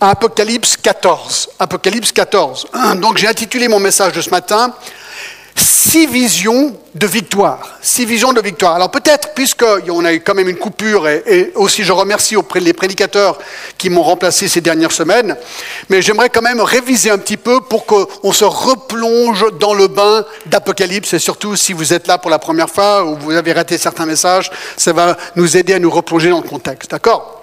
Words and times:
Apocalypse 0.00 0.76
14. 0.76 1.50
Apocalypse 1.58 2.12
14. 2.12 2.66
Donc 2.96 3.18
j'ai 3.18 3.26
intitulé 3.28 3.68
mon 3.68 3.80
message 3.80 4.12
de 4.12 4.20
ce 4.20 4.30
matin 4.30 4.74
Six 5.60 6.06
visions 6.06 6.76
de 6.94 7.06
victoire. 7.06 7.78
Six 7.80 8.04
visions 8.04 8.32
de 8.32 8.40
victoire. 8.40 8.76
Alors 8.76 8.90
peut-être, 8.90 9.34
puisqu'on 9.34 10.04
a 10.04 10.12
eu 10.12 10.20
quand 10.20 10.34
même 10.34 10.48
une 10.48 10.58
coupure, 10.58 11.08
et, 11.08 11.50
aussi 11.56 11.82
je 11.82 11.92
remercie 11.92 12.36
auprès 12.36 12.60
des 12.60 12.72
prédicateurs 12.72 13.38
qui 13.76 13.90
m'ont 13.90 14.02
remplacé 14.02 14.46
ces 14.46 14.60
dernières 14.60 14.92
semaines, 14.92 15.36
mais 15.88 16.00
j'aimerais 16.00 16.28
quand 16.28 16.42
même 16.42 16.60
réviser 16.60 17.10
un 17.10 17.18
petit 17.18 17.36
peu 17.36 17.60
pour 17.60 17.86
qu'on 17.86 18.32
se 18.32 18.44
replonge 18.44 19.46
dans 19.58 19.74
le 19.74 19.88
bain 19.88 20.24
d'Apocalypse, 20.46 21.14
et 21.14 21.18
surtout 21.18 21.56
si 21.56 21.72
vous 21.72 21.92
êtes 21.92 22.06
là 22.06 22.18
pour 22.18 22.30
la 22.30 22.38
première 22.38 22.70
fois 22.70 23.04
ou 23.04 23.16
vous 23.16 23.32
avez 23.32 23.52
raté 23.52 23.78
certains 23.78 24.06
messages, 24.06 24.50
ça 24.76 24.92
va 24.92 25.16
nous 25.34 25.56
aider 25.56 25.74
à 25.74 25.78
nous 25.78 25.90
replonger 25.90 26.30
dans 26.30 26.42
le 26.42 26.48
contexte. 26.48 26.90
D'accord? 26.90 27.37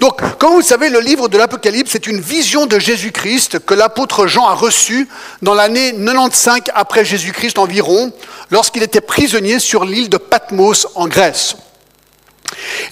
Donc, 0.00 0.20
comme 0.38 0.52
vous 0.52 0.58
le 0.58 0.64
savez, 0.64 0.90
le 0.90 1.00
livre 1.00 1.28
de 1.28 1.38
l'Apocalypse 1.38 1.94
est 1.94 2.06
une 2.06 2.20
vision 2.20 2.66
de 2.66 2.78
Jésus-Christ 2.78 3.58
que 3.60 3.74
l'apôtre 3.74 4.26
Jean 4.26 4.46
a 4.46 4.54
reçue 4.54 5.08
dans 5.42 5.54
l'année 5.54 5.92
95 5.92 6.60
après 6.74 7.04
Jésus-Christ 7.04 7.58
environ, 7.58 8.12
lorsqu'il 8.50 8.82
était 8.82 9.00
prisonnier 9.00 9.58
sur 9.58 9.84
l'île 9.84 10.08
de 10.08 10.16
Patmos 10.16 10.88
en 10.94 11.08
Grèce. 11.08 11.56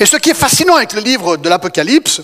Et 0.00 0.06
ce 0.06 0.16
qui 0.16 0.30
est 0.30 0.34
fascinant 0.34 0.76
avec 0.76 0.92
le 0.92 1.00
livre 1.00 1.36
de 1.36 1.48
l'Apocalypse, 1.48 2.22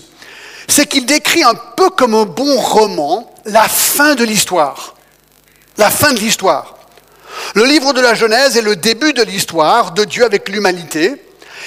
c'est 0.67 0.87
qu'il 0.87 1.05
décrit 1.05 1.43
un 1.43 1.55
peu 1.55 1.89
comme 1.89 2.15
un 2.15 2.25
bon 2.25 2.59
roman 2.59 3.33
la 3.45 3.67
fin 3.67 4.15
de 4.15 4.23
l'histoire. 4.23 4.95
La 5.77 5.89
fin 5.89 6.13
de 6.13 6.19
l'histoire. 6.19 6.75
Le 7.55 7.65
livre 7.65 7.93
de 7.93 8.01
la 8.01 8.13
Genèse 8.13 8.57
est 8.57 8.61
le 8.61 8.75
début 8.75 9.13
de 9.13 9.23
l'histoire 9.23 9.91
de 9.91 10.05
Dieu 10.05 10.23
avec 10.23 10.49
l'humanité. 10.49 11.21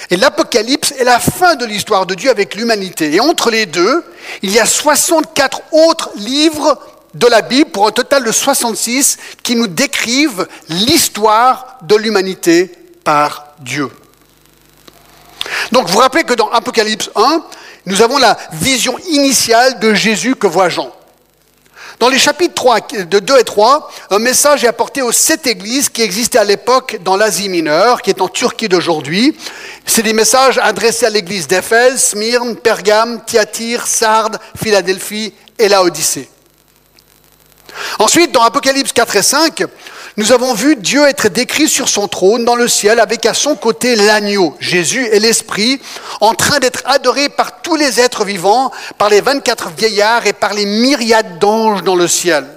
Et 0.09 0.17
l'Apocalypse 0.17 0.93
est 0.97 1.03
la 1.03 1.19
fin 1.19 1.55
de 1.55 1.65
l'histoire 1.65 2.05
de 2.05 2.15
Dieu 2.15 2.29
avec 2.29 2.55
l'humanité. 2.55 3.13
Et 3.13 3.19
entre 3.19 3.51
les 3.51 3.65
deux, 3.65 4.03
il 4.41 4.51
y 4.51 4.59
a 4.59 4.65
64 4.65 5.61
autres 5.71 6.09
livres 6.15 6.79
de 7.13 7.27
la 7.27 7.41
Bible, 7.41 7.71
pour 7.71 7.87
un 7.87 7.91
total 7.91 8.23
de 8.23 8.31
66, 8.31 9.17
qui 9.43 9.55
nous 9.55 9.67
décrivent 9.67 10.47
l'histoire 10.69 11.77
de 11.81 11.95
l'humanité 11.95 12.71
par 13.03 13.47
Dieu. 13.59 13.89
Donc 15.71 15.87
vous 15.87 15.93
vous 15.93 15.99
rappelez 15.99 16.23
que 16.23 16.33
dans 16.33 16.49
Apocalypse 16.49 17.09
1, 17.15 17.43
nous 17.85 18.01
avons 18.01 18.17
la 18.17 18.37
vision 18.53 18.97
initiale 19.09 19.79
de 19.79 19.93
Jésus 19.93 20.35
que 20.35 20.47
voit 20.47 20.69
Jean. 20.69 20.91
Dans 21.99 22.09
les 22.09 22.19
chapitres 22.19 22.53
3, 22.53 22.79
de 23.09 23.17
2 23.17 23.39
et 23.39 23.43
3, 23.43 23.91
un 24.11 24.19
message 24.19 24.63
est 24.63 24.67
apporté 24.67 25.01
aux 25.01 25.11
sept 25.11 25.47
églises 25.47 25.89
qui 25.89 26.03
existaient 26.03 26.37
à 26.37 26.43
l'époque 26.43 26.99
dans 27.03 27.17
l'Asie 27.17 27.49
mineure, 27.49 28.03
qui 28.03 28.11
est 28.11 28.21
en 28.21 28.27
Turquie 28.27 28.69
d'aujourd'hui. 28.69 29.35
C'est 29.83 30.03
des 30.03 30.13
messages 30.13 30.59
adressés 30.59 31.07
à 31.07 31.09
l'église 31.09 31.47
d'Éphèse, 31.47 32.03
Smyrne, 32.03 32.55
Pergame, 32.55 33.23
Thyatire, 33.25 33.87
Sardes, 33.87 34.37
Philadelphie 34.55 35.33
et 35.57 35.69
Laodicée. 35.69 36.29
Ensuite, 37.97 38.31
dans 38.31 38.43
Apocalypse 38.43 38.93
4 38.93 39.15
et 39.15 39.23
5, 39.23 39.63
nous 40.17 40.31
avons 40.31 40.55
vu 40.55 40.75
Dieu 40.75 41.05
être 41.05 41.29
décrit 41.29 41.69
sur 41.69 41.87
son 41.87 42.07
trône 42.07 42.43
dans 42.43 42.55
le 42.55 42.67
ciel 42.67 42.99
avec 42.99 43.27
à 43.27 43.35
son 43.35 43.55
côté 43.55 43.95
l'agneau, 43.95 44.55
Jésus 44.59 45.07
et 45.11 45.19
l'Esprit, 45.19 45.79
en 46.21 46.33
train 46.33 46.57
d'être 46.57 46.81
adoré 46.85 47.29
par 47.29 47.61
tous 47.61 47.75
les 47.75 47.99
êtres 47.99 48.25
vivants, 48.25 48.71
par 48.97 49.09
les 49.09 49.21
24 49.21 49.69
vieillards 49.77 50.25
et 50.25 50.33
par 50.33 50.55
les 50.55 50.65
myriades 50.65 51.37
d'anges 51.37 51.83
dans 51.83 51.95
le 51.95 52.07
ciel. 52.07 52.47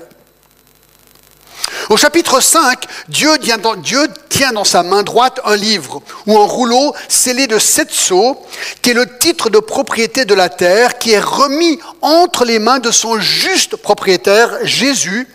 Au 1.90 1.98
chapitre 1.98 2.40
5, 2.40 2.82
Dieu 3.08 3.30
tient, 3.38 4.52
dans, 4.52 4.64
sa 4.64 4.82
main 4.82 5.02
droite 5.02 5.40
un 5.44 5.56
livre 5.56 6.00
ou 6.26 6.38
un 6.38 6.46
rouleau 6.46 6.94
scellé 7.08 7.46
de 7.46 7.58
sept 7.58 7.90
sceaux, 7.90 8.40
qui 8.80 8.90
est 8.90 8.94
le 8.94 9.18
titre 9.18 9.50
de 9.50 9.58
propriété 9.58 10.24
de 10.24 10.34
la 10.34 10.48
terre, 10.48 10.96
qui 10.98 11.10
est 11.10 11.20
remis 11.20 11.78
entre 12.00 12.46
les 12.46 12.58
mains 12.58 12.78
de 12.78 12.90
son 12.90 13.18
juste 13.18 13.76
propriétaire, 13.76 14.50
Jésus, 14.62 15.28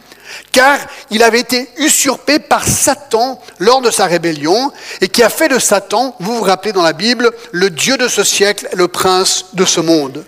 car 0.51 0.77
il 1.11 1.23
avait 1.23 1.39
été 1.39 1.69
usurpé 1.77 2.39
par 2.39 2.67
Satan 2.67 3.41
lors 3.59 3.81
de 3.81 3.91
sa 3.91 4.05
rébellion. 4.05 4.71
Et 5.01 5.07
qui 5.07 5.23
a 5.23 5.29
fait 5.29 5.47
de 5.47 5.59
Satan, 5.59 6.15
vous 6.19 6.37
vous 6.37 6.43
rappelez 6.43 6.73
dans 6.73 6.83
la 6.83 6.93
Bible, 6.93 7.31
le 7.51 7.69
Dieu 7.69 7.97
de 7.97 8.07
ce 8.07 8.23
siècle, 8.23 8.67
le 8.73 8.87
prince 8.87 9.47
de 9.53 9.65
ce 9.65 9.79
monde. 9.79 10.25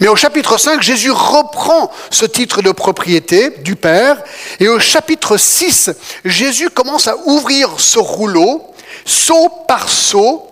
Mais 0.00 0.08
au 0.08 0.16
chapitre 0.16 0.58
5, 0.58 0.82
Jésus 0.82 1.10
reprend 1.10 1.90
ce 2.10 2.24
titre 2.24 2.62
de 2.62 2.72
propriété 2.72 3.50
du 3.50 3.76
Père. 3.76 4.22
Et 4.60 4.68
au 4.68 4.78
chapitre 4.78 5.36
6, 5.36 5.90
Jésus 6.24 6.70
commence 6.70 7.08
à 7.08 7.16
ouvrir 7.24 7.70
ce 7.78 7.98
rouleau, 7.98 8.72
saut 9.04 9.50
par 9.66 9.88
saut, 9.88 10.48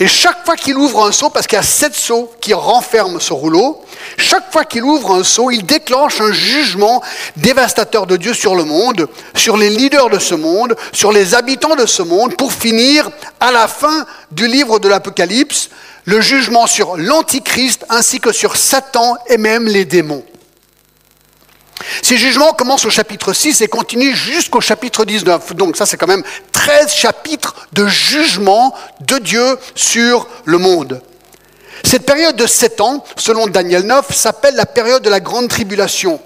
et 0.00 0.06
chaque 0.06 0.44
fois 0.44 0.54
qu'il 0.54 0.76
ouvre 0.76 1.04
un 1.04 1.12
seau, 1.12 1.28
parce 1.28 1.46
qu'il 1.46 1.56
y 1.56 1.60
a 1.60 1.64
sept 1.64 1.94
seaux 1.94 2.30
qui 2.40 2.54
renferment 2.54 3.18
ce 3.18 3.32
rouleau, 3.32 3.82
chaque 4.18 4.52
fois 4.52 4.64
qu'il 4.64 4.82
ouvre 4.82 5.14
un 5.14 5.22
seau, 5.22 5.50
il 5.50 5.64
déclenche 5.64 6.20
un 6.20 6.32
jugement 6.32 7.02
dévastateur 7.36 8.06
de 8.06 8.16
Dieu 8.16 8.34
sur 8.34 8.56
le 8.56 8.64
monde, 8.64 9.08
sur 9.34 9.56
les 9.56 9.70
leaders 9.70 10.10
de 10.10 10.18
ce 10.18 10.34
monde, 10.34 10.76
sur 10.92 11.12
les 11.12 11.34
habitants 11.34 11.76
de 11.76 11.86
ce 11.86 12.02
monde, 12.02 12.36
pour 12.36 12.52
finir, 12.52 13.08
à 13.38 13.52
la 13.52 13.68
fin 13.68 14.04
du 14.32 14.48
livre 14.48 14.80
de 14.80 14.88
l'Apocalypse, 14.88 15.70
le 16.04 16.20
jugement 16.20 16.66
sur 16.66 16.96
l'Antichrist 16.96 17.86
ainsi 17.88 18.18
que 18.18 18.32
sur 18.32 18.56
Satan 18.56 19.16
et 19.28 19.38
même 19.38 19.66
les 19.66 19.84
démons. 19.84 20.24
Ces 22.02 22.16
jugements 22.16 22.52
commencent 22.52 22.86
au 22.86 22.90
chapitre 22.90 23.32
6 23.32 23.60
et 23.60 23.68
continuent 23.68 24.14
jusqu'au 24.14 24.60
chapitre 24.60 25.04
19. 25.04 25.54
Donc 25.54 25.76
ça, 25.76 25.86
c'est 25.86 25.96
quand 25.96 26.08
même 26.08 26.24
13 26.52 26.92
chapitres 26.92 27.54
de 27.72 27.86
jugement 27.86 28.74
de 29.00 29.18
Dieu 29.18 29.58
sur 29.74 30.26
le 30.44 30.58
monde. 30.58 31.00
Cette 31.84 32.04
période 32.06 32.36
de 32.36 32.46
7 32.46 32.80
ans, 32.80 33.04
selon 33.16 33.46
Daniel 33.46 33.82
9, 33.82 34.14
s'appelle 34.14 34.54
la 34.54 34.66
période 34.66 35.02
de 35.02 35.10
la 35.10 35.20
grande 35.20 35.48
tribulation. 35.48 36.20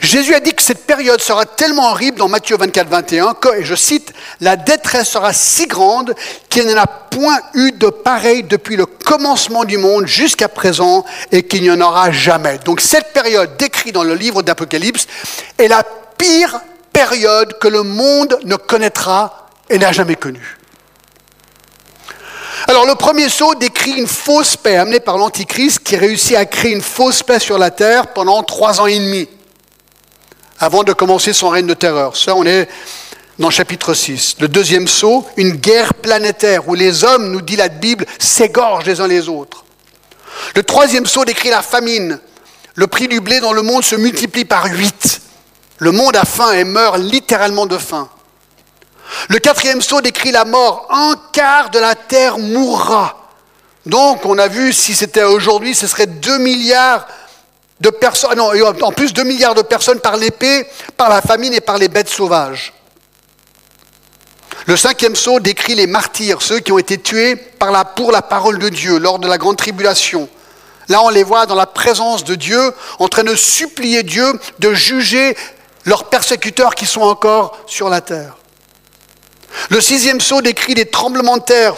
Jésus 0.00 0.34
a 0.34 0.40
dit 0.40 0.52
que 0.52 0.62
cette 0.62 0.86
période 0.86 1.20
sera 1.20 1.46
tellement 1.46 1.90
horrible 1.90 2.18
dans 2.18 2.28
Matthieu 2.28 2.56
24, 2.56 2.88
21 2.88 3.34
que, 3.34 3.60
et 3.60 3.64
je 3.64 3.74
cite, 3.74 4.12
la 4.40 4.56
détresse 4.56 5.08
sera 5.08 5.32
si 5.32 5.66
grande 5.66 6.14
qu'il 6.48 6.66
n'y 6.66 6.74
en 6.74 6.78
a 6.78 6.86
point 6.86 7.38
eu 7.54 7.72
de 7.72 7.88
pareil 7.88 8.42
depuis 8.42 8.76
le 8.76 8.86
commencement 8.86 9.64
du 9.64 9.78
monde 9.78 10.06
jusqu'à 10.06 10.48
présent 10.48 11.04
et 11.32 11.42
qu'il 11.44 11.62
n'y 11.62 11.70
en 11.70 11.80
aura 11.80 12.10
jamais. 12.10 12.58
Donc 12.58 12.80
cette 12.80 13.12
période 13.12 13.56
décrite 13.56 13.94
dans 13.94 14.04
le 14.04 14.14
livre 14.14 14.42
d'Apocalypse 14.42 15.06
est 15.56 15.68
la 15.68 15.82
pire 16.16 16.60
période 16.92 17.58
que 17.58 17.68
le 17.68 17.82
monde 17.82 18.38
ne 18.44 18.56
connaîtra 18.56 19.48
et 19.70 19.78
n'a 19.78 19.92
jamais 19.92 20.16
connue. 20.16 20.57
Alors 22.68 22.84
le 22.84 22.96
premier 22.96 23.30
saut 23.30 23.54
décrit 23.54 23.92
une 23.92 24.06
fausse 24.06 24.54
paix 24.54 24.76
amenée 24.76 25.00
par 25.00 25.16
l'Antichrist 25.16 25.78
qui 25.78 25.96
réussit 25.96 26.36
à 26.36 26.44
créer 26.44 26.72
une 26.72 26.82
fausse 26.82 27.22
paix 27.22 27.38
sur 27.38 27.56
la 27.56 27.70
terre 27.70 28.08
pendant 28.08 28.42
trois 28.42 28.82
ans 28.82 28.86
et 28.86 28.98
demi 28.98 29.26
avant 30.58 30.82
de 30.84 30.92
commencer 30.92 31.32
son 31.32 31.48
règne 31.48 31.66
de 31.66 31.72
terreur. 31.72 32.14
Ça, 32.14 32.34
on 32.34 32.44
est 32.44 32.68
dans 33.38 33.48
chapitre 33.48 33.94
6. 33.94 34.36
Le 34.40 34.48
deuxième 34.48 34.86
saut, 34.86 35.26
une 35.38 35.52
guerre 35.52 35.94
planétaire 35.94 36.68
où 36.68 36.74
les 36.74 37.04
hommes, 37.04 37.30
nous 37.30 37.40
dit 37.40 37.56
la 37.56 37.68
Bible, 37.68 38.04
s'égorgent 38.18 38.84
les 38.84 39.00
uns 39.00 39.06
les 39.06 39.30
autres. 39.30 39.64
Le 40.54 40.62
troisième 40.62 41.06
saut 41.06 41.24
décrit 41.24 41.48
la 41.48 41.62
famine. 41.62 42.20
Le 42.74 42.86
prix 42.86 43.08
du 43.08 43.22
blé 43.22 43.40
dans 43.40 43.54
le 43.54 43.62
monde 43.62 43.82
se 43.82 43.96
multiplie 43.96 44.44
par 44.44 44.66
huit. 44.66 45.22
Le 45.78 45.90
monde 45.90 46.16
a 46.16 46.26
faim 46.26 46.52
et 46.52 46.64
meurt 46.64 46.98
littéralement 46.98 47.64
de 47.64 47.78
faim. 47.78 48.10
Le 49.28 49.38
quatrième 49.38 49.80
saut 49.80 50.00
décrit 50.00 50.30
la 50.30 50.44
mort. 50.44 50.86
Un 50.90 51.14
quart 51.32 51.70
de 51.70 51.78
la 51.78 51.94
terre 51.94 52.38
mourra. 52.38 53.16
Donc, 53.86 54.26
on 54.26 54.38
a 54.38 54.48
vu, 54.48 54.72
si 54.72 54.94
c'était 54.94 55.22
aujourd'hui, 55.22 55.74
ce 55.74 55.86
serait 55.86 56.06
2 56.06 56.38
milliards 56.38 57.06
de 57.80 57.90
personnes, 57.90 58.36
non, 58.36 58.50
en 58.82 58.92
plus 58.92 59.12
2 59.12 59.22
milliards 59.22 59.54
de 59.54 59.62
personnes 59.62 60.00
par 60.00 60.16
l'épée, 60.16 60.66
par 60.96 61.08
la 61.08 61.22
famine 61.22 61.54
et 61.54 61.60
par 61.60 61.78
les 61.78 61.88
bêtes 61.88 62.08
sauvages. 62.08 62.74
Le 64.66 64.76
cinquième 64.76 65.16
saut 65.16 65.40
décrit 65.40 65.74
les 65.74 65.86
martyrs, 65.86 66.42
ceux 66.42 66.60
qui 66.60 66.72
ont 66.72 66.78
été 66.78 66.98
tués 66.98 67.36
pour 67.36 68.12
la 68.12 68.22
parole 68.22 68.58
de 68.58 68.68
Dieu 68.68 68.98
lors 68.98 69.18
de 69.18 69.26
la 69.26 69.38
grande 69.38 69.56
tribulation. 69.56 70.28
Là, 70.88 71.02
on 71.02 71.08
les 71.08 71.22
voit 71.22 71.46
dans 71.46 71.54
la 71.54 71.66
présence 71.66 72.24
de 72.24 72.34
Dieu, 72.34 72.74
en 72.98 73.08
train 73.08 73.24
de 73.24 73.34
supplier 73.34 74.02
Dieu 74.02 74.38
de 74.58 74.74
juger 74.74 75.36
leurs 75.84 76.04
persécuteurs 76.10 76.74
qui 76.74 76.84
sont 76.84 77.00
encore 77.00 77.58
sur 77.66 77.88
la 77.88 78.00
terre. 78.00 78.36
Le 79.70 79.80
sixième 79.80 80.20
saut 80.20 80.42
décrit 80.42 80.74
des 80.74 80.86
tremblements 80.86 81.36
de 81.36 81.42
terre, 81.42 81.74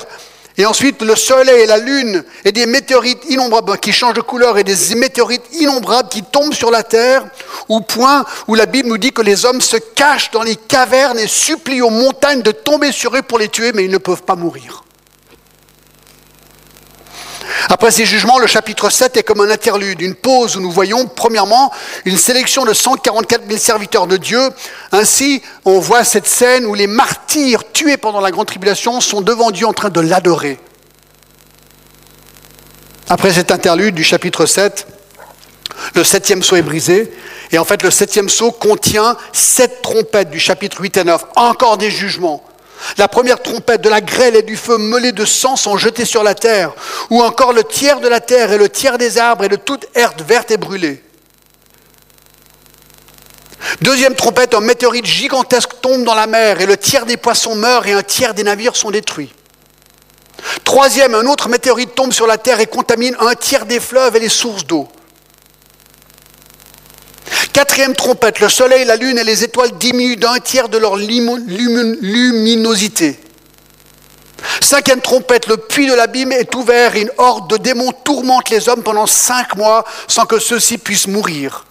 et 0.58 0.66
ensuite, 0.66 1.00
le 1.00 1.16
soleil 1.16 1.62
et 1.62 1.66
la 1.66 1.78
lune 1.78 2.22
et 2.44 2.52
des 2.52 2.66
météorites 2.66 3.24
innombrables 3.30 3.78
qui 3.78 3.92
changent 3.92 4.14
de 4.14 4.20
couleur 4.20 4.58
et 4.58 4.64
des 4.64 4.94
météorites 4.94 5.46
innombrables 5.52 6.10
qui 6.10 6.22
tombent 6.22 6.52
sur 6.52 6.70
la 6.70 6.82
terre, 6.82 7.24
au 7.68 7.80
point 7.80 8.26
où 8.46 8.54
la 8.54 8.66
Bible 8.66 8.88
nous 8.88 8.98
dit 8.98 9.12
que 9.12 9.22
les 9.22 9.46
hommes 9.46 9.62
se 9.62 9.78
cachent 9.78 10.30
dans 10.32 10.42
les 10.42 10.56
cavernes 10.56 11.18
et 11.18 11.28
supplient 11.28 11.80
aux 11.80 11.90
montagnes 11.90 12.42
de 12.42 12.52
tomber 12.52 12.92
sur 12.92 13.16
eux 13.16 13.22
pour 13.22 13.38
les 13.38 13.48
tuer, 13.48 13.72
mais 13.72 13.84
ils 13.84 13.90
ne 13.90 13.98
peuvent 13.98 14.22
pas 14.22 14.36
mourir. 14.36 14.84
Après 17.72 17.92
ces 17.92 18.04
jugements, 18.04 18.40
le 18.40 18.48
chapitre 18.48 18.90
7 18.90 19.16
est 19.16 19.22
comme 19.22 19.40
un 19.40 19.48
interlude, 19.48 20.00
une 20.00 20.16
pause 20.16 20.56
où 20.56 20.60
nous 20.60 20.72
voyons, 20.72 21.06
premièrement, 21.06 21.72
une 22.04 22.16
sélection 22.16 22.64
de 22.64 22.74
144 22.74 23.46
000 23.46 23.58
serviteurs 23.58 24.08
de 24.08 24.16
Dieu. 24.16 24.40
Ainsi, 24.90 25.40
on 25.64 25.78
voit 25.78 26.02
cette 26.02 26.26
scène 26.26 26.66
où 26.66 26.74
les 26.74 26.88
martyrs 26.88 27.70
tués 27.72 27.96
pendant 27.96 28.20
la 28.20 28.32
grande 28.32 28.48
tribulation 28.48 29.00
sont 29.00 29.20
devant 29.20 29.52
Dieu 29.52 29.66
en 29.66 29.72
train 29.72 29.88
de 29.88 30.00
l'adorer. 30.00 30.58
Après 33.08 33.32
cet 33.32 33.52
interlude 33.52 33.94
du 33.94 34.02
chapitre 34.02 34.46
7, 34.46 34.86
Le 35.94 36.04
septième 36.04 36.42
sceau 36.42 36.56
est 36.56 36.62
brisé. 36.62 37.12
Et 37.52 37.58
en 37.58 37.64
fait, 37.64 37.82
le 37.82 37.90
septième 37.90 38.28
sceau 38.28 38.52
contient 38.52 39.16
sept 39.32 39.82
trompettes 39.82 40.30
du 40.30 40.38
chapitre 40.38 40.80
8 40.80 40.98
et 40.98 41.04
9. 41.04 41.24
Encore 41.36 41.78
des 41.78 41.90
jugements. 41.90 42.44
La 42.98 43.08
première 43.08 43.42
trompette 43.42 43.80
de 43.80 43.88
la 43.88 44.00
grêle 44.00 44.36
et 44.36 44.42
du 44.42 44.56
feu 44.56 44.78
mêlés 44.78 45.12
de 45.12 45.24
sang 45.24 45.56
sont 45.56 45.76
jetés 45.76 46.04
sur 46.04 46.22
la 46.22 46.34
terre. 46.34 46.72
Ou 47.10 47.22
encore 47.22 47.52
le 47.52 47.64
tiers 47.64 48.00
de 48.00 48.08
la 48.08 48.20
terre 48.20 48.52
et 48.52 48.58
le 48.58 48.68
tiers 48.68 48.98
des 48.98 49.18
arbres 49.18 49.44
et 49.44 49.48
de 49.48 49.56
toute 49.56 49.86
herbe 49.94 50.20
verte 50.26 50.50
et 50.50 50.56
brûlée. 50.56 51.02
Deuxième 53.82 54.14
trompette, 54.14 54.54
un 54.54 54.60
météorite 54.60 55.06
gigantesque 55.06 55.80
tombe 55.80 56.04
dans 56.04 56.14
la 56.14 56.26
mer 56.26 56.60
et 56.60 56.66
le 56.66 56.76
tiers 56.76 57.06
des 57.06 57.16
poissons 57.16 57.54
meurt 57.54 57.86
et 57.86 57.92
un 57.92 58.02
tiers 58.02 58.34
des 58.34 58.42
navires 58.42 58.76
sont 58.76 58.90
détruits. 58.90 59.32
Troisième, 60.64 61.14
un 61.14 61.26
autre 61.26 61.48
météorite 61.48 61.94
tombe 61.94 62.12
sur 62.12 62.26
la 62.26 62.38
terre 62.38 62.60
et 62.60 62.66
contamine 62.66 63.16
un 63.20 63.34
tiers 63.34 63.66
des 63.66 63.80
fleuves 63.80 64.16
et 64.16 64.20
les 64.20 64.28
sources 64.28 64.66
d'eau. 64.66 64.88
Quatrième 67.52 67.94
trompette, 67.94 68.40
le 68.40 68.48
soleil, 68.48 68.84
la 68.84 68.96
lune 68.96 69.18
et 69.18 69.24
les 69.24 69.44
étoiles 69.44 69.76
diminuent 69.78 70.16
d'un 70.16 70.38
tiers 70.38 70.68
de 70.68 70.78
leur 70.78 70.96
luminosité. 70.96 73.18
Cinquième 74.60 75.00
trompette, 75.00 75.48
le 75.48 75.56
puits 75.56 75.88
de 75.88 75.94
l'abîme 75.94 76.32
est 76.32 76.54
ouvert 76.54 76.96
et 76.96 77.02
une 77.02 77.10
horde 77.18 77.50
de 77.50 77.56
démons 77.56 77.92
tourmente 78.04 78.50
les 78.50 78.68
hommes 78.68 78.82
pendant 78.82 79.06
cinq 79.06 79.56
mois 79.56 79.84
sans 80.06 80.26
que 80.26 80.38
ceux-ci 80.38 80.78
puissent 80.78 81.08
mourir. 81.08 81.66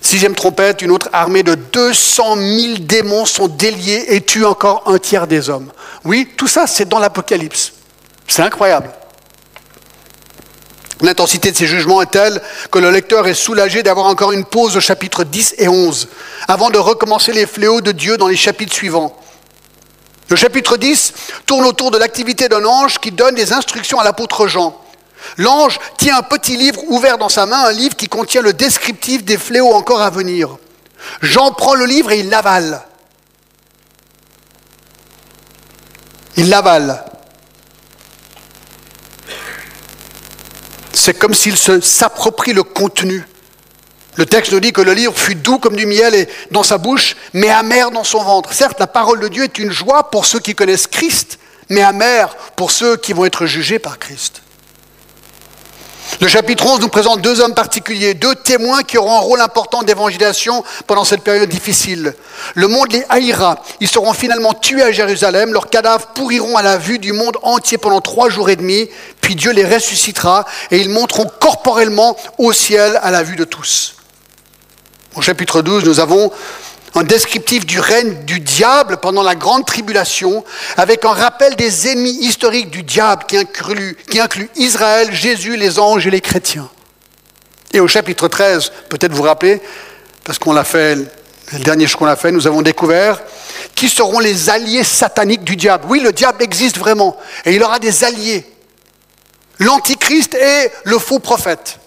Sixième 0.00 0.34
trompette, 0.34 0.82
une 0.82 0.90
autre 0.90 1.08
armée 1.12 1.44
de 1.44 1.54
200 1.54 2.36
000 2.36 2.78
démons 2.80 3.24
sont 3.24 3.46
déliés 3.46 4.04
et 4.08 4.20
tuent 4.20 4.44
encore 4.44 4.82
un 4.86 4.98
tiers 4.98 5.28
des 5.28 5.48
hommes. 5.48 5.70
Oui, 6.04 6.28
tout 6.36 6.48
ça, 6.48 6.66
c'est 6.66 6.88
dans 6.88 6.98
l'Apocalypse. 6.98 7.72
C'est 8.26 8.42
incroyable. 8.42 8.90
L'intensité 11.00 11.50
de 11.50 11.56
ces 11.56 11.66
jugements 11.66 12.02
est 12.02 12.10
telle 12.10 12.40
que 12.70 12.78
le 12.78 12.90
lecteur 12.90 13.26
est 13.26 13.34
soulagé 13.34 13.82
d'avoir 13.82 14.06
encore 14.06 14.32
une 14.32 14.44
pause 14.44 14.76
au 14.76 14.80
chapitre 14.80 15.24
10 15.24 15.56
et 15.58 15.68
11, 15.68 16.08
avant 16.48 16.70
de 16.70 16.78
recommencer 16.78 17.32
les 17.32 17.46
fléaux 17.46 17.80
de 17.80 17.92
Dieu 17.92 18.16
dans 18.16 18.28
les 18.28 18.36
chapitres 18.36 18.74
suivants. 18.74 19.16
Le 20.28 20.36
chapitre 20.36 20.76
10 20.76 21.12
tourne 21.46 21.66
autour 21.66 21.90
de 21.90 21.98
l'activité 21.98 22.48
d'un 22.48 22.64
ange 22.64 22.98
qui 22.98 23.10
donne 23.10 23.34
des 23.34 23.52
instructions 23.52 23.98
à 23.98 24.04
l'apôtre 24.04 24.46
Jean. 24.46 24.78
L'ange 25.38 25.78
tient 25.98 26.18
un 26.18 26.22
petit 26.22 26.56
livre 26.56 26.80
ouvert 26.88 27.18
dans 27.18 27.28
sa 27.28 27.46
main, 27.46 27.64
un 27.64 27.72
livre 27.72 27.96
qui 27.96 28.08
contient 28.08 28.42
le 28.42 28.52
descriptif 28.52 29.24
des 29.24 29.38
fléaux 29.38 29.72
encore 29.72 30.00
à 30.00 30.10
venir. 30.10 30.56
Jean 31.20 31.52
prend 31.52 31.74
le 31.74 31.84
livre 31.84 32.12
et 32.12 32.20
il 32.20 32.30
l'avale. 32.30 32.82
Il 36.36 36.48
l'avale. 36.48 37.04
C'est 40.92 41.14
comme 41.14 41.34
s'il 41.34 41.56
s'approprie 41.56 42.52
le 42.52 42.62
contenu. 42.62 43.26
Le 44.16 44.26
texte 44.26 44.52
nous 44.52 44.60
dit 44.60 44.72
que 44.72 44.82
le 44.82 44.92
livre 44.92 45.18
fut 45.18 45.34
doux 45.34 45.58
comme 45.58 45.76
du 45.76 45.86
miel 45.86 46.28
dans 46.50 46.62
sa 46.62 46.76
bouche, 46.76 47.16
mais 47.32 47.48
amer 47.48 47.90
dans 47.90 48.04
son 48.04 48.22
ventre. 48.22 48.52
Certes, 48.52 48.78
la 48.78 48.86
parole 48.86 49.20
de 49.20 49.28
Dieu 49.28 49.44
est 49.44 49.58
une 49.58 49.70
joie 49.70 50.10
pour 50.10 50.26
ceux 50.26 50.38
qui 50.38 50.54
connaissent 50.54 50.86
Christ, 50.86 51.38
mais 51.70 51.80
amer 51.80 52.36
pour 52.56 52.70
ceux 52.70 52.96
qui 52.96 53.14
vont 53.14 53.24
être 53.24 53.46
jugés 53.46 53.78
par 53.78 53.98
Christ. 53.98 54.41
Le 56.20 56.28
chapitre 56.28 56.66
11 56.66 56.80
nous 56.80 56.88
présente 56.88 57.20
deux 57.20 57.40
hommes 57.40 57.54
particuliers, 57.54 58.14
deux 58.14 58.34
témoins 58.34 58.82
qui 58.82 58.98
auront 58.98 59.16
un 59.16 59.20
rôle 59.20 59.40
important 59.40 59.82
d'évangélisation 59.82 60.62
pendant 60.86 61.04
cette 61.04 61.22
période 61.22 61.48
difficile. 61.48 62.14
Le 62.54 62.68
monde 62.68 62.92
les 62.92 63.04
haïra. 63.08 63.62
Ils 63.80 63.88
seront 63.88 64.12
finalement 64.12 64.54
tués 64.54 64.82
à 64.82 64.92
Jérusalem. 64.92 65.52
Leurs 65.52 65.68
cadavres 65.68 66.08
pourriront 66.14 66.56
à 66.56 66.62
la 66.62 66.76
vue 66.76 66.98
du 66.98 67.12
monde 67.12 67.38
entier 67.42 67.78
pendant 67.78 68.00
trois 68.00 68.28
jours 68.28 68.50
et 68.50 68.56
demi. 68.56 68.88
Puis 69.20 69.34
Dieu 69.34 69.52
les 69.52 69.64
ressuscitera 69.64 70.44
et 70.70 70.78
ils 70.78 70.90
monteront 70.90 71.28
corporellement 71.40 72.16
au 72.38 72.52
ciel 72.52 73.00
à 73.02 73.10
la 73.10 73.22
vue 73.22 73.36
de 73.36 73.44
tous. 73.44 73.96
Au 75.16 75.22
chapitre 75.22 75.60
12, 75.60 75.84
nous 75.84 75.98
avons 76.00 76.30
un 76.94 77.04
descriptif 77.04 77.64
du 77.64 77.80
règne 77.80 78.24
du 78.24 78.40
diable 78.40 78.98
pendant 78.98 79.22
la 79.22 79.34
grande 79.34 79.64
tribulation, 79.64 80.44
avec 80.76 81.04
un 81.04 81.12
rappel 81.12 81.56
des 81.56 81.88
ennemis 81.88 82.18
historiques 82.20 82.70
du 82.70 82.82
diable 82.82 83.24
qui 83.26 83.38
inclut, 83.38 84.50
Israël, 84.56 85.12
Jésus, 85.12 85.56
les 85.56 85.78
anges 85.78 86.06
et 86.06 86.10
les 86.10 86.20
chrétiens. 86.20 86.68
Et 87.72 87.80
au 87.80 87.88
chapitre 87.88 88.28
13, 88.28 88.72
peut-être 88.90 89.12
vous 89.12 89.22
rappelez, 89.22 89.62
parce 90.24 90.38
qu'on 90.38 90.52
l'a 90.52 90.64
fait, 90.64 90.96
le 91.52 91.58
dernier 91.60 91.86
qu'on 91.86 92.06
a 92.06 92.16
fait, 92.16 92.30
nous 92.30 92.46
avons 92.46 92.62
découvert 92.62 93.20
qui 93.74 93.88
seront 93.88 94.18
les 94.18 94.50
alliés 94.50 94.84
sataniques 94.84 95.44
du 95.44 95.56
diable. 95.56 95.86
Oui, 95.88 96.00
le 96.00 96.12
diable 96.12 96.42
existe 96.42 96.78
vraiment, 96.78 97.16
et 97.44 97.54
il 97.54 97.62
aura 97.62 97.78
des 97.78 98.04
alliés. 98.04 98.46
L'antichrist 99.58 100.34
et 100.34 100.70
le 100.84 100.98
faux 100.98 101.18
prophète. 101.18 101.78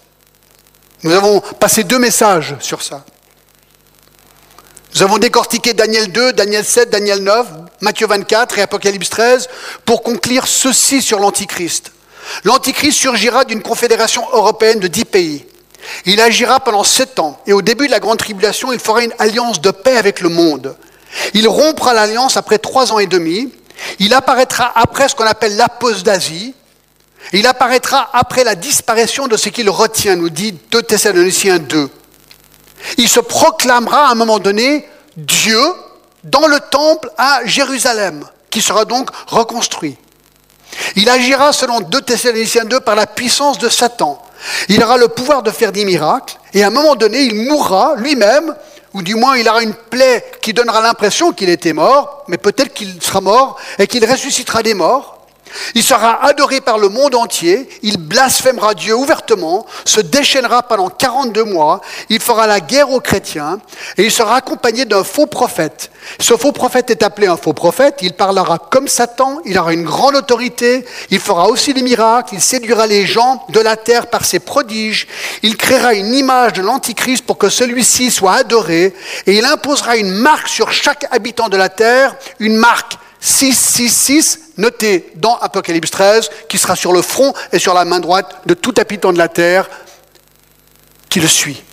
Nous 1.03 1.13
avons 1.13 1.39
passé 1.39 1.83
deux 1.83 1.99
messages 1.99 2.55
sur 2.59 2.81
ça. 2.81 3.05
Nous 4.95 5.03
avons 5.03 5.17
décortiqué 5.17 5.73
Daniel 5.73 6.09
2, 6.09 6.31
Daniel 6.31 6.63
7, 6.63 6.89
Daniel 6.89 7.19
9, 7.19 7.47
Matthieu 7.81 8.07
24 8.07 8.59
et 8.59 8.61
Apocalypse 8.61 9.09
13 9.09 9.49
pour 9.83 10.01
conclure 10.01 10.47
ceci 10.47 11.01
sur 11.01 11.19
l'Antichrist. 11.19 11.91
L'Antichrist 12.45 12.97
surgira 12.97 13.43
d'une 13.43 13.61
confédération 13.61 14.23
européenne 14.31 14.79
de 14.79 14.87
dix 14.87 15.03
pays. 15.03 15.45
Il 16.05 16.21
agira 16.21 16.61
pendant 16.61 16.85
sept 16.85 17.19
ans 17.19 17.37
et 17.45 17.51
au 17.51 17.61
début 17.61 17.87
de 17.87 17.91
la 17.91 17.99
grande 17.99 18.19
tribulation, 18.19 18.71
il 18.71 18.79
fera 18.79 19.03
une 19.03 19.13
alliance 19.19 19.59
de 19.59 19.69
paix 19.71 19.97
avec 19.97 20.21
le 20.21 20.29
monde. 20.29 20.77
Il 21.33 21.45
rompra 21.49 21.93
l'alliance 21.93 22.37
après 22.37 22.57
trois 22.57 22.93
ans 22.93 22.99
et 22.99 23.07
demi. 23.07 23.51
Il 23.99 24.13
apparaîtra 24.13 24.71
après 24.75 25.09
ce 25.09 25.15
qu'on 25.15 25.25
appelle 25.25 25.57
l'apostasie. 25.57 26.53
Il 27.33 27.47
apparaîtra 27.47 28.11
après 28.13 28.45
la 28.45 28.55
disparition 28.55 29.27
de 29.27 29.35
ce 29.35 29.49
qu'il 29.49 29.69
retient, 29.69 30.15
nous 30.15 30.29
dit 30.29 30.53
2 30.71 30.81
Thessaloniciens 30.83 31.59
2. 31.59 31.89
Il 32.97 33.09
se 33.09 33.19
proclamera 33.19 34.07
à 34.07 34.11
un 34.11 34.15
moment 34.15 34.39
donné 34.39 34.87
Dieu 35.17 35.61
dans 36.23 36.47
le 36.47 36.59
temple 36.59 37.11
à 37.17 37.41
Jérusalem, 37.45 38.25
qui 38.49 38.61
sera 38.61 38.85
donc 38.85 39.09
reconstruit. 39.27 39.97
Il 40.95 41.09
agira 41.09 41.53
selon 41.53 41.79
2 41.79 42.01
Thessaloniciens 42.01 42.65
2 42.65 42.79
par 42.79 42.95
la 42.95 43.07
puissance 43.07 43.57
de 43.57 43.69
Satan. 43.69 44.21
Il 44.69 44.83
aura 44.83 44.97
le 44.97 45.07
pouvoir 45.07 45.43
de 45.43 45.51
faire 45.51 45.71
des 45.71 45.85
miracles 45.85 46.37
et 46.53 46.63
à 46.63 46.67
un 46.67 46.71
moment 46.71 46.95
donné, 46.95 47.21
il 47.21 47.35
mourra 47.35 47.95
lui-même, 47.97 48.55
ou 48.93 49.01
du 49.01 49.15
moins 49.15 49.37
il 49.37 49.47
aura 49.47 49.61
une 49.61 49.73
plaie 49.73 50.25
qui 50.41 50.53
donnera 50.53 50.81
l'impression 50.81 51.33
qu'il 51.33 51.49
était 51.49 51.73
mort, 51.73 52.23
mais 52.27 52.37
peut-être 52.37 52.73
qu'il 52.73 53.01
sera 53.01 53.21
mort 53.21 53.57
et 53.77 53.87
qu'il 53.87 54.09
ressuscitera 54.09 54.63
des 54.63 54.73
morts. 54.73 55.14
Il 55.73 55.83
sera 55.83 56.25
adoré 56.25 56.61
par 56.61 56.77
le 56.77 56.89
monde 56.89 57.15
entier, 57.15 57.69
il 57.81 57.97
blasphémera 57.97 58.73
Dieu 58.73 58.95
ouvertement, 58.95 59.65
se 59.85 60.01
déchaînera 60.01 60.63
pendant 60.63 60.89
42 60.89 61.43
mois, 61.43 61.81
il 62.09 62.19
fera 62.19 62.47
la 62.47 62.59
guerre 62.59 62.91
aux 62.91 62.99
chrétiens 62.99 63.59
et 63.97 64.03
il 64.03 64.11
sera 64.11 64.35
accompagné 64.35 64.85
d'un 64.85 65.03
faux 65.03 65.27
prophète. 65.27 65.91
Ce 66.19 66.35
faux 66.35 66.51
prophète 66.51 66.91
est 66.91 67.03
appelé 67.03 67.27
un 67.27 67.37
faux 67.37 67.53
prophète, 67.53 67.99
il 68.01 68.13
parlera 68.13 68.57
comme 68.57 68.87
Satan, 68.87 69.39
il 69.45 69.57
aura 69.57 69.73
une 69.73 69.83
grande 69.83 70.15
autorité, 70.15 70.85
il 71.09 71.19
fera 71.19 71.47
aussi 71.47 71.73
des 71.73 71.81
miracles, 71.81 72.35
il 72.35 72.41
séduira 72.41 72.85
les 72.87 73.05
gens 73.05 73.45
de 73.49 73.59
la 73.59 73.75
terre 73.75 74.07
par 74.07 74.25
ses 74.25 74.39
prodiges, 74.39 75.07
il 75.41 75.57
créera 75.57 75.93
une 75.93 76.13
image 76.13 76.53
de 76.53 76.61
l'Antichrist 76.61 77.25
pour 77.25 77.37
que 77.37 77.49
celui-ci 77.49 78.11
soit 78.11 78.33
adoré. 78.33 78.93
Et 79.25 79.37
il 79.37 79.45
imposera 79.45 79.97
une 79.97 80.11
marque 80.11 80.47
sur 80.47 80.71
chaque 80.71 81.05
habitant 81.11 81.49
de 81.49 81.57
la 81.57 81.69
terre, 81.69 82.15
une 82.39 82.55
marque 82.55 82.97
666 83.25 84.39
noté 84.57 85.11
dans 85.15 85.35
Apocalypse 85.37 85.89
13, 85.89 86.29
qui 86.47 86.59
sera 86.59 86.75
sur 86.75 86.93
le 86.93 87.01
front 87.01 87.33
et 87.51 87.57
sur 87.57 87.73
la 87.73 87.83
main 87.83 87.99
droite 87.99 88.41
de 88.45 88.53
tout 88.53 88.75
habitant 88.77 89.11
de 89.11 89.17
la 89.17 89.27
terre 89.27 89.67
qui 91.09 91.19
le 91.19 91.27
suit. 91.27 91.63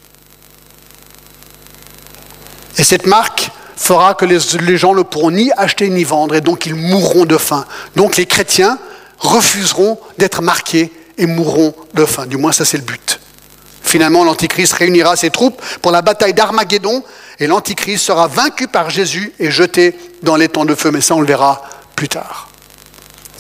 Et 2.78 2.85
cette 2.85 3.06
marque 3.06 3.50
fera 3.76 4.14
que 4.14 4.25
les, 4.25 4.76
gens 4.78 4.94
ne 4.94 5.02
pourront 5.02 5.30
ni 5.30 5.52
acheter 5.52 5.90
ni 5.90 6.04
vendre, 6.04 6.35
et 6.35 6.40
donc 6.40 6.64
ils 6.64 6.75
mourront 6.75 7.26
de 7.26 7.37
faim. 7.37 7.66
Donc 7.97 8.16
les 8.16 8.25
chrétiens 8.25 8.78
refuseront 9.18 10.00
d'être 10.16 10.40
marqués 10.40 10.90
et 11.18 11.26
mourront 11.26 11.75
de 11.92 12.06
faim. 12.06 12.25
Du 12.25 12.38
moins, 12.38 12.52
ça 12.52 12.64
c'est 12.64 12.78
le 12.78 12.85
but. 12.85 13.21
Finalement, 13.92 14.25
l'Antichrist 14.25 14.72
réunira 14.72 15.16
ses 15.16 15.28
troupes 15.28 15.61
pour 15.82 15.92
la 15.92 16.00
bataille 16.00 16.32
d'Armageddon, 16.32 17.04
et 17.38 17.46
l'Antichrist 17.46 18.02
sera 18.02 18.26
vaincu 18.26 18.66
par 18.66 18.88
Jésus 18.88 19.34
et 19.38 19.50
jeté 19.50 19.94
dans 20.22 20.37
les 20.37 20.49
temps 20.49 20.64
de 20.64 20.75
feu. 20.75 20.90
Mais 20.90 21.02
ça, 21.02 21.14
on 21.14 21.20
le 21.20 21.26
verra 21.26 21.61
plus 21.94 22.08
tard. 22.08 22.49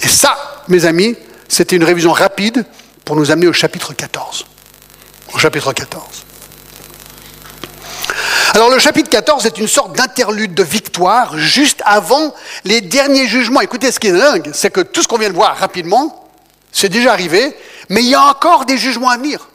Et 0.02 0.08
ça, 0.08 0.36
mes 0.68 0.84
amis, 0.84 1.16
c'était 1.48 1.76
une 1.76 1.84
révision 1.84 2.12
rapide 2.12 2.66
pour 3.06 3.16
nous 3.16 3.30
amener 3.30 3.46
au 3.46 3.54
chapitre 3.54 3.94
14. 3.94 4.44
Au 5.32 5.38
chapitre 5.38 5.72
14. 5.72 6.04
Alors 8.52 8.68
le 8.68 8.78
chapitre 8.78 9.08
14 9.08 9.46
est 9.46 9.56
une 9.56 9.68
sorte 9.68 9.96
d'interlude 9.96 10.52
de 10.52 10.62
victoire 10.62 11.38
juste 11.38 11.80
avant 11.86 12.34
les 12.64 12.82
derniers 12.82 13.26
jugements. 13.26 13.62
Écoutez, 13.62 13.90
ce 13.90 13.98
qui 13.98 14.08
est 14.08 14.12
dingue, 14.12 14.50
c'est 14.52 14.70
que 14.70 14.82
tout 14.82 15.00
ce 15.00 15.08
qu'on 15.08 15.16
vient 15.16 15.30
de 15.30 15.34
voir 15.34 15.56
rapidement, 15.56 16.28
c'est 16.72 16.90
déjà 16.90 17.14
arrivé, 17.14 17.56
mais 17.88 18.02
il 18.02 18.10
y 18.10 18.14
a 18.14 18.22
encore 18.24 18.66
des 18.66 18.76
jugements 18.76 19.08
à 19.08 19.16
venir. 19.16 19.48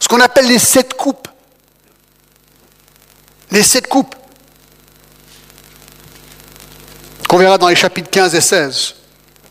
Ce 0.00 0.08
qu'on 0.08 0.20
appelle 0.20 0.48
les 0.48 0.58
sept 0.58 0.94
coupes. 0.94 1.28
Les 3.50 3.62
sept 3.62 3.86
coupes. 3.86 4.16
Qu'on 7.28 7.38
verra 7.38 7.58
dans 7.58 7.68
les 7.68 7.76
chapitres 7.76 8.10
15 8.10 8.34
et 8.34 8.40
16. 8.40 8.94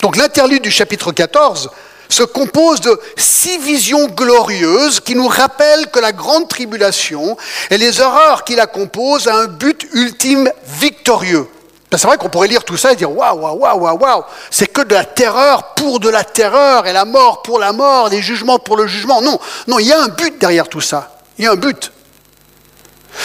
Donc 0.01 0.17
l'interlude 0.17 0.63
du 0.63 0.71
chapitre 0.71 1.11
14 1.11 1.69
se 2.09 2.23
compose 2.23 2.81
de 2.81 2.99
six 3.15 3.59
visions 3.59 4.07
glorieuses 4.07 4.99
qui 4.99 5.15
nous 5.15 5.27
rappellent 5.27 5.87
que 5.91 5.99
la 5.99 6.11
grande 6.11 6.49
tribulation 6.49 7.37
et 7.69 7.77
les 7.77 8.01
horreurs 8.01 8.43
qui 8.43 8.55
la 8.55 8.65
composent 8.65 9.27
a 9.27 9.35
un 9.35 9.47
but 9.47 9.87
ultime 9.93 10.51
victorieux. 10.65 11.47
Ben, 11.91 11.97
c'est 11.97 12.07
vrai 12.07 12.17
qu'on 12.17 12.29
pourrait 12.29 12.47
lire 12.47 12.63
tout 12.63 12.77
ça 12.77 12.93
et 12.93 12.95
dire 12.95 13.11
waouh, 13.11 13.39
waouh, 13.39 13.57
waouh, 13.57 13.97
waouh, 13.97 14.23
c'est 14.51 14.67
que 14.67 14.81
de 14.81 14.93
la 14.93 15.05
terreur 15.05 15.73
pour 15.73 15.99
de 15.99 16.09
la 16.09 16.23
terreur 16.23 16.85
et 16.85 16.93
la 16.93 17.05
mort 17.05 17.41
pour 17.41 17.57
la 17.57 17.73
mort, 17.73 18.09
les 18.09 18.21
jugements 18.21 18.59
pour 18.59 18.77
le 18.77 18.85
jugement. 18.85 19.21
Non, 19.21 19.39
non, 19.67 19.79
il 19.79 19.87
y 19.87 19.93
a 19.93 19.99
un 19.99 20.09
but 20.09 20.39
derrière 20.39 20.67
tout 20.67 20.81
ça. 20.81 21.17
Il 21.37 21.45
y 21.45 21.47
a 21.47 21.51
un 21.51 21.55
but. 21.55 21.91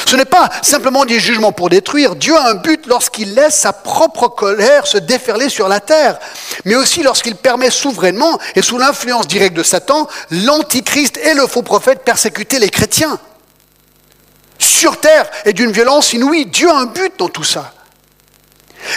Ce 0.06 0.16
n'est 0.16 0.24
pas 0.24 0.48
simplement 0.62 1.04
des 1.04 1.20
jugements 1.20 1.52
pour 1.52 1.68
détruire. 1.68 2.16
Dieu 2.16 2.34
a 2.34 2.48
un 2.48 2.54
but 2.54 2.86
lorsqu'il 2.86 3.34
laisse 3.34 3.54
sa 3.54 3.74
propre 3.74 4.28
colère 4.28 4.86
se 4.86 4.96
déferler 4.96 5.50
sur 5.50 5.68
la 5.68 5.80
terre, 5.80 6.18
mais 6.64 6.74
aussi 6.74 7.02
lorsqu'il 7.02 7.36
permet 7.36 7.70
souverainement 7.70 8.38
et 8.54 8.62
sous 8.62 8.78
l'influence 8.78 9.26
directe 9.26 9.56
de 9.56 9.62
Satan, 9.62 10.08
l'antichrist 10.30 11.18
et 11.18 11.34
le 11.34 11.46
faux 11.46 11.62
prophète 11.62 12.02
persécuter 12.02 12.58
les 12.58 12.70
chrétiens. 12.70 13.18
Sur 14.58 14.98
terre 15.00 15.28
et 15.44 15.52
d'une 15.52 15.72
violence 15.72 16.14
inouïe, 16.14 16.46
Dieu 16.46 16.70
a 16.70 16.76
un 16.76 16.86
but 16.86 17.12
dans 17.18 17.28
tout 17.28 17.44
ça. 17.44 17.72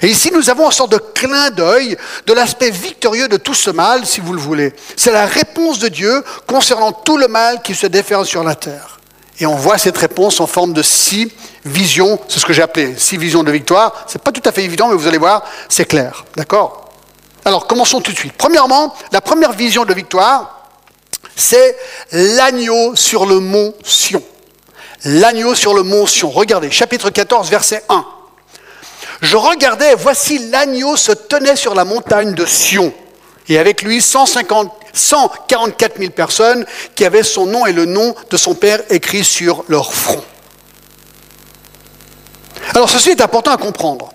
Et 0.01 0.07
ici, 0.07 0.31
nous 0.33 0.49
avons 0.49 0.65
une 0.65 0.71
sorte 0.71 0.91
de 0.91 0.97
clin 0.97 1.49
d'œil 1.51 1.97
de 2.25 2.33
l'aspect 2.33 2.71
victorieux 2.71 3.27
de 3.27 3.37
tout 3.37 3.53
ce 3.53 3.69
mal, 3.69 4.05
si 4.05 4.19
vous 4.19 4.33
le 4.33 4.39
voulez. 4.39 4.73
C'est 4.95 5.11
la 5.11 5.25
réponse 5.25 5.79
de 5.79 5.87
Dieu 5.87 6.23
concernant 6.45 6.91
tout 6.91 7.17
le 7.17 7.27
mal 7.27 7.61
qui 7.61 7.75
se 7.75 7.87
déferle 7.87 8.25
sur 8.25 8.43
la 8.43 8.55
terre. 8.55 8.99
Et 9.39 9.45
on 9.45 9.55
voit 9.55 9.77
cette 9.77 9.97
réponse 9.97 10.39
en 10.39 10.47
forme 10.47 10.73
de 10.73 10.81
six 10.81 11.31
visions, 11.63 12.19
c'est 12.27 12.39
ce 12.39 12.45
que 12.45 12.53
j'ai 12.53 12.63
appelé 12.63 12.95
six 12.97 13.17
visions 13.17 13.43
de 13.43 13.51
victoire. 13.51 14.05
Ce 14.07 14.17
n'est 14.17 14.23
pas 14.23 14.31
tout 14.31 14.41
à 14.45 14.51
fait 14.51 14.63
évident, 14.63 14.87
mais 14.87 14.95
vous 14.95 15.07
allez 15.07 15.19
voir, 15.19 15.43
c'est 15.69 15.85
clair. 15.85 16.25
D'accord? 16.35 16.89
Alors, 17.45 17.67
commençons 17.67 18.01
tout 18.01 18.11
de 18.11 18.17
suite. 18.17 18.33
Premièrement, 18.37 18.93
la 19.11 19.21
première 19.21 19.53
vision 19.53 19.85
de 19.85 19.93
victoire, 19.93 20.69
c'est 21.35 21.77
l'agneau 22.11 22.95
sur 22.95 23.25
le 23.25 23.39
mont 23.39 23.73
Sion. 23.83 24.23
L'agneau 25.05 25.53
sur 25.53 25.73
le 25.73 25.83
mont 25.83 26.07
Sion. 26.07 26.31
Regardez, 26.31 26.71
chapitre 26.71 27.11
14, 27.11 27.49
verset 27.49 27.83
1. 27.89 28.05
Je 29.21 29.35
regardais, 29.35 29.95
voici 29.95 30.49
l'agneau 30.49 30.95
se 30.95 31.11
tenait 31.11 31.55
sur 31.55 31.73
la 31.73 31.85
montagne 31.85 32.33
de 32.33 32.45
Sion, 32.45 32.93
et 33.47 33.57
avec 33.57 33.81
lui 33.81 34.01
150 34.01 34.71
144 34.97 35.99
000 35.99 36.11
personnes 36.11 36.65
qui 36.95 37.05
avaient 37.05 37.23
son 37.23 37.45
nom 37.45 37.65
et 37.65 37.73
le 37.73 37.85
nom 37.85 38.15
de 38.29 38.37
son 38.37 38.55
père 38.55 38.79
écrit 38.89 39.23
sur 39.23 39.63
leur 39.67 39.93
front. 39.93 40.23
Alors 42.73 42.89
ceci 42.89 43.11
est 43.11 43.21
important 43.21 43.51
à 43.51 43.57
comprendre. 43.57 44.11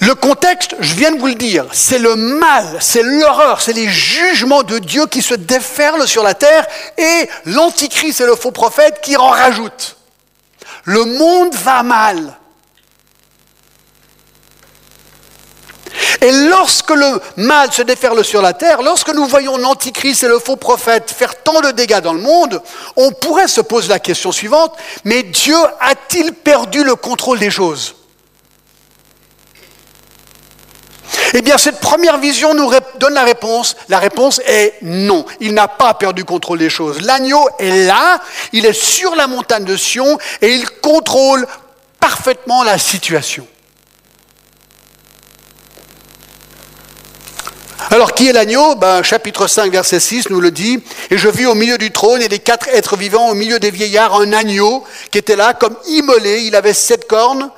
Le 0.00 0.14
contexte, 0.14 0.76
je 0.78 0.94
viens 0.94 1.10
de 1.10 1.18
vous 1.18 1.26
le 1.26 1.34
dire, 1.34 1.66
c'est 1.72 1.98
le 1.98 2.14
mal, 2.14 2.78
c'est 2.80 3.02
l'horreur, 3.02 3.60
c'est 3.60 3.72
les 3.72 3.88
jugements 3.88 4.62
de 4.62 4.78
Dieu 4.78 5.06
qui 5.06 5.22
se 5.22 5.34
déferlent 5.34 6.06
sur 6.06 6.22
la 6.22 6.34
terre 6.34 6.66
et 6.96 7.28
l'antichrist 7.46 8.20
et 8.20 8.26
le 8.26 8.36
faux 8.36 8.52
prophète 8.52 9.00
qui 9.02 9.16
en 9.16 9.28
rajoutent. 9.28 9.96
Le 10.84 11.04
monde 11.04 11.54
va 11.54 11.82
mal. 11.82 12.36
Et 16.20 16.30
lorsque 16.30 16.90
le 16.90 17.20
mal 17.36 17.72
se 17.72 17.82
déferle 17.82 18.24
sur 18.24 18.42
la 18.42 18.52
terre, 18.52 18.82
lorsque 18.82 19.12
nous 19.14 19.26
voyons 19.26 19.56
l'Antichrist 19.56 20.22
et 20.24 20.28
le 20.28 20.38
faux 20.38 20.56
prophète 20.56 21.10
faire 21.10 21.42
tant 21.42 21.60
de 21.60 21.70
dégâts 21.70 22.00
dans 22.00 22.12
le 22.12 22.20
monde, 22.20 22.62
on 22.96 23.10
pourrait 23.12 23.48
se 23.48 23.60
poser 23.60 23.88
la 23.88 23.98
question 23.98 24.32
suivante, 24.32 24.74
mais 25.04 25.22
Dieu 25.22 25.56
a-t-il 25.80 26.32
perdu 26.32 26.84
le 26.84 26.94
contrôle 26.94 27.38
des 27.38 27.50
choses? 27.50 27.94
Eh 31.34 31.42
bien, 31.42 31.58
cette 31.58 31.80
première 31.80 32.18
vision 32.18 32.54
nous 32.54 32.70
donne 32.98 33.14
la 33.14 33.24
réponse. 33.24 33.76
La 33.88 33.98
réponse 33.98 34.40
est 34.46 34.74
non. 34.82 35.26
Il 35.40 35.52
n'a 35.52 35.68
pas 35.68 35.94
perdu 35.94 36.22
le 36.22 36.26
contrôle 36.26 36.58
des 36.58 36.70
choses. 36.70 37.02
L'agneau 37.02 37.46
est 37.58 37.86
là, 37.86 38.20
il 38.52 38.64
est 38.64 38.72
sur 38.72 39.14
la 39.14 39.26
montagne 39.26 39.64
de 39.64 39.76
Sion 39.76 40.18
et 40.40 40.54
il 40.54 40.68
contrôle 40.80 41.46
parfaitement 42.00 42.62
la 42.62 42.78
situation. 42.78 43.46
Alors, 47.90 48.12
qui 48.12 48.28
est 48.28 48.32
l'agneau? 48.34 48.74
Ben, 48.74 49.02
Chapitre 49.02 49.46
5, 49.46 49.72
verset 49.72 49.98
6 49.98 50.28
nous 50.28 50.42
le 50.42 50.50
dit. 50.50 50.78
Et 51.10 51.16
je 51.16 51.26
vis 51.30 51.46
au 51.46 51.54
milieu 51.54 51.78
du 51.78 51.90
trône 51.90 52.20
et 52.20 52.28
des 52.28 52.38
quatre 52.38 52.68
êtres 52.68 52.98
vivants, 52.98 53.30
au 53.30 53.34
milieu 53.34 53.58
des 53.58 53.70
vieillards, 53.70 54.14
un 54.20 54.34
agneau 54.34 54.84
qui 55.10 55.16
était 55.16 55.36
là 55.36 55.54
comme 55.54 55.74
immolé. 55.86 56.42
Il 56.42 56.54
avait 56.54 56.74
sept 56.74 57.08
cornes. 57.08 57.50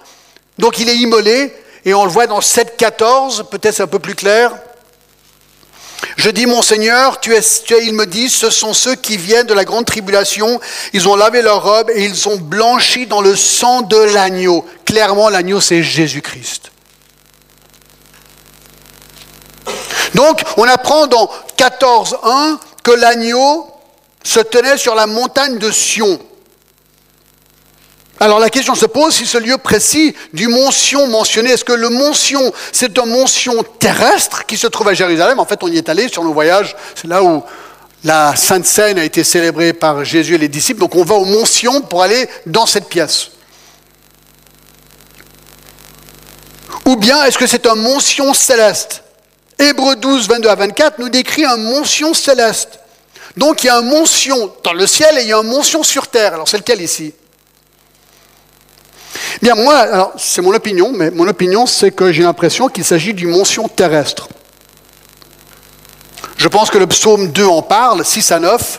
Donc, 0.57 0.79
il 0.79 0.89
est 0.89 0.97
immolé. 0.97 1.53
Et 1.85 1.95
on 1.95 2.05
le 2.05 2.11
voit 2.11 2.29
dans 2.29 2.41
7, 2.41 2.77
14. 2.77 3.47
Peut-être 3.51 3.75
c'est 3.75 3.83
un 3.83 3.89
peu 3.89 3.99
plus 3.99 4.15
clair. 4.15 4.53
Je 6.17 6.31
dis, 6.31 6.47
mon 6.47 6.63
Seigneur, 6.63 7.19
tu 7.19 7.35
es, 7.35 7.41
tu 7.65 7.75
es, 7.75 7.85
il 7.87 7.95
me 7.95 8.07
dit, 8.07 8.31
ce 8.31 8.51
sont 8.51 8.73
ceux 8.73 8.95
qui 8.95 9.17
viennent 9.17 9.49
de 9.49 9.55
la 9.55 9.65
grande 9.65 9.85
tribulation. 9.85 10.61
Ils 10.93 11.09
ont 11.09 11.17
lavé 11.17 11.43
leurs 11.43 11.65
robes 11.65 11.91
et 11.93 12.05
ils 12.05 12.29
ont 12.29 12.37
blanchi 12.37 13.09
dans 13.09 13.21
le 13.21 13.35
sang 13.35 13.83
de 13.83 13.97
l'agneau. 13.97 14.65
Clairement, 14.85 15.29
l'agneau, 15.29 15.61
c'est 15.61 15.83
Jésus-Christ. 15.83 16.70
Donc, 20.15 20.43
on 20.57 20.65
apprend 20.65 21.07
dans 21.07 21.31
14.1 21.57 22.59
que 22.83 22.91
l'agneau 22.93 23.67
se 24.23 24.41
tenait 24.41 24.77
sur 24.77 24.95
la 24.95 25.07
montagne 25.07 25.59
de 25.59 25.71
Sion. 25.71 26.19
Alors 28.23 28.39
la 28.39 28.51
question 28.51 28.75
se 28.75 28.85
pose 28.85 29.15
si 29.15 29.25
ce 29.25 29.39
lieu 29.39 29.57
précis 29.57 30.15
du 30.35 30.47
mont 30.47 30.71
Sion 30.71 31.07
mentionné, 31.07 31.53
est-ce 31.53 31.65
que 31.65 31.73
le 31.73 31.89
mont 31.89 32.13
Sion, 32.13 32.53
c'est 32.71 32.99
un 32.99 33.07
mont 33.07 33.27
Sion 33.27 33.65
terrestre 33.79 34.45
qui 34.45 34.59
se 34.59 34.67
trouve 34.67 34.89
à 34.89 34.95
Jérusalem? 34.95 35.41
En 35.41 35.47
fait, 35.47 35.63
on 35.63 35.69
y 35.69 35.79
est 35.79 35.89
allé 35.89 36.07
sur 36.09 36.23
nos 36.23 36.35
voyages, 36.35 36.77
c'est 36.95 37.09
là 37.09 37.23
où 37.23 37.43
la 38.05 38.37
Sainte 38.37 38.67
Seine 38.67 38.99
a 38.99 39.05
été 39.05 39.25
célébrée 39.25 39.73
par 39.73 40.05
Jésus 40.05 40.35
et 40.35 40.39
les 40.39 40.49
disciples, 40.49 40.81
donc 40.81 40.97
on 40.97 41.05
va 41.05 41.15
au 41.15 41.25
mont 41.25 41.47
Sion 41.47 41.81
pour 41.81 42.03
aller 42.03 42.29
dans 42.45 42.67
cette 42.67 42.91
pièce. 42.91 43.31
Ou 46.85 46.97
bien 46.97 47.25
est-ce 47.25 47.39
que 47.39 47.47
c'est 47.47 47.67
un 47.67 47.75
mont 47.75 48.01
Sion 48.01 48.35
céleste? 48.35 49.03
Hébreu 49.61 49.95
12, 49.95 50.27
22 50.27 50.49
à 50.49 50.55
24 50.55 50.99
nous 50.99 51.11
décrit 51.11 51.45
un 51.45 51.59
mention 51.59 52.15
céleste. 52.15 52.81
Donc 53.37 53.63
il 53.63 53.67
y 53.67 53.71
a 53.71 53.77
un 53.77 53.83
mention 53.83 54.53
dans 54.65 54.73
le 54.73 54.87
ciel 54.87 55.19
et 55.19 55.23
il 55.23 55.29
y 55.29 55.33
a 55.33 55.39
un 55.39 55.43
mention 55.43 55.83
sur 55.83 56.09
terre. 56.09 56.35
Alors 56.35 56.49
c'est 56.49 56.57
lequel 56.57 56.81
ici? 56.81 57.13
Bien 59.43 59.55
moi, 59.55 59.77
alors 59.77 60.13
c'est 60.17 60.41
mon 60.41 60.55
opinion, 60.55 60.93
mais 60.93 61.11
mon 61.11 61.29
opinion 61.29 61.67
c'est 61.67 61.91
que 61.91 62.11
j'ai 62.11 62.23
l'impression 62.23 62.69
qu'il 62.69 62.85
s'agit 62.85 63.13
d'une 63.13 63.31
mention 63.31 63.69
terrestre. 63.69 64.29
Je 66.39 66.49
pense 66.49 66.71
que 66.71 66.79
le 66.79 66.87
psaume 66.87 67.31
2 67.31 67.45
en 67.45 67.61
parle, 67.61 68.03
6 68.03 68.33
à 68.33 68.41
9. 68.41 68.79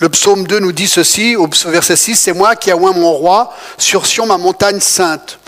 Le 0.00 0.08
psaume 0.08 0.44
2 0.44 0.58
nous 0.58 0.72
dit 0.72 0.88
ceci, 0.88 1.36
au 1.36 1.48
verset 1.66 1.94
6, 1.94 2.16
c'est 2.16 2.32
moi 2.32 2.56
qui 2.56 2.72
oint 2.72 2.92
mon 2.92 3.12
roi 3.12 3.54
sur 3.78 4.06
Sion, 4.06 4.26
ma 4.26 4.38
montagne 4.38 4.80
sainte. 4.80 5.38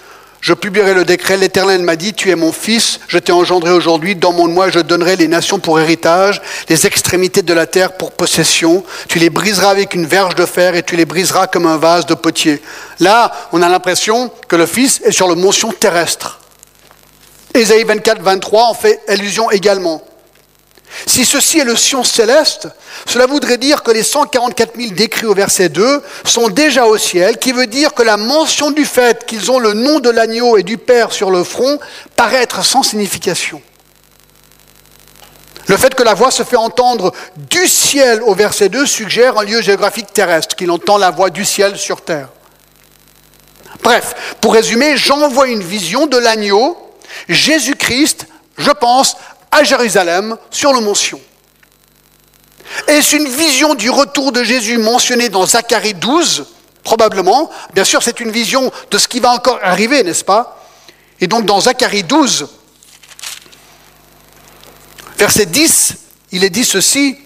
Je 0.46 0.54
publierai 0.54 0.94
le 0.94 1.04
décret. 1.04 1.36
L'Éternel 1.36 1.82
m'a 1.82 1.96
dit, 1.96 2.14
tu 2.14 2.30
es 2.30 2.36
mon 2.36 2.52
fils, 2.52 3.00
je 3.08 3.18
t'ai 3.18 3.32
engendré 3.32 3.72
aujourd'hui. 3.72 4.14
Dans 4.14 4.32
mon 4.32 4.46
moi, 4.46 4.70
je 4.70 4.78
donnerai 4.78 5.16
les 5.16 5.26
nations 5.26 5.58
pour 5.58 5.80
héritage, 5.80 6.40
les 6.68 6.86
extrémités 6.86 7.42
de 7.42 7.52
la 7.52 7.66
terre 7.66 7.94
pour 7.94 8.12
possession. 8.12 8.84
Tu 9.08 9.18
les 9.18 9.28
briseras 9.28 9.70
avec 9.70 9.94
une 9.94 10.06
verge 10.06 10.36
de 10.36 10.46
fer 10.46 10.76
et 10.76 10.84
tu 10.84 10.94
les 10.94 11.04
briseras 11.04 11.48
comme 11.48 11.66
un 11.66 11.78
vase 11.78 12.06
de 12.06 12.14
potier. 12.14 12.62
Là, 13.00 13.32
on 13.50 13.60
a 13.60 13.68
l'impression 13.68 14.30
que 14.46 14.54
le 14.54 14.66
fils 14.66 15.00
est 15.02 15.10
sur 15.10 15.26
le 15.26 15.34
mention 15.34 15.72
terrestre. 15.72 16.38
Ésaïe 17.52 17.82
24, 17.82 18.22
23 18.22 18.66
en 18.66 18.74
fait 18.74 19.00
allusion 19.08 19.50
également. 19.50 20.00
Si 21.06 21.24
ceci 21.24 21.58
est 21.58 21.64
le 21.64 21.76
Sion 21.76 22.04
céleste, 22.04 22.68
cela 23.06 23.26
voudrait 23.26 23.58
dire 23.58 23.82
que 23.82 23.90
les 23.90 24.02
144 24.02 24.76
000 24.76 24.92
décrits 24.92 25.26
au 25.26 25.34
verset 25.34 25.68
2 25.68 26.02
sont 26.24 26.48
déjà 26.48 26.86
au 26.86 26.96
ciel, 26.96 27.38
qui 27.38 27.52
veut 27.52 27.66
dire 27.66 27.92
que 27.92 28.02
la 28.02 28.16
mention 28.16 28.70
du 28.70 28.84
fait 28.84 29.26
qu'ils 29.26 29.50
ont 29.50 29.58
le 29.58 29.74
nom 29.74 30.00
de 30.00 30.10
l'agneau 30.10 30.56
et 30.56 30.62
du 30.62 30.78
Père 30.78 31.12
sur 31.12 31.30
le 31.30 31.44
front 31.44 31.78
paraît 32.14 32.42
être 32.42 32.64
sans 32.64 32.82
signification. 32.82 33.60
Le 35.66 35.76
fait 35.76 35.94
que 35.94 36.04
la 36.04 36.14
voix 36.14 36.30
se 36.30 36.44
fait 36.44 36.56
entendre 36.56 37.12
du 37.36 37.66
ciel 37.66 38.22
au 38.22 38.34
verset 38.34 38.68
2 38.68 38.86
suggère 38.86 39.38
un 39.38 39.44
lieu 39.44 39.60
géographique 39.60 40.12
terrestre, 40.12 40.54
qu'il 40.54 40.70
entend 40.70 40.96
la 40.96 41.10
voix 41.10 41.30
du 41.30 41.44
ciel 41.44 41.76
sur 41.76 42.02
terre. 42.02 42.28
Bref, 43.82 44.36
pour 44.40 44.54
résumer, 44.54 44.96
j'envoie 44.96 45.48
une 45.48 45.62
vision 45.62 46.06
de 46.06 46.16
l'agneau, 46.16 46.78
Jésus-Christ, 47.28 48.26
je 48.58 48.70
pense, 48.70 49.16
à 49.56 49.64
Jérusalem, 49.64 50.36
sur 50.50 50.72
le 50.72 50.80
mont. 50.80 50.94
Est-ce 52.86 53.16
une 53.16 53.28
vision 53.28 53.74
du 53.74 53.90
retour 53.90 54.32
de 54.32 54.44
Jésus 54.44 54.78
mentionnée 54.78 55.28
dans 55.28 55.46
Zacharie 55.46 55.94
12 55.94 56.46
Probablement. 56.82 57.50
Bien 57.74 57.84
sûr, 57.84 58.02
c'est 58.02 58.20
une 58.20 58.30
vision 58.30 58.70
de 58.90 58.98
ce 58.98 59.08
qui 59.08 59.18
va 59.18 59.30
encore 59.30 59.58
arriver, 59.62 60.02
n'est-ce 60.02 60.24
pas? 60.24 60.62
Et 61.20 61.26
donc 61.26 61.44
dans 61.46 61.60
Zacharie 61.60 62.04
12, 62.04 62.48
verset 65.18 65.46
10, 65.46 65.94
il 66.32 66.44
est 66.44 66.50
dit 66.50 66.64
ceci, 66.64 67.18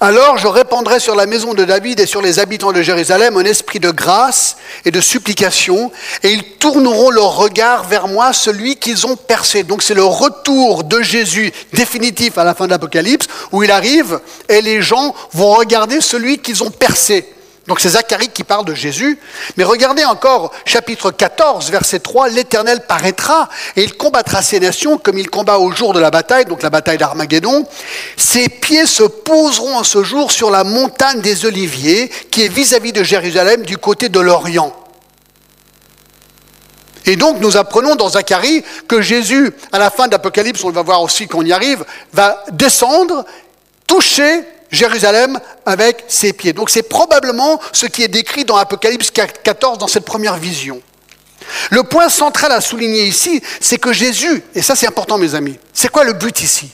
Alors 0.00 0.38
je 0.38 0.46
répandrai 0.46 1.00
sur 1.00 1.16
la 1.16 1.26
maison 1.26 1.54
de 1.54 1.64
David 1.64 1.98
et 1.98 2.06
sur 2.06 2.22
les 2.22 2.38
habitants 2.38 2.70
de 2.70 2.82
Jérusalem 2.82 3.36
un 3.36 3.44
esprit 3.44 3.80
de 3.80 3.90
grâce 3.90 4.56
et 4.84 4.92
de 4.92 5.00
supplication, 5.00 5.90
et 6.22 6.30
ils 6.30 6.44
tourneront 6.60 7.10
leur 7.10 7.36
regard 7.36 7.82
vers 7.82 8.06
moi, 8.06 8.32
celui 8.32 8.76
qu'ils 8.76 9.08
ont 9.08 9.16
percé. 9.16 9.64
Donc 9.64 9.82
c'est 9.82 9.94
le 9.94 10.04
retour 10.04 10.84
de 10.84 11.02
Jésus 11.02 11.52
définitif 11.72 12.38
à 12.38 12.44
la 12.44 12.54
fin 12.54 12.66
de 12.66 12.70
l'Apocalypse, 12.70 13.26
où 13.50 13.64
il 13.64 13.72
arrive 13.72 14.20
et 14.48 14.60
les 14.60 14.82
gens 14.82 15.16
vont 15.32 15.54
regarder 15.54 16.00
celui 16.00 16.38
qu'ils 16.38 16.62
ont 16.62 16.70
percé. 16.70 17.26
Donc 17.68 17.80
c'est 17.80 17.90
Zacharie 17.90 18.30
qui 18.30 18.44
parle 18.44 18.64
de 18.64 18.74
Jésus. 18.74 19.18
Mais 19.58 19.64
regardez 19.64 20.02
encore 20.02 20.52
chapitre 20.64 21.10
14, 21.10 21.70
verset 21.70 21.98
3, 21.98 22.30
l'Éternel 22.30 22.80
paraîtra 22.88 23.50
et 23.76 23.84
il 23.84 23.94
combattra 23.94 24.40
ces 24.40 24.58
nations 24.58 24.96
comme 24.96 25.18
il 25.18 25.28
combat 25.28 25.58
au 25.58 25.70
jour 25.70 25.92
de 25.92 26.00
la 26.00 26.10
bataille, 26.10 26.46
donc 26.46 26.62
la 26.62 26.70
bataille 26.70 26.96
d'Armageddon. 26.96 27.66
Ses 28.16 28.48
pieds 28.48 28.86
se 28.86 29.02
poseront 29.02 29.76
en 29.76 29.84
ce 29.84 30.02
jour 30.02 30.32
sur 30.32 30.50
la 30.50 30.64
montagne 30.64 31.20
des 31.20 31.44
Oliviers 31.44 32.08
qui 32.30 32.42
est 32.42 32.48
vis-à-vis 32.48 32.92
de 32.92 33.02
Jérusalem 33.02 33.62
du 33.66 33.76
côté 33.76 34.08
de 34.08 34.18
l'Orient. 34.18 34.74
Et 37.04 37.16
donc 37.16 37.38
nous 37.40 37.58
apprenons 37.58 37.96
dans 37.96 38.08
Zacharie 38.08 38.64
que 38.88 39.02
Jésus, 39.02 39.52
à 39.72 39.78
la 39.78 39.90
fin 39.90 40.06
de 40.06 40.12
l'Apocalypse, 40.12 40.64
on 40.64 40.70
va 40.70 40.82
voir 40.82 41.02
aussi 41.02 41.28
qu'on 41.28 41.44
y 41.44 41.52
arrive, 41.52 41.84
va 42.14 42.42
descendre, 42.50 43.26
toucher 43.86 44.42
Jérusalem 44.70 45.40
avec 45.66 46.04
ses 46.08 46.32
pieds. 46.32 46.52
Donc 46.52 46.70
c'est 46.70 46.82
probablement 46.82 47.60
ce 47.72 47.86
qui 47.86 48.02
est 48.02 48.08
décrit 48.08 48.44
dans 48.44 48.56
Apocalypse 48.56 49.10
14 49.10 49.78
dans 49.78 49.88
cette 49.88 50.04
première 50.04 50.36
vision. 50.36 50.80
Le 51.70 51.82
point 51.82 52.08
central 52.08 52.52
à 52.52 52.60
souligner 52.60 53.04
ici, 53.04 53.42
c'est 53.60 53.78
que 53.78 53.92
Jésus, 53.92 54.42
et 54.54 54.62
ça 54.62 54.76
c'est 54.76 54.86
important 54.86 55.18
mes 55.18 55.34
amis, 55.34 55.58
c'est 55.72 55.88
quoi 55.88 56.04
le 56.04 56.12
but 56.12 56.42
ici? 56.42 56.70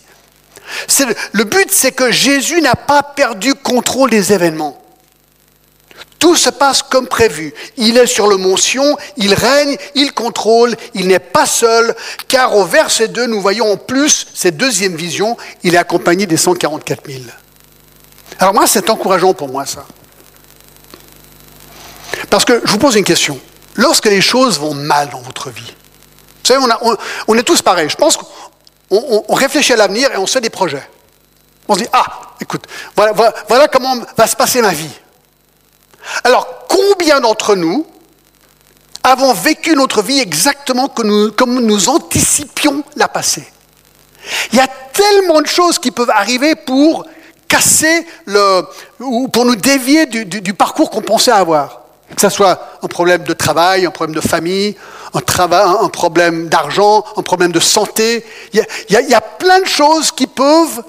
Le 1.33 1.45
but 1.45 1.71
c'est 1.71 1.93
que 1.93 2.11
Jésus 2.11 2.61
n'a 2.61 2.75
pas 2.75 3.03
perdu 3.03 3.55
contrôle 3.55 4.11
des 4.11 4.33
événements. 4.33 4.81
Tout 6.19 6.37
se 6.37 6.49
passe 6.49 6.83
comme 6.83 7.07
prévu. 7.07 7.53
Il 7.77 7.99
est 7.99 8.07
sur 8.07 8.27
le 8.29 8.39
mont 8.39 8.57
Sion, 8.57 8.97
il 9.19 9.35
règne, 9.35 9.77
il 9.95 10.13
contrôle, 10.13 10.75
il 10.95 11.07
n'est 11.07 11.19
pas 11.19 11.45
seul, 11.45 11.95
car 12.29 12.57
au 12.57 12.65
verset 12.65 13.09
2, 13.09 13.27
nous 13.27 13.43
voyons 13.43 13.71
en 13.71 13.77
plus 13.77 14.27
cette 14.35 14.57
deuxième 14.57 14.97
vision, 14.97 15.37
il 15.63 15.75
est 15.75 15.79
accompagné 15.79 16.25
des 16.25 16.39
144 16.39 17.07
000. 17.07 17.25
Alors 18.39 18.55
moi, 18.55 18.67
c'est 18.67 18.91
encourageant 18.91 19.35
pour 19.35 19.49
moi, 19.49 19.67
ça. 19.67 19.85
Parce 22.31 22.45
que 22.45 22.61
je 22.65 22.71
vous 22.73 22.79
pose 22.79 22.97
une 22.97 23.05
question. 23.05 23.39
Lorsque 23.77 24.07
les 24.07 24.21
choses 24.21 24.59
vont 24.59 24.75
mal 24.75 25.11
dans 25.11 25.21
votre 25.21 25.51
vie, 25.51 25.63
vous 26.45 26.49
savez, 26.49 26.65
on, 27.27 27.35
est 27.37 27.43
tous 27.43 27.63
pareils. 27.63 27.89
Je 27.89 27.97
pense 27.97 28.19
qu'on 28.19 29.35
réfléchit 29.35 29.73
à 29.73 29.77
l'avenir 29.77 30.13
et 30.13 30.19
on 30.19 30.27
fait 30.27 30.41
des 30.41 30.51
projets. 30.51 30.89
On 31.69 31.75
se 31.75 31.81
dit, 31.81 31.89
ah, 31.93 32.05
écoute, 32.41 32.67
voilà, 32.95 33.69
comment 33.69 33.97
va 34.17 34.27
se 34.27 34.37
passer 34.37 34.61
ma 34.61 34.73
vie. 34.73 34.91
Alors, 36.23 36.67
combien 36.69 37.21
d'entre 37.21 37.55
nous 37.55 37.87
avons 39.03 39.33
vécu 39.33 39.75
notre 39.75 40.03
vie 40.03 40.21
exactement 40.21 40.89
comme 40.89 41.61
nous 41.61 41.89
anticipions 41.89 42.85
la 42.97 43.09
passer? 43.09 43.51
Il 44.53 44.59
y 44.59 44.61
a 44.61 44.69
tellement 44.93 45.41
de 45.41 45.47
choses 45.47 45.79
qui 45.79 45.91
peuvent 45.91 46.11
arriver 46.11 46.55
pour 46.55 47.07
casser 47.49 48.07
le, 48.27 48.63
ou 49.01 49.29
pour 49.29 49.45
nous 49.45 49.57
dévier 49.57 50.07
du, 50.07 50.55
parcours 50.55 50.91
qu'on 50.91 51.03
pensait 51.03 51.31
avoir. 51.31 51.83
Que 52.15 52.21
ce 52.21 52.29
soit 52.29 52.79
un 52.83 52.87
problème 52.87 53.25
de 53.25 53.33
travail, 53.33 53.87
un 53.87 53.91
problème 53.91 54.15
de 54.15 54.21
famille, 54.21 54.77
un, 55.15 55.89
problème 55.89 56.49
d'argent, 56.49 57.05
un 57.17 57.23
problème 57.23 57.51
de 57.51 57.61
santé. 57.61 58.25
Il 58.53 58.65
y, 58.91 59.15
a, 59.15 59.21
plein 59.21 59.61
de 59.61 59.67
choses 59.67 60.13
qui 60.13 60.27
peuvent 60.27 60.83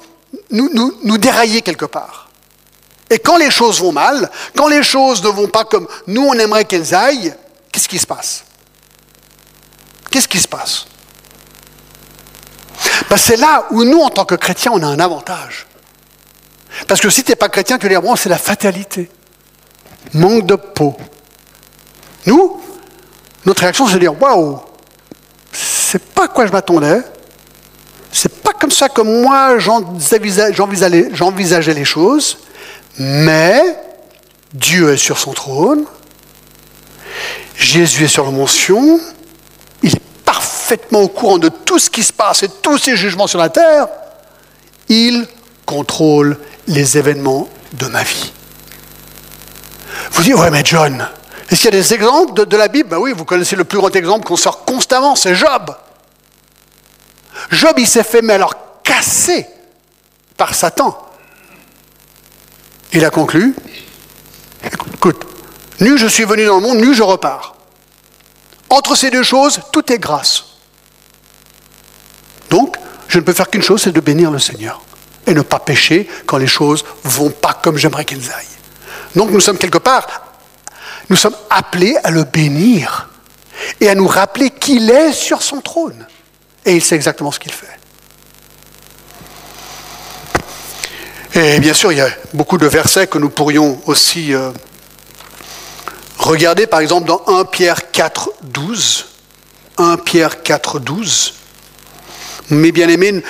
nous, 0.51 0.69
nous 1.03 1.17
dérailler 1.17 1.61
quelque 1.61 1.85
part. 1.85 2.25
Et 3.09 3.19
quand 3.19 3.37
les 3.37 3.51
choses 3.51 3.79
vont 3.79 3.91
mal, 3.91 4.29
quand 4.55 4.67
les 4.67 4.83
choses 4.83 5.23
ne 5.23 5.29
vont 5.29 5.47
pas 5.47 5.63
comme 5.63 5.87
nous 6.07 6.23
on 6.23 6.33
aimerait 6.33 6.65
qu'elles 6.65 6.93
aillent, 6.95 7.33
qu'est-ce 7.71 7.87
qui 7.87 7.99
se 7.99 8.07
passe? 8.07 8.43
Qu'est-ce 10.09 10.27
qui 10.27 10.39
se 10.39 10.47
passe? 10.47 10.85
Ben, 13.09 13.17
C'est 13.17 13.37
là 13.37 13.65
où 13.71 13.83
nous, 13.83 14.01
en 14.01 14.09
tant 14.09 14.25
que 14.25 14.35
chrétiens, 14.35 14.71
on 14.73 14.81
a 14.81 14.87
un 14.87 14.99
avantage. 14.99 15.67
Parce 16.87 17.01
que 17.01 17.09
si 17.09 17.23
tu 17.23 17.31
n'es 17.31 17.35
pas 17.35 17.49
chrétien, 17.49 17.77
tu 17.77 17.89
dis, 17.89 17.95
bon, 17.95 18.15
c'est 18.15 18.29
la 18.29 18.37
fatalité. 18.37 19.09
Manque 20.13 20.45
de 20.45 20.55
peau. 20.55 20.95
Nous, 22.25 22.61
notre 23.45 23.61
réaction, 23.61 23.87
c'est 23.87 23.95
de 23.95 23.99
dire, 23.99 24.21
waouh, 24.21 24.59
c'est 25.51 26.03
pas 26.03 26.25
à 26.25 26.27
quoi 26.27 26.45
je 26.45 26.51
m'attendais. 26.51 27.01
C'est 28.11 28.41
pas 28.41 28.53
comme 28.53 28.71
ça 28.71 28.89
que 28.89 29.01
moi 29.01 29.57
j'envisageais 29.59 31.73
les 31.73 31.85
choses. 31.85 32.37
Mais 32.97 33.61
Dieu 34.53 34.93
est 34.93 34.97
sur 34.97 35.17
son 35.17 35.33
trône. 35.33 35.85
Jésus 37.55 38.05
est 38.05 38.09
sur 38.09 38.25
la 38.25 38.31
mention. 38.31 38.99
Il 39.83 39.95
est 39.95 40.01
parfaitement 40.23 41.01
au 41.01 41.07
courant 41.07 41.37
de 41.37 41.49
tout 41.49 41.79
ce 41.79 41.89
qui 41.89 42.03
se 42.03 42.13
passe 42.13 42.43
et 42.43 42.49
tous 42.61 42.77
ces 42.77 42.95
jugements 42.95 43.27
sur 43.27 43.39
la 43.39 43.49
terre. 43.49 43.87
Il 44.87 45.27
contrôle 45.65 46.37
les 46.67 46.97
événements 46.97 47.49
de 47.73 47.87
ma 47.87 48.03
vie. 48.03 48.31
Vous 50.11 50.23
dites, 50.23 50.35
ouais, 50.35 50.51
mais 50.51 50.63
John, 50.63 51.07
est-ce 51.49 51.61
qu'il 51.61 51.73
y 51.73 51.77
a 51.77 51.81
des 51.81 51.93
exemples 51.93 52.45
de, 52.45 52.57
la 52.57 52.67
Bible? 52.67 52.89
Ben 52.89 52.97
Oui, 52.97 53.13
vous 53.15 53.25
connaissez 53.25 53.55
le 53.55 53.63
plus 53.63 53.77
grand 53.77 53.93
exemple 53.95 54.25
qu'on 54.25 54.35
sort 54.35 54.65
constamment, 54.65 55.15
c'est 55.15 55.35
Job. 55.35 55.75
Job, 57.51 57.73
il 57.77 57.87
s'est 57.87 58.03
fait, 58.03 58.21
mais 58.21 58.33
alors, 58.33 58.55
casser 58.83 59.45
par 60.37 60.55
Satan. 60.55 60.97
Il 62.93 63.03
a 63.03 63.09
conclu, 63.09 63.55
écoute, 64.63 65.25
nu 65.81 65.97
je 65.97 66.07
suis 66.07 66.23
venu 66.23 66.45
dans 66.45 66.55
le 66.55 66.61
monde, 66.61 66.77
nu 66.77 66.93
je 66.93 67.03
repars. 67.03 67.55
Entre 68.69 68.95
ces 68.95 69.11
deux 69.11 69.23
choses, 69.23 69.59
tout 69.71 69.91
est 69.91 69.99
grâce. 69.99 70.45
Donc, 72.49 72.77
je 73.07 73.19
ne 73.19 73.23
peux 73.23 73.33
faire 73.33 73.49
qu'une 73.49 73.61
chose, 73.61 73.81
c'est 73.81 73.91
de 73.91 73.99
bénir 73.99 74.31
le 74.31 74.39
Seigneur 74.39 74.81
et 75.27 75.33
ne 75.33 75.41
pas 75.41 75.59
pécher 75.59 76.07
quand 76.25 76.37
les 76.37 76.47
choses 76.47 76.83
vont 77.03 77.29
pas 77.29 77.53
comme 77.53 77.77
j'aimerais 77.77 78.05
qu'elles 78.05 78.31
aillent. 78.31 78.45
Donc 79.15 79.31
nous 79.31 79.39
sommes 79.39 79.57
quelque 79.57 79.77
part, 79.77 80.07
nous 81.09 81.15
sommes 81.15 81.35
appelés 81.49 81.95
à 82.03 82.11
le 82.11 82.23
bénir 82.23 83.09
et 83.79 83.89
à 83.89 83.95
nous 83.95 84.07
rappeler 84.07 84.49
qu'il 84.49 84.89
est 84.89 85.13
sur 85.13 85.41
son 85.41 85.61
trône. 85.61 86.05
Et 86.65 86.75
il 86.75 86.83
sait 86.83 86.95
exactement 86.95 87.31
ce 87.31 87.39
qu'il 87.39 87.51
fait. 87.51 87.67
Et 91.35 91.59
bien 91.59 91.73
sûr, 91.73 91.91
il 91.91 91.97
y 91.97 92.01
a 92.01 92.09
beaucoup 92.33 92.57
de 92.57 92.65
versets 92.65 93.07
que 93.07 93.17
nous 93.17 93.29
pourrions 93.29 93.79
aussi 93.87 94.33
euh, 94.33 94.51
regarder, 96.17 96.65
par 96.65 96.79
exemple 96.79 97.07
dans 97.07 97.21
1 97.27 97.45
Pierre 97.45 97.91
4, 97.91 98.31
12. 98.43 99.05
1 99.77 99.97
Pierre 99.97 100.41
4, 100.43 100.79
12. 100.79 101.33
Mes 102.51 102.71
bien-aimés, 102.71 103.21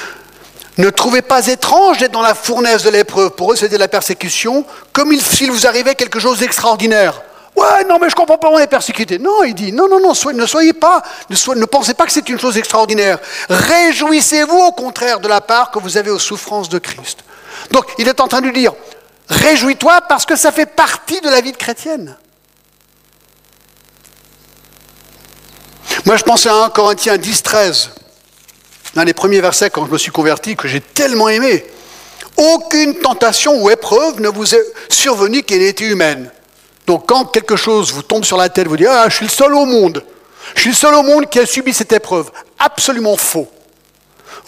ne 0.78 0.90
trouvez 0.90 1.22
pas 1.22 1.48
étrange 1.48 2.00
d'être 2.00 2.12
dans 2.12 2.22
la 2.22 2.36
fournaise 2.36 2.84
de 2.84 2.90
l'épreuve. 2.90 3.32
Pour 3.32 3.54
eux, 3.54 3.56
c'était 3.56 3.78
la 3.78 3.88
persécution, 3.88 4.66
comme 4.92 5.16
s'il 5.18 5.52
vous 5.52 5.66
arrivait 5.66 5.96
quelque 5.96 6.20
chose 6.20 6.40
d'extraordinaire. 6.40 7.22
Ouais, 7.56 7.86
non, 7.88 8.00
mais 8.02 8.10
je 8.10 8.16
comprends 8.16 8.38
pas, 8.38 8.50
on 8.50 8.60
est 8.60 8.68
persécuté. 8.68 9.18
Non, 9.18 9.44
il 9.44 9.56
dit, 9.56 9.72
non, 9.72 9.88
non, 9.88 10.02
non, 10.02 10.12
ne 10.34 10.46
soyez 10.46 10.74
pas, 10.74 11.02
ne, 11.30 11.66
pensez 11.66 11.94
pas 11.94 12.06
que 12.06 12.12
c'est 12.12 12.28
une 12.28 12.40
chose 12.40 12.58
extraordinaire. 12.58 13.20
Réjouissez-vous 13.50 14.58
au 14.58 14.72
contraire 14.74 15.22
de 15.22 15.30
la 15.30 15.40
part 15.40 15.72
que 15.72 15.80
vous 15.80 15.96
avez 15.96 16.12
aux 16.12 16.20
souffrances 16.20 16.68
de 16.68 16.80
Christ. 16.80 17.20
Donc, 17.72 17.86
il 17.98 18.10
est 18.10 18.20
en 18.20 18.28
train 18.28 18.42
de 18.42 18.50
dire, 18.50 18.74
réjouis-toi 19.30 20.02
parce 20.02 20.26
que 20.26 20.36
ça 20.36 20.52
fait 20.52 20.66
partie 20.66 21.22
de 21.22 21.30
la 21.30 21.40
vie 21.40 21.54
chrétienne. 21.54 22.18
Moi, 26.06 26.18
je 26.18 26.24
pensais 26.24 26.50
à 26.50 26.56
1 26.56 26.70
Corinthiens 26.70 27.18
10, 27.18 27.42
13 27.42 27.92
l'un 28.96 29.06
des 29.06 29.14
premiers 29.14 29.42
versets 29.42 29.70
quand 29.70 29.86
je 29.86 29.92
me 29.92 29.98
suis 29.98 30.12
converti 30.12 30.56
que 30.56 30.68
j'ai 30.68 30.82
tellement 30.82 31.30
aimé. 31.30 31.66
Aucune 32.38 32.96
tentation 32.96 33.62
ou 33.62 33.70
épreuve 33.70 34.20
ne 34.20 34.30
vous 34.30 34.56
est 34.56 34.66
survenue 34.90 35.44
qui 35.44 35.54
ait 35.54 35.70
été 35.70 35.86
humaine. 35.86 36.32
Donc 36.88 37.08
quand 37.08 37.26
quelque 37.26 37.56
chose 37.56 37.94
vous 37.94 38.04
tombe 38.04 38.26
sur 38.26 38.38
la 38.38 38.50
tête, 38.50 38.68
vous 38.68 38.78
dites 38.78 38.88
Ah, 38.90 39.06
je 39.10 39.16
suis 39.16 39.26
le 39.26 39.32
seul 39.32 39.54
au 39.54 39.66
monde. 39.66 40.04
Je 40.54 40.62
suis 40.62 40.70
le 40.70 40.76
seul 40.76 40.94
au 40.94 41.04
monde 41.04 41.28
qui 41.30 41.40
a 41.40 41.46
subi 41.46 41.74
cette 41.74 41.94
épreuve. 41.94 42.32
Absolument 42.60 43.18
faux. 43.18 43.48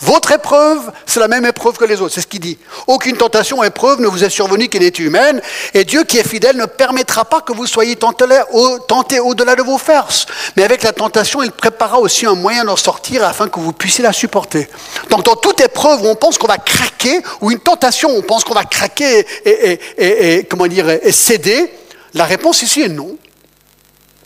Votre 0.02 0.32
épreuve, 0.32 0.92
c'est 1.06 1.20
la 1.20 1.28
même 1.28 1.46
épreuve 1.46 1.78
que 1.78 1.86
les 1.86 2.02
autres. 2.02 2.14
C'est 2.14 2.22
ce 2.22 2.28
qu'il 2.28 2.40
dit. 2.40 2.58
Aucune 2.86 3.18
tentation 3.18 3.64
épreuve 3.64 4.00
ne 4.00 4.08
vous 4.08 4.24
est 4.24 4.30
survenue 4.30 4.68
qui 4.70 4.80
n'est 4.80 4.88
humaine. 4.90 5.42
Et 5.74 5.86
Dieu 5.86 6.04
qui 6.04 6.18
est 6.18 6.28
fidèle 6.28 6.56
ne 6.58 6.66
permettra 6.66 7.26
pas 7.26 7.42
que 7.42 7.52
vous 7.52 7.66
soyez 7.66 7.96
tentés 7.96 9.20
au-delà 9.20 9.56
de 9.56 9.64
vos 9.64 9.78
forces. 9.78 10.28
Mais 10.56 10.64
avec 10.64 10.84
la 10.84 10.94
tentation, 10.94 11.42
il 11.42 11.52
préparera 11.52 12.00
aussi 12.00 12.26
un 12.26 12.36
moyen 12.36 12.66
d'en 12.66 12.76
sortir 12.76 13.24
afin 13.24 13.48
que 13.48 13.60
vous 13.60 13.74
puissiez 13.74 14.04
la 14.04 14.14
supporter. 14.14 14.70
Donc 15.10 15.24
dans 15.24 15.36
toute 15.36 15.62
épreuve 15.62 16.04
où 16.04 16.08
on 16.08 16.16
pense 16.16 16.38
qu'on 16.38 16.48
va 16.48 16.58
craquer, 16.58 17.22
ou 17.42 17.52
une 17.52 17.60
tentation 17.60 18.10
où 18.12 18.20
on 18.20 18.22
pense 18.22 18.44
qu'on 18.44 18.54
va 18.54 18.66
craquer 18.66 19.26
et, 19.46 19.80
et, 19.98 20.44
comment 20.44 20.68
dire, 20.68 20.90
et 20.90 21.12
céder, 21.12 21.74
la 22.14 22.26
réponse 22.26 22.62
ici 22.62 22.82
est 22.82 22.90
non. 22.90 23.18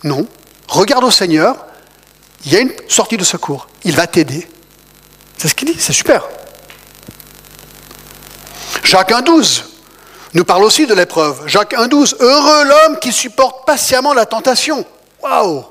Non. 0.03 0.27
Regarde 0.67 1.03
au 1.03 1.11
Seigneur. 1.11 1.55
Il 2.45 2.53
y 2.53 2.57
a 2.57 2.59
une 2.59 2.73
sortie 2.87 3.17
de 3.17 3.23
secours. 3.23 3.67
Il 3.83 3.95
va 3.95 4.07
t'aider. 4.07 4.47
C'est 5.41 5.47
ce 5.47 5.55
qu'il 5.55 5.73
dit, 5.73 5.79
c'est 5.79 5.91
super. 5.91 6.29
Jacques 8.83 9.09
1,12. 9.09 9.63
nous 10.35 10.45
parle 10.45 10.63
aussi 10.63 10.85
de 10.85 10.93
l'épreuve. 10.93 11.47
Jacques 11.47 11.73
1,12. 11.73 12.17
Heureux 12.19 12.63
l'homme 12.65 12.99
qui 12.99 13.11
supporte 13.11 13.65
patiemment 13.65 14.13
la 14.13 14.27
tentation. 14.27 14.85
Waouh 15.19 15.65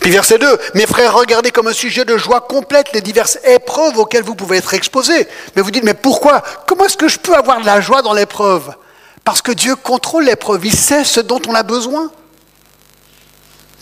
Puis 0.00 0.10
verset 0.10 0.38
2, 0.38 0.58
mes 0.72 0.86
frères, 0.86 1.14
regardez 1.14 1.50
comme 1.50 1.68
un 1.68 1.74
sujet 1.74 2.06
de 2.06 2.16
joie 2.16 2.40
complète 2.40 2.94
les 2.94 3.02
diverses 3.02 3.38
épreuves 3.44 3.98
auxquelles 3.98 4.24
vous 4.24 4.34
pouvez 4.34 4.56
être 4.56 4.72
exposés. 4.72 5.28
Mais 5.54 5.60
vous 5.60 5.70
dites, 5.70 5.84
mais 5.84 5.92
pourquoi? 5.92 6.42
Comment 6.66 6.86
est-ce 6.86 6.96
que 6.96 7.08
je 7.08 7.18
peux 7.18 7.34
avoir 7.34 7.60
de 7.60 7.66
la 7.66 7.82
joie 7.82 8.00
dans 8.00 8.14
l'épreuve? 8.14 8.72
Parce 9.22 9.42
que 9.42 9.52
Dieu 9.52 9.76
contrôle 9.76 10.24
l'épreuve, 10.24 10.64
il 10.64 10.74
sait 10.74 11.04
ce 11.04 11.20
dont 11.20 11.42
on 11.46 11.54
a 11.54 11.62
besoin. 11.62 12.10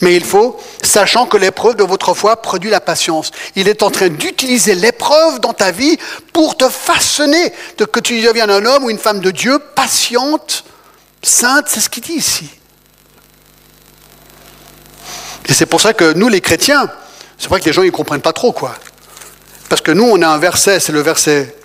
Mais 0.01 0.15
il 0.15 0.23
faut, 0.23 0.57
sachant 0.81 1.25
que 1.25 1.37
l'épreuve 1.37 1.75
de 1.75 1.83
votre 1.83 2.13
foi 2.13 2.41
produit 2.41 2.69
la 2.69 2.79
patience. 2.79 3.31
Il 3.55 3.67
est 3.67 3.83
en 3.83 3.91
train 3.91 4.09
d'utiliser 4.09 4.75
l'épreuve 4.75 5.39
dans 5.39 5.53
ta 5.53 5.71
vie 5.71 5.97
pour 6.31 6.55
te 6.55 6.69
façonner, 6.69 7.53
de 7.77 7.85
que 7.85 7.99
tu 7.99 8.21
deviennes 8.21 8.49
un 8.49 8.65
homme 8.65 8.85
ou 8.85 8.89
une 8.89 8.97
femme 8.97 9.19
de 9.19 9.31
Dieu, 9.31 9.59
patiente, 9.75 10.63
sainte, 11.21 11.65
c'est 11.67 11.81
ce 11.81 11.89
qu'il 11.89 12.03
dit 12.03 12.13
ici. 12.13 12.49
Et 15.47 15.53
c'est 15.53 15.65
pour 15.65 15.81
ça 15.81 15.93
que 15.93 16.13
nous, 16.13 16.29
les 16.29 16.41
chrétiens, 16.41 16.89
c'est 17.37 17.49
vrai 17.49 17.59
que 17.59 17.65
les 17.65 17.73
gens 17.73 17.83
ne 17.83 17.89
comprennent 17.89 18.21
pas 18.21 18.33
trop, 18.33 18.51
quoi. 18.51 18.75
Parce 19.67 19.81
que 19.81 19.91
nous, 19.91 20.03
on 20.03 20.21
a 20.21 20.27
un 20.27 20.37
verset, 20.37 20.79
c'est 20.79 20.91
le 20.91 21.01
verset 21.01 21.55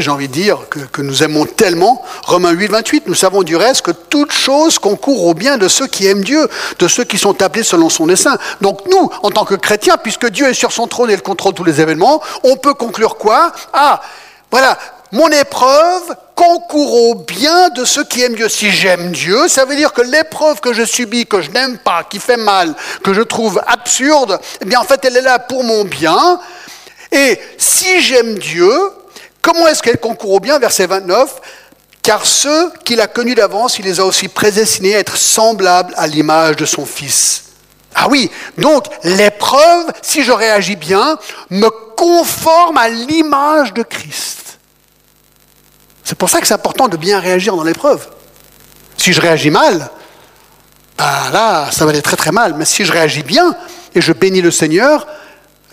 j'ai 0.00 0.10
envie 0.10 0.28
de 0.28 0.32
dire, 0.32 0.58
que, 0.68 1.02
nous 1.02 1.22
aimons 1.22 1.46
tellement. 1.46 2.04
Romains 2.24 2.50
8, 2.50 2.68
28, 2.68 3.06
nous 3.06 3.14
savons 3.14 3.42
du 3.42 3.56
reste 3.56 3.82
que 3.82 3.90
toute 3.90 4.32
chose 4.32 4.78
concourt 4.78 5.26
au 5.26 5.34
bien 5.34 5.58
de 5.58 5.68
ceux 5.68 5.86
qui 5.86 6.06
aiment 6.06 6.24
Dieu, 6.24 6.48
de 6.78 6.88
ceux 6.88 7.04
qui 7.04 7.18
sont 7.18 7.42
appelés 7.42 7.62
selon 7.62 7.88
son 7.88 8.06
dessein. 8.06 8.36
Donc 8.60 8.80
nous, 8.90 9.10
en 9.22 9.30
tant 9.30 9.44
que 9.44 9.54
chrétiens, 9.54 9.96
puisque 9.96 10.28
Dieu 10.28 10.48
est 10.48 10.54
sur 10.54 10.72
son 10.72 10.86
trône 10.86 11.10
et 11.10 11.14
il 11.14 11.22
contrôle 11.22 11.54
tous 11.54 11.64
les 11.64 11.80
événements, 11.80 12.20
on 12.44 12.56
peut 12.56 12.74
conclure 12.74 13.16
quoi? 13.16 13.52
Ah, 13.72 14.00
voilà, 14.50 14.78
mon 15.12 15.28
épreuve 15.28 16.14
concourt 16.34 16.94
au 17.10 17.14
bien 17.14 17.70
de 17.70 17.84
ceux 17.84 18.04
qui 18.04 18.22
aiment 18.22 18.34
Dieu. 18.34 18.48
Si 18.48 18.70
j'aime 18.70 19.12
Dieu, 19.12 19.48
ça 19.48 19.64
veut 19.64 19.76
dire 19.76 19.92
que 19.92 20.02
l'épreuve 20.02 20.60
que 20.60 20.72
je 20.72 20.84
subis, 20.84 21.26
que 21.26 21.40
je 21.40 21.50
n'aime 21.50 21.78
pas, 21.78 22.04
qui 22.04 22.18
fait 22.18 22.36
mal, 22.36 22.74
que 23.02 23.12
je 23.12 23.22
trouve 23.22 23.60
absurde, 23.66 24.38
eh 24.60 24.64
bien 24.64 24.80
en 24.80 24.84
fait 24.84 25.04
elle 25.04 25.16
est 25.16 25.22
là 25.22 25.38
pour 25.38 25.64
mon 25.64 25.84
bien. 25.84 26.38
Et 27.12 27.38
si 27.58 28.00
j'aime 28.02 28.38
Dieu, 28.38 28.72
comment 29.42 29.66
est-ce 29.68 29.82
qu'elle 29.82 29.98
concourt 29.98 30.32
au 30.32 30.40
bien 30.40 30.58
Verset 30.58 30.86
29. 30.86 31.40
Car 32.02 32.24
ceux 32.24 32.72
qu'il 32.84 33.00
a 33.00 33.06
connus 33.06 33.34
d'avance, 33.34 33.78
il 33.78 33.84
les 33.84 34.00
a 34.00 34.04
aussi 34.04 34.28
prédestinés 34.28 34.96
à 34.96 35.00
être 35.00 35.16
semblables 35.16 35.92
à 35.96 36.06
l'image 36.06 36.56
de 36.56 36.64
son 36.64 36.86
Fils. 36.86 37.44
Ah 37.94 38.08
oui, 38.08 38.30
donc 38.56 38.86
l'épreuve, 39.04 39.92
si 40.00 40.22
je 40.22 40.32
réagis 40.32 40.76
bien, 40.76 41.18
me 41.50 41.68
conforme 41.96 42.78
à 42.78 42.88
l'image 42.88 43.74
de 43.74 43.82
Christ. 43.82 44.58
C'est 46.04 46.16
pour 46.16 46.30
ça 46.30 46.40
que 46.40 46.46
c'est 46.46 46.54
important 46.54 46.88
de 46.88 46.96
bien 46.96 47.20
réagir 47.20 47.54
dans 47.54 47.64
l'épreuve. 47.64 48.08
Si 48.96 49.12
je 49.12 49.20
réagis 49.20 49.50
mal, 49.50 49.90
ben 50.96 51.30
là, 51.32 51.70
ça 51.70 51.84
va 51.84 51.90
aller 51.90 52.02
très 52.02 52.16
très 52.16 52.32
mal. 52.32 52.54
Mais 52.54 52.64
si 52.64 52.84
je 52.84 52.92
réagis 52.92 53.22
bien 53.22 53.54
et 53.94 54.00
je 54.00 54.12
bénis 54.12 54.40
le 54.40 54.50
Seigneur, 54.50 55.06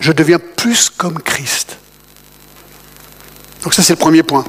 je 0.00 0.12
deviens 0.12 0.38
plus 0.38 0.90
comme 0.90 1.20
Christ. 1.20 1.78
Donc 3.62 3.74
ça, 3.74 3.82
c'est 3.82 3.92
le 3.92 3.98
premier 3.98 4.22
point. 4.22 4.44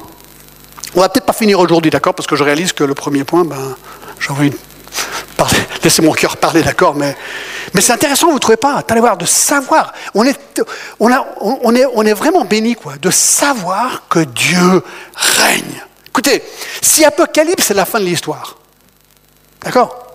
On 0.94 1.00
va 1.00 1.08
peut-être 1.08 1.26
pas 1.26 1.32
finir 1.32 1.60
aujourd'hui, 1.60 1.90
d'accord 1.90 2.14
Parce 2.14 2.26
que 2.26 2.36
je 2.36 2.44
réalise 2.44 2.72
que 2.72 2.84
le 2.84 2.94
premier 2.94 3.24
point, 3.24 3.44
ben, 3.44 3.76
j'ai 4.18 4.30
envie 4.30 4.50
de 4.50 4.56
laisser 5.84 6.02
mon 6.02 6.12
cœur 6.12 6.36
parler, 6.36 6.62
d'accord 6.62 6.94
mais, 6.94 7.16
mais 7.72 7.80
c'est 7.80 7.92
intéressant, 7.92 8.28
vous 8.28 8.34
ne 8.34 8.38
trouvez 8.38 8.56
pas? 8.56 8.82
Allez 8.88 9.00
voir, 9.00 9.16
de 9.16 9.24
savoir. 9.24 9.92
On 10.14 10.24
est, 10.24 10.38
on, 10.98 11.10
a, 11.12 11.26
on, 11.40 11.74
est, 11.74 11.86
on 11.94 12.04
est 12.04 12.12
vraiment 12.12 12.44
béni, 12.44 12.74
quoi, 12.74 12.96
de 13.00 13.10
savoir 13.10 14.08
que 14.08 14.20
Dieu 14.20 14.82
règne. 15.14 15.82
Écoutez, 16.08 16.42
si 16.82 17.04
Apocalypse, 17.04 17.64
c'est 17.66 17.74
la 17.74 17.84
fin 17.84 18.00
de 18.00 18.04
l'histoire, 18.04 18.56
d'accord? 19.62 20.06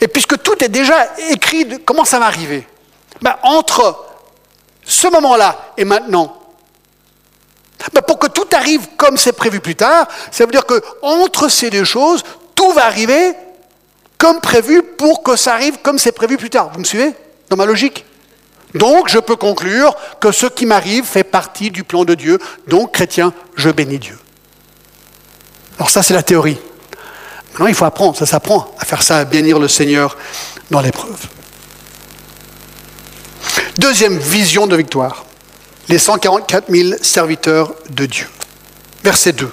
Et 0.00 0.08
puisque 0.08 0.40
tout 0.42 0.62
est 0.62 0.68
déjà 0.68 1.08
écrit, 1.30 1.66
comment 1.84 2.04
ça 2.04 2.18
va 2.18 2.26
arriver? 2.26 2.66
Ben, 3.20 3.34
Entre 3.42 4.04
ce 4.84 5.08
moment-là 5.08 5.72
et 5.76 5.84
maintenant, 5.84 6.43
ben, 7.92 8.00
pour 8.02 8.18
que 8.18 8.28
tout 8.28 8.46
arrive 8.52 8.86
comme 8.96 9.16
c'est 9.16 9.32
prévu 9.32 9.60
plus 9.60 9.74
tard, 9.76 10.06
ça 10.30 10.44
veut 10.44 10.52
dire 10.52 10.66
que 10.66 10.82
entre 11.02 11.48
ces 11.48 11.70
deux 11.70 11.84
choses, 11.84 12.22
tout 12.54 12.72
va 12.72 12.86
arriver 12.86 13.34
comme 14.18 14.40
prévu 14.40 14.82
pour 14.82 15.22
que 15.22 15.36
ça 15.36 15.54
arrive 15.54 15.78
comme 15.82 15.98
c'est 15.98 16.12
prévu 16.12 16.36
plus 16.36 16.50
tard. 16.50 16.70
Vous 16.72 16.80
me 16.80 16.84
suivez? 16.84 17.12
Dans 17.50 17.56
ma 17.56 17.66
logique? 17.66 18.04
Donc 18.74 19.08
je 19.08 19.18
peux 19.18 19.36
conclure 19.36 19.94
que 20.20 20.32
ce 20.32 20.46
qui 20.46 20.66
m'arrive 20.66 21.04
fait 21.04 21.24
partie 21.24 21.70
du 21.70 21.84
plan 21.84 22.04
de 22.04 22.14
Dieu. 22.14 22.38
Donc 22.66 22.92
chrétien, 22.92 23.32
je 23.54 23.70
bénis 23.70 23.98
Dieu. 23.98 24.18
Alors 25.78 25.90
ça 25.90 26.02
c'est 26.02 26.14
la 26.14 26.22
théorie. 26.22 26.58
Maintenant 27.52 27.66
il 27.66 27.74
faut 27.74 27.84
apprendre, 27.84 28.16
ça 28.16 28.26
s'apprend 28.26 28.74
à 28.78 28.84
faire 28.84 29.02
ça, 29.02 29.18
à 29.18 29.24
bénir 29.24 29.58
le 29.58 29.68
Seigneur 29.68 30.16
dans 30.70 30.80
l'épreuve. 30.80 31.20
Deuxième 33.78 34.18
vision 34.18 34.66
de 34.66 34.76
victoire, 34.76 35.24
les 35.88 35.98
144 35.98 36.64
000 36.68 36.98
serviteurs 37.02 37.74
de 37.90 38.06
Dieu. 38.06 38.26
Verset 39.02 39.32
2. 39.32 39.50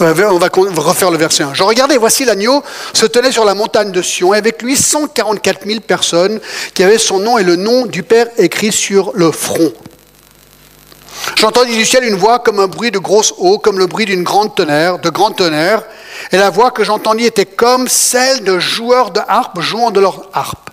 Euh, 0.00 0.28
on 0.30 0.38
va 0.38 0.48
refaire 0.82 1.10
le 1.10 1.18
verset 1.18 1.44
1. 1.44 1.54
Je 1.54 1.62
regardais, 1.62 1.96
voici 1.96 2.24
l'agneau 2.24 2.62
se 2.92 3.06
tenait 3.06 3.30
sur 3.30 3.44
la 3.44 3.54
montagne 3.54 3.92
de 3.92 4.02
Sion, 4.02 4.34
et 4.34 4.38
avec 4.38 4.62
lui 4.62 4.76
144 4.76 5.66
000 5.66 5.80
personnes 5.80 6.40
qui 6.74 6.82
avaient 6.82 6.98
son 6.98 7.20
nom 7.20 7.38
et 7.38 7.44
le 7.44 7.56
nom 7.56 7.86
du 7.86 8.02
Père 8.02 8.26
écrit 8.38 8.72
sur 8.72 9.12
le 9.14 9.30
front. 9.30 9.72
J'entendis 11.36 11.76
du 11.76 11.84
ciel 11.84 12.04
une 12.04 12.16
voix 12.16 12.40
comme 12.40 12.58
un 12.58 12.66
bruit 12.66 12.90
de 12.90 12.98
grosse 12.98 13.34
eau, 13.38 13.58
comme 13.58 13.78
le 13.78 13.86
bruit 13.86 14.04
d'une 14.04 14.24
grande 14.24 14.54
tonnerre, 14.54 14.98
de 14.98 15.10
grand 15.10 15.30
tonnerre, 15.30 15.84
et 16.32 16.36
la 16.36 16.50
voix 16.50 16.70
que 16.70 16.82
j'entendis 16.82 17.26
était 17.26 17.46
comme 17.46 17.86
celle 17.86 18.42
de 18.42 18.58
joueurs 18.58 19.10
de 19.10 19.20
harpe 19.28 19.60
jouant 19.60 19.90
de 19.90 20.00
leur 20.00 20.28
harpe. 20.32 20.63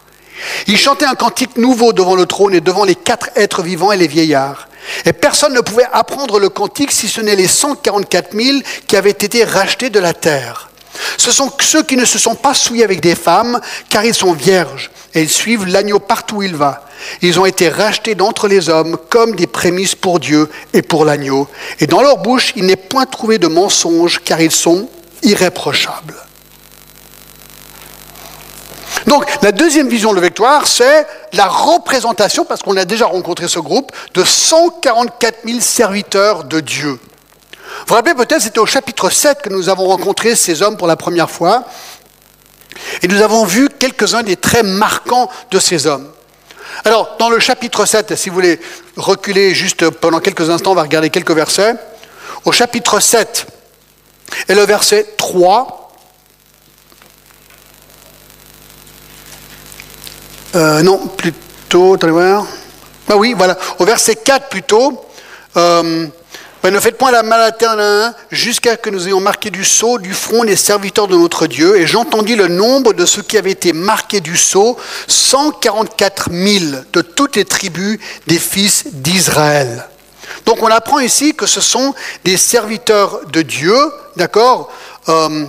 Ils 0.68 0.78
chantaient 0.78 1.06
un 1.06 1.16
cantique 1.16 1.58
nouveau 1.58 1.94
devant 1.94 2.16
le 2.16 2.26
trône 2.26 2.54
et 2.54 2.62
devant 2.62 2.84
les 2.84 2.96
quatre 2.96 3.30
êtres 3.36 3.62
vivants 3.62 3.92
et 3.92 3.98
les 3.98 4.08
vieillards. 4.08 4.68
Et 5.06 5.14
personne 5.14 5.54
ne 5.54 5.62
pouvait 5.62 5.88
apprendre 5.92 6.40
le 6.40 6.50
cantique 6.50 6.92
si 6.92 7.08
ce 7.08 7.22
n'est 7.22 7.36
les 7.36 7.48
144 7.48 8.36
000 8.36 8.60
qui 8.88 8.98
avaient 8.98 9.12
été 9.12 9.44
rachetés 9.44 9.90
de 9.90 10.00
la 10.00 10.14
terre. 10.14 10.70
Ce 11.18 11.32
sont 11.32 11.52
ceux 11.60 11.84
qui 11.84 11.98
ne 11.98 12.06
se 12.06 12.20
sont 12.20 12.36
pas 12.36 12.54
souillés 12.54 12.84
avec 12.84 13.02
des 13.02 13.16
femmes, 13.16 13.60
car 13.90 14.06
ils 14.06 14.14
sont 14.14 14.34
vierges, 14.34 14.92
et 15.14 15.22
ils 15.22 15.30
suivent 15.30 15.66
l'agneau 15.66 16.00
partout 16.00 16.38
où 16.38 16.44
il 16.44 16.56
va. 16.56 16.86
Ils 17.22 17.40
ont 17.40 17.46
été 17.46 17.70
rachetés 17.70 18.16
d'entre 18.16 18.48
les 18.48 18.70
hommes 18.70 18.98
comme 19.10 19.36
des 19.36 19.48
prémices 19.48 19.96
pour 19.96 20.20
Dieu 20.20 20.50
et 20.74 20.82
pour 20.82 21.06
l'agneau. 21.06 21.48
Et 21.80 21.88
dans 21.88 22.02
leur 22.02 22.18
bouche, 22.18 22.54
il 22.56 22.66
n'est 22.66 22.76
point 22.76 23.06
trouvé 23.06 23.38
de 23.40 23.48
mensonge, 23.48 24.20
car 24.24 24.42
ils 24.42 24.52
sont 24.52 24.90
irréprochables. 25.24 26.16
Donc 29.08 29.26
la 29.42 29.52
deuxième 29.52 29.88
vision 29.90 30.14
de 30.14 30.22
victoire, 30.22 30.68
c'est 30.68 31.06
la 31.34 31.48
représentation, 31.48 32.46
parce 32.46 32.62
qu'on 32.62 32.78
a 32.78 32.86
déjà 32.86 33.06
rencontré 33.06 33.48
ce 33.48 33.60
groupe, 33.60 33.92
de 34.14 34.24
144 34.24 35.40
000 35.46 35.60
serviteurs 35.60 36.44
de 36.44 36.60
Dieu. 36.60 36.92
Vous 36.92 37.88
vous 37.88 37.96
rappelez 37.96 38.16
peut-être, 38.16 38.42
c'était 38.42 38.60
au 38.60 38.66
chapitre 38.66 39.10
7 39.10 39.42
que 39.42 39.50
nous 39.50 39.70
avons 39.70 39.88
rencontré 39.88 40.36
ces 40.36 40.62
hommes 40.62 40.78
pour 40.78 40.88
la 40.88 40.96
première 40.96 41.30
fois. 41.30 41.64
Et 43.02 43.08
nous 43.08 43.22
avons 43.22 43.46
vu 43.46 43.70
quelques-uns 43.70 44.24
des 44.24 44.36
traits 44.36 44.66
marquants 44.66 45.30
de 45.50 45.60
ces 45.60 45.88
hommes. 45.88 46.10
Alors, 46.86 47.16
dans 47.20 47.30
le 47.30 47.40
chapitre 47.40 47.86
7, 47.86 48.16
si 48.16 48.30
vous 48.30 48.36
voulez 48.36 48.60
reculer 48.96 49.54
juste 49.54 49.90
pendant 49.90 50.20
quelques 50.20 50.50
instants, 50.50 50.72
on 50.72 50.76
va 50.76 50.84
regarder 50.84 51.10
quelques 51.10 51.32
versets. 51.32 51.76
Au 52.46 52.52
chapitre 52.52 53.00
7 53.00 53.48
et 54.48 54.56
le 54.56 54.64
verset 54.64 55.06
3, 55.18 55.81
Euh, 60.56 60.82
non, 60.82 60.98
plutôt, 60.98 61.94
attendez 61.94 62.12
voir. 62.12 62.46
Ah 63.08 63.16
oui, 63.16 63.34
voilà. 63.38 63.58
Au 63.80 63.86
verset 63.86 64.16
4 64.16 64.50
plutôt. 64.50 65.02
Euh, 65.56 66.08
ne 66.64 66.80
faites 66.80 66.98
point 66.98 67.12
la 67.12 67.24
mal 67.24 67.42
à 67.42 68.14
jusqu'à 68.30 68.78
que 68.78 68.90
nous 68.90 69.08
ayons 69.08 69.20
marqué 69.20 69.50
du 69.50 69.64
sceau 69.64 69.98
du 69.98 70.14
front 70.14 70.44
les 70.44 70.56
serviteurs 70.56 71.08
de 71.08 71.16
notre 71.16 71.48
Dieu. 71.48 71.78
Et 71.78 71.88
j'entendis 71.88 72.36
le 72.36 72.48
nombre 72.48 72.94
de 72.94 73.06
ceux 73.06 73.22
qui 73.24 73.38
avaient 73.38 73.52
été 73.52 73.74
marqués 73.74 74.20
du 74.20 74.38
sceau, 74.38 74.78
144 75.08 76.30
000 76.32 76.82
de 76.94 77.02
toutes 77.02 77.36
les 77.36 77.46
tribus 77.46 78.00
des 78.28 78.38
fils 78.38 78.86
d'Israël. 78.92 79.88
Donc 80.46 80.62
on 80.62 80.68
apprend 80.68 81.00
ici 81.00 81.34
que 81.34 81.46
ce 81.46 81.62
sont 81.62 81.94
des 82.24 82.38
serviteurs 82.38 83.22
de 83.32 83.42
Dieu, 83.42 83.76
d'accord 84.16 84.72
euh, 85.10 85.46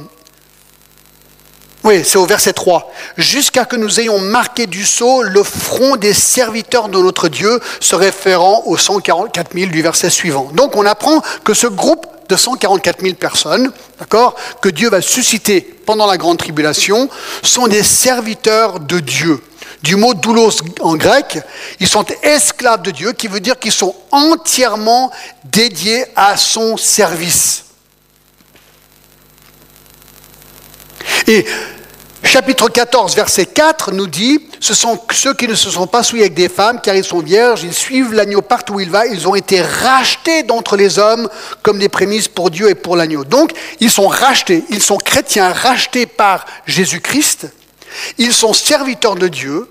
oui, 1.84 2.02
c'est 2.04 2.18
au 2.18 2.26
verset 2.26 2.52
3. 2.52 2.92
Jusqu'à 3.16 3.64
que 3.64 3.74
nous 3.74 3.98
ayons 3.98 4.20
marqué 4.20 4.66
du 4.66 4.84
sceau 4.84 5.22
le 5.22 5.42
front 5.42 5.96
des 5.96 6.14
serviteurs 6.14 6.88
de 6.88 6.98
notre 6.98 7.28
Dieu, 7.28 7.60
se 7.80 7.96
référant 7.96 8.62
aux 8.66 8.76
144 8.76 9.52
000 9.52 9.70
du 9.70 9.82
verset 9.82 10.10
suivant. 10.10 10.50
Donc 10.54 10.76
on 10.76 10.86
apprend 10.86 11.22
que 11.44 11.54
ce 11.54 11.66
groupe 11.66 12.06
de 12.28 12.36
144 12.36 13.02
000 13.02 13.14
personnes, 13.14 13.72
d'accord, 13.98 14.36
que 14.60 14.68
Dieu 14.68 14.90
va 14.90 15.02
susciter 15.02 15.60
pendant 15.60 16.06
la 16.06 16.16
grande 16.16 16.38
tribulation, 16.38 17.08
sont 17.42 17.66
des 17.66 17.82
serviteurs 17.82 18.78
de 18.78 19.00
Dieu. 19.00 19.42
du 19.82 19.96
mot 19.96 20.14
doulos 20.14 20.60
en 20.80 20.94
grec. 20.94 21.40
Ils 21.80 21.88
sont 21.88 22.04
esclaves 22.22 22.82
de 22.82 22.90
Dieu, 22.90 23.12
qui 23.12 23.26
veut 23.26 23.40
dire 23.40 23.58
qu'ils 23.58 23.72
sont 23.72 23.94
entièrement 24.12 25.10
dédiés 25.44 26.04
à 26.14 26.36
son 26.36 26.76
service. 26.76 27.64
Et 31.26 31.46
chapitre 32.22 32.68
14, 32.68 33.14
verset 33.14 33.46
4 33.46 33.92
nous 33.92 34.06
dit, 34.06 34.46
ce 34.60 34.74
sont 34.74 34.98
ceux 35.12 35.34
qui 35.34 35.48
ne 35.48 35.54
se 35.54 35.70
sont 35.70 35.86
pas 35.86 36.02
souillés 36.02 36.24
avec 36.24 36.34
des 36.34 36.48
femmes, 36.48 36.80
car 36.82 36.94
ils 36.94 37.04
sont 37.04 37.20
vierges, 37.20 37.62
ils 37.62 37.74
suivent 37.74 38.12
l'agneau 38.12 38.42
partout 38.42 38.74
où 38.74 38.80
il 38.80 38.90
va, 38.90 39.06
ils 39.06 39.26
ont 39.26 39.34
été 39.34 39.60
rachetés 39.60 40.42
d'entre 40.42 40.76
les 40.76 40.98
hommes 40.98 41.28
comme 41.62 41.78
des 41.78 41.88
prémices 41.88 42.28
pour 42.28 42.50
Dieu 42.50 42.70
et 42.70 42.74
pour 42.74 42.96
l'agneau. 42.96 43.24
Donc, 43.24 43.52
ils 43.80 43.90
sont 43.90 44.08
rachetés, 44.08 44.64
ils 44.70 44.82
sont 44.82 44.98
chrétiens, 44.98 45.52
rachetés 45.52 46.06
par 46.06 46.44
Jésus-Christ, 46.66 47.48
ils 48.18 48.32
sont 48.32 48.52
serviteurs 48.52 49.16
de 49.16 49.28
Dieu, 49.28 49.68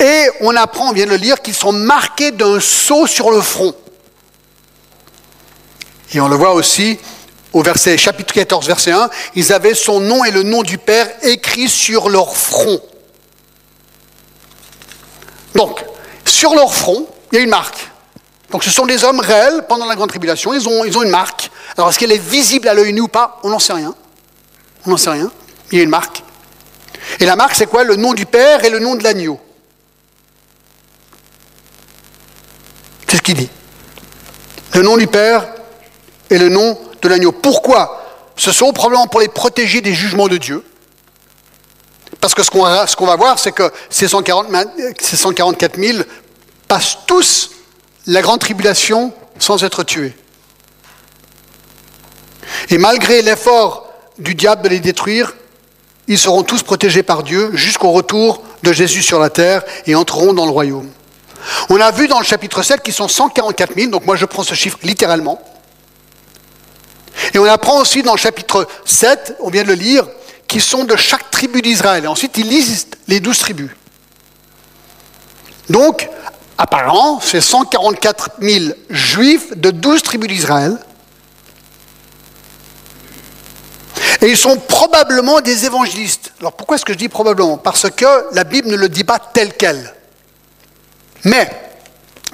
et 0.00 0.28
on 0.40 0.56
apprend, 0.56 0.90
on 0.90 0.92
vient 0.92 1.04
de 1.04 1.10
le 1.10 1.16
lire, 1.16 1.42
qu'ils 1.42 1.54
sont 1.54 1.72
marqués 1.72 2.30
d'un 2.30 2.60
sceau 2.60 3.06
sur 3.06 3.30
le 3.30 3.40
front. 3.40 3.74
Et 6.14 6.20
on 6.20 6.28
le 6.28 6.36
voit 6.36 6.54
aussi 6.54 6.98
au 7.56 7.62
verset, 7.62 7.96
chapitre 7.96 8.34
14, 8.34 8.66
verset 8.66 8.90
1, 8.90 9.08
ils 9.34 9.50
avaient 9.50 9.74
son 9.74 9.98
nom 9.98 10.26
et 10.26 10.30
le 10.30 10.42
nom 10.42 10.62
du 10.62 10.76
Père 10.76 11.08
écrits 11.22 11.70
sur 11.70 12.10
leur 12.10 12.36
front. 12.36 12.82
Donc, 15.54 15.82
sur 16.26 16.54
leur 16.54 16.74
front, 16.74 17.06
il 17.32 17.36
y 17.36 17.38
a 17.40 17.44
une 17.44 17.48
marque. 17.48 17.88
Donc 18.50 18.62
ce 18.62 18.70
sont 18.70 18.84
des 18.84 19.04
hommes 19.04 19.20
réels 19.20 19.64
pendant 19.70 19.86
la 19.86 19.94
grande 19.94 20.10
tribulation, 20.10 20.52
ils 20.52 20.68
ont, 20.68 20.84
ils 20.84 20.98
ont 20.98 21.02
une 21.02 21.08
marque. 21.08 21.50
Alors 21.78 21.88
est-ce 21.88 21.98
qu'elle 21.98 22.12
est 22.12 22.18
visible 22.18 22.68
à 22.68 22.74
l'œil 22.74 22.92
nu 22.92 23.00
ou 23.00 23.08
pas? 23.08 23.40
On 23.42 23.48
n'en 23.48 23.58
sait 23.58 23.72
rien. 23.72 23.94
On 24.84 24.90
n'en 24.90 24.98
sait 24.98 25.10
rien. 25.10 25.32
Il 25.72 25.78
y 25.78 25.80
a 25.80 25.84
une 25.84 25.90
marque. 25.90 26.22
Et 27.20 27.24
la 27.24 27.36
marque, 27.36 27.54
c'est 27.54 27.66
quoi? 27.66 27.84
Le 27.84 27.96
nom 27.96 28.12
du 28.12 28.26
Père 28.26 28.66
et 28.66 28.70
le 28.70 28.80
nom 28.80 28.96
de 28.96 29.02
l'agneau. 29.02 29.40
C'est 33.08 33.16
ce 33.16 33.22
qu'il 33.22 33.36
dit. 33.36 33.48
Le 34.74 34.82
nom 34.82 34.98
du 34.98 35.06
Père 35.06 35.48
et 36.28 36.36
le 36.36 36.50
nom 36.50 36.78
l'agneau. 37.08 37.32
Pourquoi 37.32 38.04
Ce 38.36 38.52
sont 38.52 38.72
probablement 38.72 39.06
pour 39.06 39.20
les 39.20 39.28
protéger 39.28 39.80
des 39.80 39.94
jugements 39.94 40.28
de 40.28 40.36
Dieu. 40.36 40.64
Parce 42.20 42.34
que 42.34 42.42
ce 42.42 42.50
qu'on 42.50 43.06
va, 43.06 43.16
voir, 43.16 43.38
c'est 43.38 43.52
que 43.52 43.70
ces, 43.90 44.08
140, 44.08 44.48
ces 45.00 45.16
144 45.16 45.78
000 45.78 45.98
passent 46.68 46.98
tous 47.06 47.50
la 48.06 48.22
grande 48.22 48.40
tribulation 48.40 49.12
sans 49.38 49.62
être 49.64 49.82
tués. 49.82 50.16
Et 52.70 52.78
malgré 52.78 53.22
l'effort 53.22 53.92
du 54.18 54.34
diable 54.34 54.62
de 54.62 54.68
les 54.68 54.80
détruire, 54.80 55.34
ils 56.08 56.18
seront 56.18 56.42
tous 56.42 56.62
protégés 56.62 57.02
par 57.02 57.22
Dieu 57.22 57.50
jusqu'au 57.54 57.90
retour 57.90 58.42
de 58.62 58.72
Jésus 58.72 59.02
sur 59.02 59.18
la 59.18 59.30
terre 59.30 59.62
et 59.86 59.94
entreront 59.94 60.32
dans 60.32 60.46
le 60.46 60.52
royaume. 60.52 60.88
On 61.68 61.80
a 61.80 61.90
vu 61.90 62.08
dans 62.08 62.18
le 62.18 62.24
chapitre 62.24 62.62
7 62.62 62.82
qu'ils 62.82 62.94
sont 62.94 63.08
144 63.08 63.74
000, 63.74 63.90
donc 63.90 64.06
moi 64.06 64.16
je 64.16 64.24
prends 64.24 64.42
ce 64.42 64.54
chiffre 64.54 64.78
littéralement. 64.82 65.40
Et 67.34 67.38
on 67.38 67.44
apprend 67.44 67.80
aussi 67.80 68.02
dans 68.02 68.12
le 68.12 68.18
chapitre 68.18 68.66
7, 68.84 69.36
on 69.40 69.50
vient 69.50 69.62
de 69.62 69.68
le 69.68 69.74
lire, 69.74 70.06
qui 70.46 70.60
sont 70.60 70.84
de 70.84 70.96
chaque 70.96 71.30
tribu 71.30 71.62
d'Israël. 71.62 72.04
Et 72.04 72.08
ensuite, 72.08 72.36
ils 72.38 72.48
listent 72.48 72.98
les 73.08 73.20
douze 73.20 73.38
tribus. 73.38 73.70
Donc, 75.68 76.08
apparemment, 76.58 77.20
c'est 77.20 77.40
144 77.40 78.30
000 78.40 78.74
juifs 78.90 79.56
de 79.56 79.70
douze 79.70 80.02
tribus 80.02 80.28
d'Israël. 80.28 80.78
Et 84.22 84.28
ils 84.28 84.36
sont 84.36 84.56
probablement 84.56 85.40
des 85.40 85.66
évangélistes. 85.66 86.32
Alors 86.40 86.54
pourquoi 86.54 86.76
est-ce 86.76 86.84
que 86.84 86.92
je 86.92 86.98
dis 86.98 87.08
probablement? 87.08 87.58
Parce 87.58 87.90
que 87.90 88.34
la 88.34 88.44
Bible 88.44 88.68
ne 88.68 88.76
le 88.76 88.88
dit 88.88 89.04
pas 89.04 89.18
tel 89.18 89.52
quel. 89.54 89.94
Mais 91.24 91.65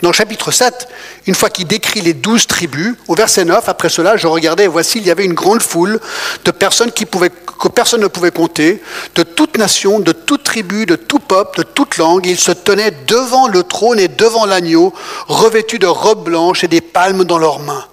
dans 0.01 0.09
le 0.09 0.15
chapitre 0.15 0.51
7, 0.51 0.89
une 1.27 1.35
fois 1.35 1.49
qu'il 1.49 1.67
décrit 1.67 2.01
les 2.01 2.13
douze 2.13 2.49
tribus, 2.49 2.97
au 3.07 3.15
verset 3.15 3.45
9, 3.45 3.69
après 3.69 3.89
cela, 3.89 4.17
je 4.17 4.27
regardais 4.27 4.65
et 4.65 4.69
voici, 4.69 4.99
il 4.99 5.07
y 5.07 5.13
avait 5.13 5.25
une 5.25 5.35
grande 5.35 5.63
foule 5.63 6.01
de 6.45 6.51
personnes 6.51 6.91
qui 6.91 7.07
pouvaient, 7.07 7.31
que 7.31 7.69
personne 7.69 8.01
ne 8.01 8.09
pouvait 8.09 8.33
compter, 8.33 8.83
de 9.15 9.23
toute 9.23 9.59
nation, 9.59 10.01
de 10.01 10.11
toute 10.11 10.43
tribu, 10.43 10.87
de 10.87 10.97
tout 10.97 11.21
peuple, 11.21 11.59
de 11.59 11.63
toute 11.63 11.99
langue. 11.99 12.27
Ils 12.27 12.41
se 12.41 12.51
tenaient 12.51 12.93
devant 13.07 13.47
le 13.47 13.63
trône 13.63 14.01
et 14.01 14.09
devant 14.09 14.45
l'agneau, 14.45 14.93
revêtus 15.29 15.79
de 15.79 15.87
robes 15.87 16.25
blanches 16.25 16.65
et 16.65 16.69
des 16.69 16.81
palmes 16.81 17.25
dans 17.25 17.39
leurs 17.39 17.61
mains. 17.61 17.85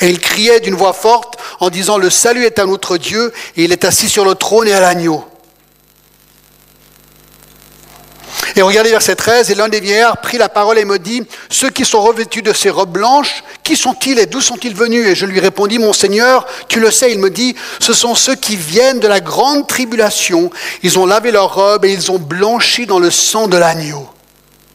Et 0.00 0.10
ils 0.10 0.20
criaient 0.20 0.60
d'une 0.60 0.74
voix 0.74 0.92
forte 0.92 1.38
en 1.60 1.70
disant, 1.70 1.96
le 1.96 2.10
salut 2.10 2.44
est 2.44 2.58
à 2.58 2.66
notre 2.66 2.98
Dieu 2.98 3.32
et 3.56 3.64
il 3.64 3.72
est 3.72 3.84
assis 3.84 4.08
sur 4.08 4.24
le 4.24 4.34
trône 4.34 4.68
et 4.68 4.74
à 4.74 4.80
l'agneau. 4.80 5.24
Et 8.58 8.62
regardez 8.62 8.90
verset 8.90 9.14
13, 9.14 9.52
et 9.52 9.54
l'un 9.54 9.68
des 9.68 9.78
vieillards 9.78 10.20
prit 10.20 10.36
la 10.36 10.48
parole 10.48 10.78
et 10.78 10.84
me 10.84 10.98
dit, 10.98 11.22
ceux 11.48 11.70
qui 11.70 11.84
sont 11.84 12.02
revêtus 12.02 12.42
de 12.42 12.52
ces 12.52 12.70
robes 12.70 12.90
blanches, 12.90 13.44
qui 13.62 13.76
sont-ils 13.76 14.18
et 14.18 14.26
d'où 14.26 14.40
sont-ils 14.40 14.74
venus? 14.74 15.06
Et 15.06 15.14
je 15.14 15.26
lui 15.26 15.38
répondis, 15.38 15.78
mon 15.78 15.92
Seigneur, 15.92 16.44
tu 16.66 16.80
le 16.80 16.90
sais, 16.90 17.12
il 17.12 17.20
me 17.20 17.30
dit, 17.30 17.54
ce 17.78 17.92
sont 17.92 18.16
ceux 18.16 18.34
qui 18.34 18.56
viennent 18.56 18.98
de 18.98 19.06
la 19.06 19.20
grande 19.20 19.68
tribulation, 19.68 20.50
ils 20.82 20.98
ont 20.98 21.06
lavé 21.06 21.30
leurs 21.30 21.54
robes 21.54 21.84
et 21.84 21.92
ils 21.92 22.10
ont 22.10 22.18
blanchi 22.18 22.84
dans 22.84 22.98
le 22.98 23.12
sang 23.12 23.46
de 23.46 23.56
l'agneau. 23.56 24.08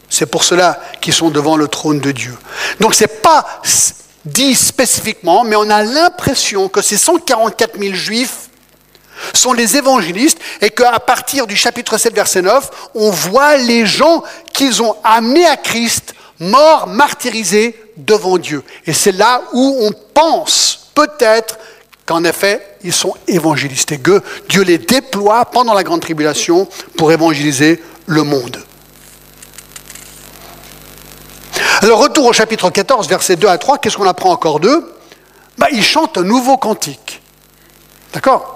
C'est 0.09 0.27
pour 0.27 0.45
cela 0.45 0.79
qu'ils 1.01 1.13
sont 1.13 1.29
devant 1.29 1.57
le 1.57 1.67
trône 1.67 1.99
de 1.99 2.11
Dieu. 2.11 2.37
Donc 2.79 2.93
ce 2.93 3.03
n'est 3.03 3.07
pas 3.09 3.45
dit 4.23 4.55
spécifiquement, 4.55 5.43
mais 5.43 5.57
on 5.57 5.69
a 5.69 5.83
l'impression 5.83 6.69
que 6.69 6.81
ces 6.81 6.95
144 6.95 7.77
000 7.77 7.95
juifs 7.95 8.42
sont 9.33 9.53
les 9.53 9.77
évangélistes 9.77 10.39
et 10.62 10.69
qu'à 10.69 10.99
partir 10.99 11.47
du 11.47 11.55
chapitre 11.55 11.97
7, 11.97 12.13
verset 12.13 12.41
9, 12.41 12.69
on 12.95 13.09
voit 13.12 13.57
les 13.57 13.86
gens 13.86 14.23
qu'ils 14.53 14.81
ont 14.81 14.95
amenés 15.03 15.45
à 15.45 15.57
Christ, 15.57 16.13
morts, 16.39 16.88
martyrisés 16.88 17.75
devant 17.97 18.38
Dieu. 18.38 18.63
Et 18.86 18.93
c'est 18.93 19.12
là 19.12 19.41
où 19.53 19.77
on 19.81 19.91
pense 20.13 20.89
peut-être 20.95 21.57
qu'en 22.05 22.23
effet, 22.23 22.77
ils 22.83 22.93
sont 22.93 23.15
évangélistes 23.27 23.91
et 23.91 23.99
que 23.99 24.21
Dieu 24.49 24.63
les 24.63 24.77
déploie 24.77 25.45
pendant 25.45 25.73
la 25.73 25.83
grande 25.83 26.01
tribulation 26.01 26.67
pour 26.97 27.12
évangéliser 27.12 27.81
le 28.05 28.23
monde. 28.23 28.57
Alors, 31.81 31.99
retour 31.99 32.25
au 32.25 32.33
chapitre 32.33 32.69
14, 32.69 33.07
versets 33.09 33.36
2 33.36 33.47
à 33.47 33.57
3, 33.57 33.77
qu'est-ce 33.77 33.97
qu'on 33.97 34.07
apprend 34.07 34.31
encore 34.31 34.59
d'eux? 34.59 34.93
Bah, 35.57 35.67
Ils 35.71 35.83
chantent 35.83 36.17
un 36.17 36.23
nouveau 36.23 36.57
cantique. 36.57 37.21
D'accord? 38.13 38.52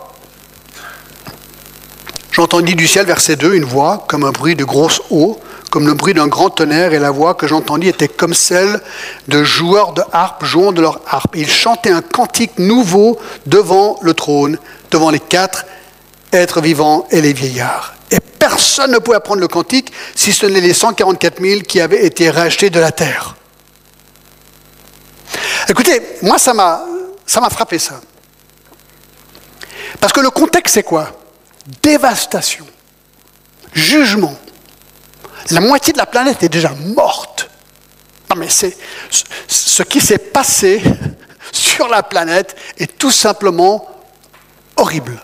J'entendis 2.37 2.75
du 2.75 2.85
ciel, 2.85 3.07
verset 3.07 3.35
2, 3.35 3.55
une 3.55 3.63
voix 3.63 4.05
comme 4.07 4.23
un 4.23 4.29
bruit 4.29 4.55
de 4.55 4.63
grosse 4.63 5.01
eau, 5.09 5.39
comme 5.71 5.87
le 5.87 5.95
bruit 5.95 6.13
d'un 6.13 6.27
grand 6.27 6.51
tonnerre, 6.51 6.93
et 6.93 6.99
la 6.99 7.09
voix 7.09 7.33
que 7.33 7.47
j'entendis 7.47 7.87
était 7.87 8.07
comme 8.07 8.35
celle 8.35 8.79
de 9.27 9.43
joueurs 9.43 9.93
de 9.93 10.03
harpe 10.11 10.45
jouant 10.45 10.71
de 10.71 10.79
leur 10.79 11.01
harpe. 11.07 11.35
Ils 11.35 11.49
chantaient 11.49 11.89
un 11.89 12.03
cantique 12.03 12.59
nouveau 12.59 13.17
devant 13.47 13.97
le 14.03 14.13
trône, 14.13 14.59
devant 14.91 15.09
les 15.09 15.19
quatre 15.19 15.65
êtres 16.31 16.61
vivants 16.61 17.07
et 17.09 17.21
les 17.21 17.33
vieillards. 17.33 17.95
Et 18.11 18.19
personne 18.19 18.91
ne 18.91 18.99
pouvait 18.99 19.17
apprendre 19.17 19.41
le 19.41 19.47
cantique 19.47 19.91
si 20.13 20.31
ce 20.31 20.45
n'est 20.45 20.61
les 20.61 20.75
144 20.75 21.41
000 21.41 21.61
qui 21.61 21.81
avaient 21.81 22.05
été 22.05 22.29
rachetés 22.29 22.69
de 22.69 22.79
la 22.79 22.91
terre. 22.91 23.35
Écoutez, 25.67 26.03
moi 26.21 26.37
ça 26.37 26.53
m'a, 26.53 26.85
ça 27.25 27.41
m'a 27.41 27.49
frappé 27.49 27.79
ça. 27.79 27.99
Parce 29.99 30.13
que 30.13 30.19
le 30.19 30.29
contexte 30.29 30.75
c'est 30.75 30.83
quoi? 30.83 31.16
Dévastation, 31.81 32.65
jugement. 33.73 34.35
La 35.51 35.61
moitié 35.61 35.93
de 35.93 35.97
la 35.97 36.05
planète 36.05 36.43
est 36.43 36.49
déjà 36.49 36.69
morte. 36.69 37.49
Non 38.29 38.35
mais 38.35 38.49
c'est 38.49 38.77
ce 39.47 39.83
qui 39.83 40.01
s'est 40.01 40.17
passé 40.17 40.81
sur 41.51 41.87
la 41.87 42.03
planète 42.03 42.55
est 42.77 42.97
tout 42.97 43.11
simplement 43.11 43.87
horrible. 44.75 45.21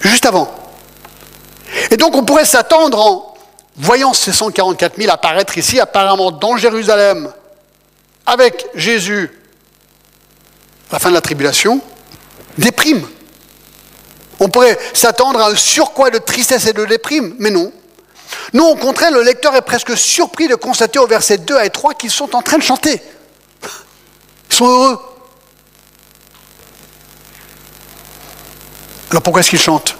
Juste 0.00 0.26
avant. 0.26 0.52
Et 1.90 1.96
donc 1.96 2.14
on 2.14 2.24
pourrait 2.24 2.44
s'attendre 2.44 2.98
en 2.98 3.34
voyant 3.76 4.12
ces 4.12 4.32
144 4.32 4.96
000 4.96 5.12
apparaître 5.12 5.56
ici, 5.58 5.80
apparemment 5.80 6.30
dans 6.30 6.56
Jérusalem, 6.56 7.32
avec 8.26 8.66
Jésus, 8.74 9.30
à 10.90 10.94
la 10.94 10.98
fin 10.98 11.08
de 11.08 11.14
la 11.14 11.20
tribulation, 11.20 11.80
des 12.58 12.70
primes. 12.72 13.06
On 14.44 14.48
pourrait 14.50 14.78
s'attendre 14.92 15.40
à 15.40 15.48
un 15.48 15.54
surcroît 15.54 16.10
de 16.10 16.18
tristesse 16.18 16.66
et 16.66 16.74
de 16.74 16.84
déprime, 16.84 17.34
mais 17.38 17.48
non. 17.48 17.72
Non, 18.52 18.68
au 18.68 18.76
contraire, 18.76 19.10
le 19.10 19.22
lecteur 19.22 19.56
est 19.56 19.62
presque 19.62 19.96
surpris 19.96 20.48
de 20.48 20.54
constater 20.54 20.98
au 20.98 21.06
verset 21.06 21.38
2 21.38 21.56
et 21.62 21.70
3 21.70 21.94
qu'ils 21.94 22.10
sont 22.10 22.36
en 22.36 22.42
train 22.42 22.58
de 22.58 22.62
chanter. 22.62 23.00
Ils 24.50 24.54
sont 24.54 24.66
heureux. 24.66 24.98
Alors 29.10 29.22
pourquoi 29.22 29.40
est-ce 29.40 29.48
qu'ils 29.48 29.58
chantent? 29.58 29.96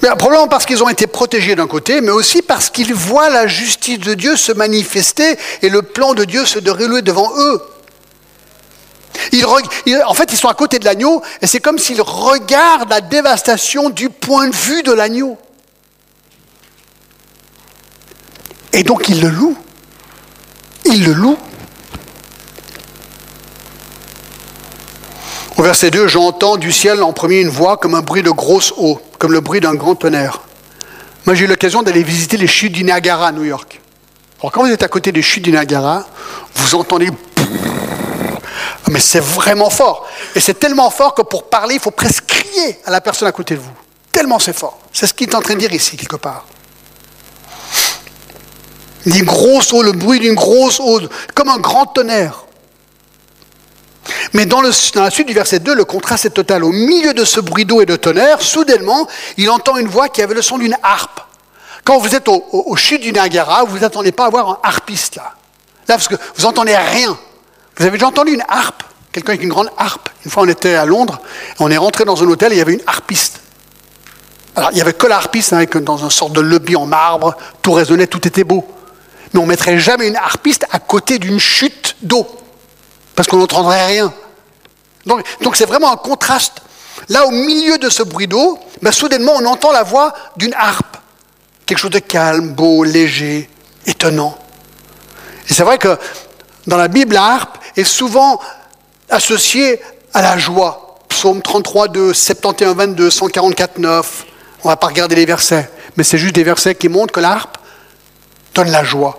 Probablement 0.00 0.46
parce 0.46 0.66
qu'ils 0.66 0.84
ont 0.84 0.90
été 0.90 1.06
protégés 1.06 1.54
d'un 1.54 1.66
côté, 1.66 2.02
mais 2.02 2.10
aussi 2.10 2.42
parce 2.42 2.68
qu'ils 2.68 2.92
voient 2.92 3.30
la 3.30 3.46
justice 3.46 4.00
de 4.00 4.12
Dieu 4.12 4.36
se 4.36 4.52
manifester 4.52 5.38
et 5.62 5.70
le 5.70 5.80
plan 5.80 6.12
de 6.12 6.26
Dieu 6.26 6.44
se 6.44 6.58
dérouler 6.58 7.00
devant 7.00 7.32
eux. 7.38 7.62
En 10.06 10.14
fait, 10.14 10.32
ils 10.32 10.36
sont 10.36 10.48
à 10.48 10.54
côté 10.54 10.78
de 10.78 10.84
l'agneau 10.84 11.22
et 11.40 11.46
c'est 11.46 11.60
comme 11.60 11.78
s'ils 11.78 12.02
regardent 12.02 12.90
la 12.90 13.00
dévastation 13.00 13.90
du 13.90 14.10
point 14.10 14.48
de 14.48 14.54
vue 14.54 14.82
de 14.82 14.92
l'agneau. 14.92 15.38
Et 18.72 18.82
donc 18.82 19.08
ils 19.08 19.20
le 19.20 19.28
louent. 19.28 19.56
Ils 20.84 21.04
le 21.04 21.12
louent. 21.12 21.38
Au 25.56 25.62
verset 25.62 25.90
2, 25.92 26.08
j'entends 26.08 26.56
du 26.56 26.72
ciel 26.72 27.02
en 27.02 27.12
premier 27.12 27.40
une 27.40 27.48
voix 27.48 27.76
comme 27.76 27.94
un 27.94 28.02
bruit 28.02 28.24
de 28.24 28.30
grosse 28.30 28.74
eau, 28.76 29.00
comme 29.18 29.32
le 29.32 29.40
bruit 29.40 29.60
d'un 29.60 29.74
grand 29.74 29.94
tonnerre. 29.94 30.40
Moi, 31.26 31.34
j'ai 31.36 31.44
eu 31.44 31.46
l'occasion 31.46 31.82
d'aller 31.82 32.02
visiter 32.02 32.36
les 32.36 32.48
chutes 32.48 32.72
du 32.72 32.82
Niagara 32.82 33.28
à 33.28 33.32
New 33.32 33.44
York. 33.44 33.80
Alors, 34.40 34.52
quand 34.52 34.62
vous 34.62 34.70
êtes 34.70 34.82
à 34.82 34.88
côté 34.88 35.12
des 35.12 35.22
chutes 35.22 35.44
du 35.44 35.52
Niagara, 35.52 36.06
vous 36.54 36.74
entendez. 36.74 37.08
Mais 38.90 39.00
c'est 39.00 39.20
vraiment 39.20 39.70
fort. 39.70 40.06
Et 40.34 40.40
c'est 40.40 40.54
tellement 40.54 40.90
fort 40.90 41.14
que 41.14 41.22
pour 41.22 41.44
parler, 41.44 41.76
il 41.76 41.80
faut 41.80 41.90
presque 41.90 42.26
crier 42.26 42.78
à 42.84 42.90
la 42.90 43.00
personne 43.00 43.28
à 43.28 43.32
côté 43.32 43.54
de 43.54 43.60
vous. 43.60 43.72
Tellement 44.12 44.38
c'est 44.38 44.56
fort. 44.56 44.78
C'est 44.92 45.06
ce 45.06 45.14
qu'il 45.14 45.28
est 45.28 45.34
en 45.34 45.40
train 45.40 45.54
de 45.54 45.60
dire 45.60 45.72
ici, 45.72 45.96
quelque 45.96 46.16
part. 46.16 46.44
Une 49.06 49.24
grosse 49.24 49.72
eau, 49.72 49.82
le 49.82 49.92
bruit 49.92 50.20
d'une 50.20 50.34
grosse 50.34 50.80
eau, 50.80 51.00
comme 51.34 51.48
un 51.48 51.58
grand 51.58 51.86
tonnerre. 51.86 52.44
Mais 54.32 54.46
dans, 54.46 54.60
la 54.60 54.72
suite 54.72 55.26
du 55.26 55.34
verset 55.34 55.60
2, 55.60 55.74
le 55.74 55.84
contraste 55.84 56.26
est 56.26 56.30
total. 56.30 56.64
Au 56.64 56.72
milieu 56.72 57.14
de 57.14 57.24
ce 57.24 57.40
bruit 57.40 57.64
d'eau 57.64 57.80
et 57.80 57.86
de 57.86 57.96
tonnerre, 57.96 58.42
soudainement, 58.42 59.06
il 59.36 59.48
entend 59.50 59.76
une 59.76 59.88
voix 59.88 60.08
qui 60.08 60.22
avait 60.22 60.34
le 60.34 60.42
son 60.42 60.58
d'une 60.58 60.76
harpe. 60.82 61.20
Quand 61.84 61.98
vous 61.98 62.14
êtes 62.14 62.28
au, 62.28 62.44
au, 62.52 62.76
chute 62.76 63.02
du 63.02 63.12
Niagara, 63.12 63.64
vous 63.64 63.78
n'attendez 63.78 64.12
pas 64.12 64.26
à 64.26 64.30
voir 64.30 64.48
un 64.48 64.58
harpiste 64.62 65.16
là. 65.16 65.34
Là, 65.86 65.96
parce 65.96 66.08
que 66.08 66.14
vous 66.36 66.42
n'entendez 66.42 66.74
rien. 66.74 67.16
Vous 67.76 67.84
avez 67.84 67.92
déjà 67.92 68.08
entendu 68.08 68.32
une 68.32 68.44
harpe? 68.48 68.82
Quelqu'un 69.12 69.32
avec 69.32 69.42
une 69.42 69.50
grande 69.50 69.70
harpe? 69.76 70.08
Une 70.24 70.30
fois, 70.30 70.44
on 70.44 70.48
était 70.48 70.74
à 70.74 70.84
Londres, 70.84 71.20
on 71.60 71.70
est 71.70 71.76
rentré 71.76 72.04
dans 72.04 72.22
un 72.22 72.26
hôtel 72.26 72.52
et 72.52 72.56
il 72.56 72.58
y 72.58 72.62
avait 72.62 72.74
une 72.74 72.82
harpiste. 72.86 73.40
Alors, 74.56 74.70
il 74.70 74.76
n'y 74.76 74.80
avait 74.80 74.92
que 74.92 75.06
la 75.06 75.20
hein, 75.20 75.64
dans 75.82 76.04
un 76.04 76.10
sorte 76.10 76.32
de 76.32 76.40
lobby 76.40 76.76
en 76.76 76.86
marbre, 76.86 77.36
tout 77.62 77.72
résonnait, 77.72 78.06
tout 78.06 78.26
était 78.26 78.44
beau. 78.44 78.64
Mais 79.32 79.40
on 79.40 79.44
ne 79.44 79.48
mettrait 79.48 79.78
jamais 79.78 80.06
une 80.06 80.16
harpiste 80.16 80.66
à 80.70 80.78
côté 80.78 81.18
d'une 81.18 81.40
chute 81.40 81.96
d'eau, 82.02 82.26
parce 83.16 83.28
qu'on 83.28 83.38
n'entendrait 83.38 83.86
rien. 83.86 84.12
Donc 85.06 85.56
c'est 85.56 85.66
vraiment 85.66 85.92
un 85.92 85.96
contraste. 85.96 86.62
Là, 87.08 87.26
au 87.26 87.30
milieu 87.30 87.78
de 87.78 87.90
ce 87.90 88.02
bruit 88.02 88.28
d'eau, 88.28 88.58
ben, 88.80 88.92
soudainement, 88.92 89.32
on 89.36 89.44
entend 89.46 89.72
la 89.72 89.82
voix 89.82 90.14
d'une 90.36 90.54
harpe. 90.54 90.96
Quelque 91.66 91.78
chose 91.78 91.90
de 91.90 91.98
calme, 91.98 92.50
beau, 92.52 92.84
léger, 92.84 93.48
étonnant. 93.86 94.38
Et 95.48 95.54
c'est 95.54 95.64
vrai 95.64 95.78
que 95.78 95.98
dans 96.66 96.76
la 96.76 96.88
Bible, 96.88 97.14
la 97.14 97.24
harpe 97.24 97.58
est 97.76 97.84
souvent 97.84 98.40
associée 99.10 99.80
à 100.12 100.22
la 100.22 100.38
joie. 100.38 100.98
Psaume 101.08 101.42
33, 101.42 101.88
2, 101.88 102.12
71, 102.12 102.76
22, 102.76 103.10
144, 103.10 103.78
9. 103.78 104.24
On 104.62 104.68
ne 104.68 104.72
va 104.72 104.76
pas 104.76 104.86
regarder 104.88 105.16
les 105.16 105.26
versets, 105.26 105.70
mais 105.96 106.04
c'est 106.04 106.18
juste 106.18 106.34
des 106.34 106.44
versets 106.44 106.74
qui 106.74 106.88
montrent 106.88 107.12
que 107.12 107.20
la 107.20 107.32
harpe 107.32 107.58
donne 108.54 108.70
la 108.70 108.84
joie. 108.84 109.18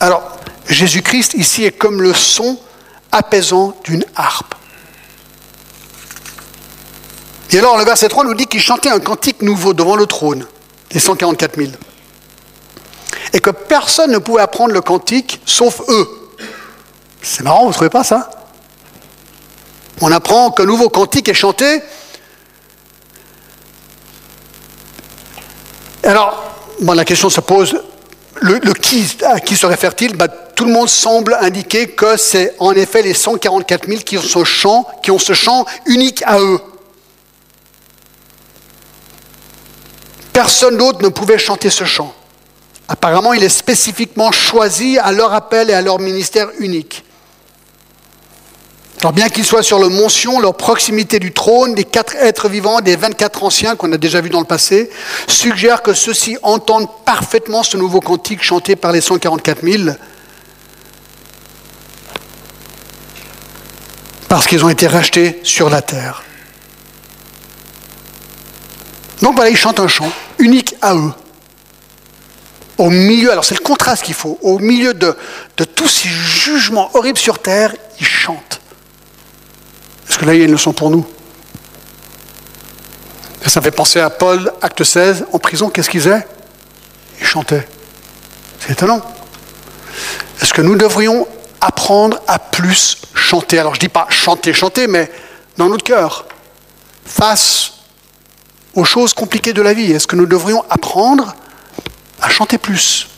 Alors, 0.00 0.22
Jésus-Christ 0.68 1.34
ici 1.34 1.64
est 1.64 1.72
comme 1.72 2.02
le 2.02 2.12
son 2.12 2.58
apaisant 3.12 3.74
d'une 3.84 4.04
harpe. 4.14 4.54
Et 7.50 7.58
alors 7.58 7.78
le 7.78 7.84
verset 7.84 8.08
3 8.08 8.24
nous 8.24 8.34
dit 8.34 8.46
qu'il 8.46 8.60
chantait 8.60 8.90
un 8.90 8.98
cantique 8.98 9.40
nouveau 9.42 9.72
devant 9.72 9.96
le 9.96 10.06
trône, 10.06 10.46
les 10.92 11.00
144 11.00 11.56
000. 11.56 11.72
Et 13.32 13.40
que 13.40 13.50
personne 13.50 14.12
ne 14.12 14.18
pouvait 14.18 14.42
apprendre 14.42 14.72
le 14.72 14.80
cantique 14.80 15.40
sauf 15.46 15.80
eux. 15.88 16.25
C'est 17.22 17.42
marrant, 17.42 17.62
vous 17.62 17.68
ne 17.68 17.72
trouvez 17.72 17.90
pas 17.90 18.04
ça? 18.04 18.30
On 20.00 20.12
apprend 20.12 20.50
qu'un 20.50 20.64
nouveau 20.66 20.88
cantique 20.88 21.28
est 21.28 21.34
chanté. 21.34 21.82
Alors, 26.02 26.44
la 26.80 27.04
question 27.04 27.30
se 27.30 27.40
pose, 27.40 27.82
qui, 28.80 29.16
à 29.24 29.40
qui 29.40 29.56
se 29.56 29.66
réfère-t-il? 29.66 30.16
Bah, 30.16 30.28
Tout 30.28 30.66
le 30.66 30.72
monde 30.72 30.88
semble 30.88 31.36
indiquer 31.40 31.88
que 31.88 32.16
c'est 32.16 32.54
en 32.58 32.72
effet 32.72 33.02
les 33.02 33.14
144 33.14 33.88
000 33.88 34.00
qui 34.02 34.18
qui 35.02 35.10
ont 35.10 35.18
ce 35.18 35.32
chant 35.32 35.64
unique 35.86 36.22
à 36.26 36.38
eux. 36.38 36.60
Personne 40.32 40.76
d'autre 40.76 41.02
ne 41.02 41.08
pouvait 41.08 41.38
chanter 41.38 41.70
ce 41.70 41.84
chant. 41.84 42.14
Apparemment, 42.88 43.32
il 43.32 43.42
est 43.42 43.48
spécifiquement 43.48 44.30
choisi 44.30 44.98
à 44.98 45.10
leur 45.10 45.32
appel 45.32 45.70
et 45.70 45.72
à 45.72 45.80
leur 45.80 45.98
ministère 45.98 46.48
unique. 46.58 47.05
Alors 49.06 49.14
bien 49.14 49.28
qu'ils 49.28 49.44
soient 49.44 49.62
sur 49.62 49.78
le 49.78 49.88
mont 49.88 50.08
Sion, 50.08 50.40
leur 50.40 50.56
proximité 50.56 51.20
du 51.20 51.32
trône, 51.32 51.76
des 51.76 51.84
quatre 51.84 52.16
êtres 52.16 52.48
vivants, 52.48 52.80
des 52.80 52.96
24 52.96 53.44
anciens 53.44 53.76
qu'on 53.76 53.92
a 53.92 53.98
déjà 53.98 54.20
vus 54.20 54.30
dans 54.30 54.40
le 54.40 54.46
passé, 54.46 54.90
suggère 55.28 55.82
que 55.82 55.94
ceux-ci 55.94 56.38
entendent 56.42 56.88
parfaitement 57.04 57.62
ce 57.62 57.76
nouveau 57.76 58.00
cantique 58.00 58.42
chanté 58.42 58.74
par 58.74 58.90
les 58.90 59.00
144 59.00 59.62
000, 59.62 59.90
parce 64.28 64.48
qu'ils 64.48 64.64
ont 64.64 64.70
été 64.70 64.88
rachetés 64.88 65.38
sur 65.44 65.70
la 65.70 65.82
terre. 65.82 66.24
Donc 69.22 69.36
voilà, 69.36 69.50
ils 69.50 69.56
chantent 69.56 69.78
un 69.78 69.86
chant 69.86 70.10
unique 70.38 70.74
à 70.82 70.96
eux. 70.96 71.12
Au 72.76 72.90
milieu, 72.90 73.30
alors 73.30 73.44
c'est 73.44 73.56
le 73.56 73.62
contraste 73.62 74.02
qu'il 74.02 74.14
faut, 74.14 74.36
au 74.42 74.58
milieu 74.58 74.94
de, 74.94 75.16
de 75.58 75.62
tous 75.62 75.86
ces 75.86 76.08
jugements 76.08 76.90
horribles 76.94 77.20
sur 77.20 77.38
terre, 77.38 77.72
ils 78.00 78.04
chantent. 78.04 78.55
Parce 80.16 80.24
que 80.24 80.30
là, 80.30 80.34
il 80.34 80.38
y 80.38 80.42
a 80.44 80.46
une 80.46 80.52
leçon 80.52 80.72
pour 80.72 80.88
nous. 80.88 81.04
Et 83.44 83.50
ça 83.50 83.60
fait 83.60 83.70
penser 83.70 84.00
à 84.00 84.08
Paul, 84.08 84.50
acte 84.62 84.82
16, 84.82 85.26
en 85.30 85.38
prison, 85.38 85.68
qu'est-ce 85.68 85.90
qu'ils 85.90 86.00
faisaient 86.00 86.26
Ils 87.20 87.26
chantaient. 87.26 87.68
C'est 88.58 88.72
étonnant. 88.72 89.02
Est-ce 90.40 90.54
que 90.54 90.62
nous 90.62 90.74
devrions 90.74 91.28
apprendre 91.60 92.18
à 92.26 92.38
plus 92.38 92.96
chanter? 93.12 93.58
Alors 93.58 93.74
je 93.74 93.78
ne 93.78 93.82
dis 93.82 93.88
pas 93.90 94.06
chanter, 94.08 94.54
chanter, 94.54 94.86
mais 94.86 95.12
dans 95.58 95.68
notre 95.68 95.84
cœur, 95.84 96.24
face 97.04 97.72
aux 98.72 98.84
choses 98.84 99.12
compliquées 99.12 99.52
de 99.52 99.60
la 99.60 99.74
vie. 99.74 99.92
Est-ce 99.92 100.06
que 100.06 100.16
nous 100.16 100.24
devrions 100.24 100.64
apprendre 100.70 101.36
à 102.22 102.30
chanter 102.30 102.56
plus, 102.56 103.08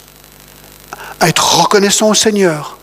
à 1.21 1.29
être 1.29 1.61
reconnaissant 1.61 2.09
au 2.09 2.15
Seigneur? 2.15 2.77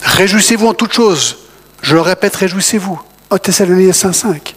Réjouissez-vous 0.00 0.68
en 0.68 0.72
toutes 0.72 0.94
choses? 0.94 1.36
Je 1.82 1.94
le 1.94 2.00
répète, 2.00 2.36
réjouissez-vous. 2.36 3.00
Au 3.30 3.38
Thessaloniciens 3.38 4.12
5. 4.12 4.54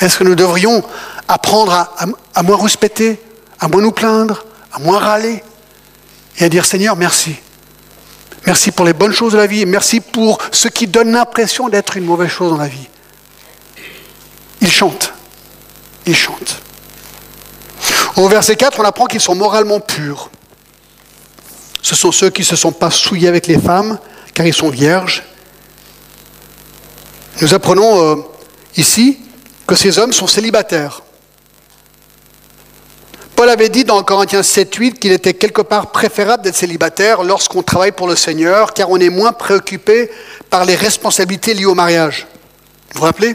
Est-ce 0.00 0.18
que 0.18 0.24
nous 0.24 0.34
devrions 0.34 0.82
apprendre 1.28 1.72
à, 2.34 2.42
moins 2.42 2.60
respecter, 2.60 3.20
à 3.60 3.68
moins 3.68 3.80
nous 3.80 3.92
plaindre, 3.92 4.44
à 4.72 4.80
moins 4.80 4.98
râler 4.98 5.42
et 6.38 6.44
à 6.44 6.48
dire 6.48 6.66
Seigneur, 6.66 6.96
merci. 6.96 7.36
Merci 8.46 8.72
pour 8.72 8.84
les 8.84 8.92
bonnes 8.92 9.12
choses 9.12 9.32
de 9.32 9.38
la 9.38 9.46
vie 9.46 9.64
merci 9.64 10.00
pour 10.00 10.38
ce 10.50 10.68
qui 10.68 10.86
donne 10.86 11.12
l'impression 11.12 11.68
d'être 11.68 11.96
une 11.96 12.04
mauvaise 12.04 12.28
chose 12.28 12.50
dans 12.50 12.58
la 12.58 12.68
vie. 12.68 12.88
Ils 14.60 14.72
chantent. 14.72 15.14
Ils 16.04 16.16
chantent. 16.16 16.60
Au 18.16 18.28
verset 18.28 18.56
4, 18.56 18.80
on 18.80 18.84
apprend 18.84 19.06
qu'ils 19.06 19.20
sont 19.20 19.34
moralement 19.34 19.80
purs. 19.80 20.30
Ce 21.80 21.94
sont 21.94 22.12
ceux 22.12 22.30
qui 22.30 22.42
ne 22.42 22.46
se 22.46 22.56
sont 22.56 22.72
pas 22.72 22.90
souillés 22.90 23.28
avec 23.28 23.46
les 23.46 23.58
femmes, 23.58 23.98
car 24.34 24.46
ils 24.46 24.54
sont 24.54 24.70
vierges 24.70 25.22
nous 27.40 27.54
apprenons 27.54 28.00
euh, 28.00 28.16
ici 28.76 29.18
que 29.66 29.74
ces 29.74 29.98
hommes 29.98 30.12
sont 30.12 30.26
célibataires. 30.26 31.02
Paul 33.34 33.48
avait 33.48 33.68
dit 33.68 33.84
dans 33.84 34.00
Corinthiens 34.04 34.42
7-8 34.42 34.94
qu'il 34.94 35.10
était 35.10 35.34
quelque 35.34 35.62
part 35.62 35.90
préférable 35.90 36.44
d'être 36.44 36.54
célibataire 36.54 37.24
lorsqu'on 37.24 37.62
travaille 37.62 37.90
pour 37.90 38.06
le 38.06 38.14
Seigneur, 38.14 38.72
car 38.72 38.90
on 38.90 38.98
est 38.98 39.10
moins 39.10 39.32
préoccupé 39.32 40.10
par 40.50 40.64
les 40.64 40.76
responsabilités 40.76 41.54
liées 41.54 41.64
au 41.64 41.74
mariage. 41.74 42.28
Vous 42.92 43.00
vous 43.00 43.04
rappelez? 43.04 43.34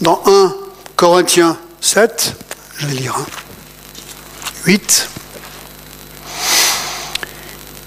Dans 0.00 0.22
1 0.24 0.54
Corinthiens 0.94 1.58
7, 1.80 2.34
je 2.76 2.86
vais 2.86 2.94
lire, 2.94 3.16
8, 4.64 5.08
hein. 5.08 5.20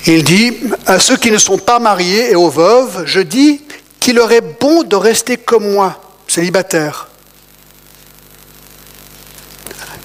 il 0.07 0.23
dit, 0.25 0.57
à 0.85 0.99
ceux 0.99 1.15
qui 1.15 1.31
ne 1.31 1.37
sont 1.37 1.57
pas 1.57 1.79
mariés 1.79 2.31
et 2.31 2.35
aux 2.35 2.49
veuves, 2.49 3.03
je 3.05 3.21
dis 3.21 3.61
qu'il 4.01 4.19
aurait 4.19 4.41
bon 4.41 4.83
de 4.83 4.97
rester 4.97 5.37
comme 5.37 5.71
moi, 5.71 6.01
célibataire. 6.27 7.07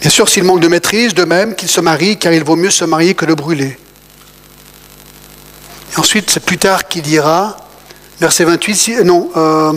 Bien 0.00 0.10
sûr, 0.10 0.28
s'il 0.28 0.44
manque 0.44 0.60
de 0.60 0.68
maîtrise, 0.68 1.14
de 1.14 1.24
même 1.24 1.56
qu'il 1.56 1.68
se 1.68 1.80
marie, 1.80 2.16
car 2.16 2.32
il 2.32 2.44
vaut 2.44 2.54
mieux 2.54 2.70
se 2.70 2.84
marier 2.84 3.14
que 3.14 3.24
de 3.24 3.34
brûler. 3.34 3.76
Ensuite, 5.96 6.30
c'est 6.30 6.44
plus 6.44 6.58
tard 6.58 6.86
qu'il 6.86 7.02
dira, 7.02 7.56
verset 8.20 8.44
28, 8.44 9.00
non, 9.04 9.30
euh, 9.36 9.72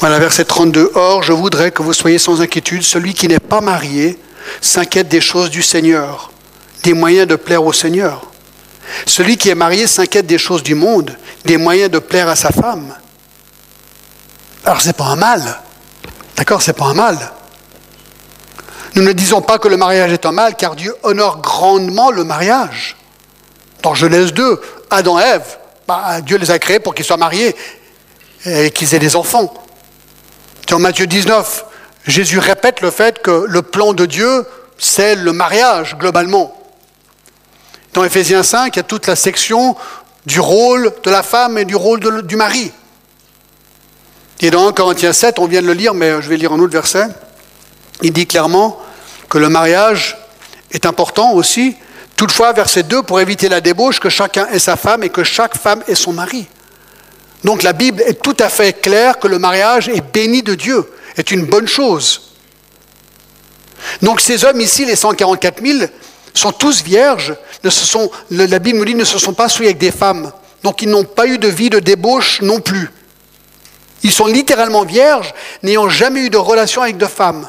Voilà, 0.00 0.18
verset 0.18 0.44
32. 0.44 0.90
Or, 0.96 1.22
je 1.22 1.32
voudrais 1.32 1.70
que 1.70 1.80
vous 1.80 1.92
soyez 1.92 2.18
sans 2.18 2.40
inquiétude. 2.40 2.82
Celui 2.82 3.14
qui 3.14 3.28
n'est 3.28 3.38
pas 3.38 3.60
marié 3.60 4.18
s'inquiète 4.60 5.06
des 5.06 5.20
choses 5.20 5.48
du 5.48 5.62
Seigneur 5.62 6.32
des 6.82 6.94
moyens 6.94 7.28
de 7.28 7.36
plaire 7.36 7.64
au 7.64 7.72
Seigneur. 7.72 8.31
Celui 9.06 9.36
qui 9.36 9.48
est 9.48 9.54
marié 9.54 9.86
s'inquiète 9.86 10.26
des 10.26 10.38
choses 10.38 10.62
du 10.62 10.74
monde, 10.74 11.16
des 11.44 11.56
moyens 11.56 11.90
de 11.90 11.98
plaire 11.98 12.28
à 12.28 12.36
sa 12.36 12.50
femme. 12.50 12.94
Alors 14.64 14.80
c'est 14.80 14.96
pas 14.96 15.06
un 15.06 15.16
mal. 15.16 15.60
D'accord, 16.36 16.62
c'est 16.62 16.72
pas 16.72 16.86
un 16.86 16.94
mal. 16.94 17.18
Nous 18.94 19.02
ne 19.02 19.12
disons 19.12 19.40
pas 19.40 19.58
que 19.58 19.68
le 19.68 19.76
mariage 19.76 20.12
est 20.12 20.26
un 20.26 20.32
mal, 20.32 20.54
car 20.54 20.76
Dieu 20.76 20.94
honore 21.02 21.40
grandement 21.40 22.10
le 22.10 22.24
mariage. 22.24 22.96
Dans 23.82 23.94
Genèse 23.94 24.32
2, 24.32 24.60
Adam 24.90 25.18
et 25.18 25.22
Ève, 25.22 25.58
bah, 25.88 26.20
Dieu 26.20 26.36
les 26.36 26.50
a 26.50 26.58
créés 26.58 26.78
pour 26.78 26.94
qu'ils 26.94 27.04
soient 27.04 27.16
mariés 27.16 27.56
et 28.44 28.70
qu'ils 28.70 28.94
aient 28.94 28.98
des 28.98 29.16
enfants. 29.16 29.52
Dans 30.68 30.78
Matthieu 30.78 31.06
19, 31.06 31.64
Jésus 32.06 32.38
répète 32.38 32.80
le 32.80 32.90
fait 32.90 33.20
que 33.20 33.44
le 33.46 33.62
plan 33.62 33.92
de 33.92 34.06
Dieu, 34.06 34.46
c'est 34.78 35.14
le 35.14 35.32
mariage 35.32 35.96
globalement. 35.96 36.54
Dans 37.92 38.04
Éphésiens 38.04 38.42
5, 38.42 38.74
il 38.74 38.78
y 38.78 38.80
a 38.80 38.84
toute 38.84 39.06
la 39.06 39.16
section 39.16 39.76
du 40.24 40.40
rôle 40.40 40.92
de 41.02 41.10
la 41.10 41.22
femme 41.22 41.58
et 41.58 41.64
du 41.64 41.76
rôle 41.76 42.22
du 42.22 42.36
mari. 42.36 42.72
Et 44.40 44.50
dans 44.50 44.66
1 44.66 44.72
Corinthiens 44.72 45.12
7, 45.12 45.38
on 45.38 45.46
vient 45.46 45.60
de 45.60 45.66
le 45.66 45.74
lire, 45.74 45.92
mais 45.92 46.22
je 46.22 46.28
vais 46.28 46.36
lire 46.36 46.52
un 46.52 46.58
autre 46.58 46.72
verset. 46.72 47.06
Il 48.00 48.12
dit 48.12 48.26
clairement 48.26 48.80
que 49.28 49.36
le 49.36 49.48
mariage 49.48 50.16
est 50.70 50.86
important 50.86 51.32
aussi. 51.32 51.76
Toutefois, 52.16 52.52
verset 52.52 52.84
2, 52.84 53.02
pour 53.02 53.20
éviter 53.20 53.48
la 53.48 53.60
débauche, 53.60 54.00
que 54.00 54.08
chacun 54.08 54.46
ait 54.46 54.58
sa 54.58 54.76
femme 54.76 55.02
et 55.02 55.10
que 55.10 55.22
chaque 55.22 55.56
femme 55.58 55.82
ait 55.86 55.94
son 55.94 56.12
mari. 56.12 56.46
Donc 57.44 57.62
la 57.62 57.72
Bible 57.72 58.02
est 58.02 58.22
tout 58.22 58.36
à 58.38 58.48
fait 58.48 58.72
claire 58.72 59.18
que 59.18 59.28
le 59.28 59.38
mariage 59.38 59.88
est 59.88 60.00
béni 60.12 60.42
de 60.42 60.54
Dieu, 60.54 60.90
est 61.16 61.30
une 61.30 61.44
bonne 61.44 61.68
chose. 61.68 62.32
Donc 64.00 64.20
ces 64.20 64.44
hommes 64.44 64.60
ici, 64.60 64.86
les 64.86 64.96
144 64.96 65.64
000, 65.64 65.88
sont 66.34 66.52
tous 66.52 66.82
vierges. 66.82 67.34
Ne 67.64 67.70
se 67.70 67.98
la 68.30 68.58
Bible 68.58 68.78
nous 68.78 68.84
dit 68.84 68.94
ne 68.94 69.04
se 69.04 69.18
sont 69.18 69.34
pas 69.34 69.48
souillés 69.48 69.70
avec 69.70 69.78
des 69.78 69.92
femmes. 69.92 70.32
Donc 70.62 70.82
ils 70.82 70.88
n'ont 70.88 71.04
pas 71.04 71.26
eu 71.26 71.38
de 71.38 71.48
vie 71.48 71.70
de 71.70 71.78
débauche 71.78 72.40
non 72.42 72.60
plus. 72.60 72.90
Ils 74.02 74.12
sont 74.12 74.26
littéralement 74.26 74.84
vierges, 74.84 75.32
n'ayant 75.62 75.88
jamais 75.88 76.20
eu 76.20 76.30
de 76.30 76.36
relation 76.36 76.82
avec 76.82 76.96
de 76.96 77.06
femmes. 77.06 77.48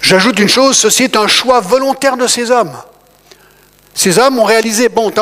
J'ajoute 0.00 0.38
une 0.38 0.48
chose, 0.48 0.76
ceci 0.76 1.04
est 1.04 1.16
un 1.16 1.26
choix 1.26 1.60
volontaire 1.60 2.16
de 2.16 2.28
ces 2.28 2.52
hommes. 2.52 2.76
Ces 3.94 4.18
hommes 4.18 4.38
ont 4.38 4.44
réalisé, 4.44 4.88
bon, 4.88 5.12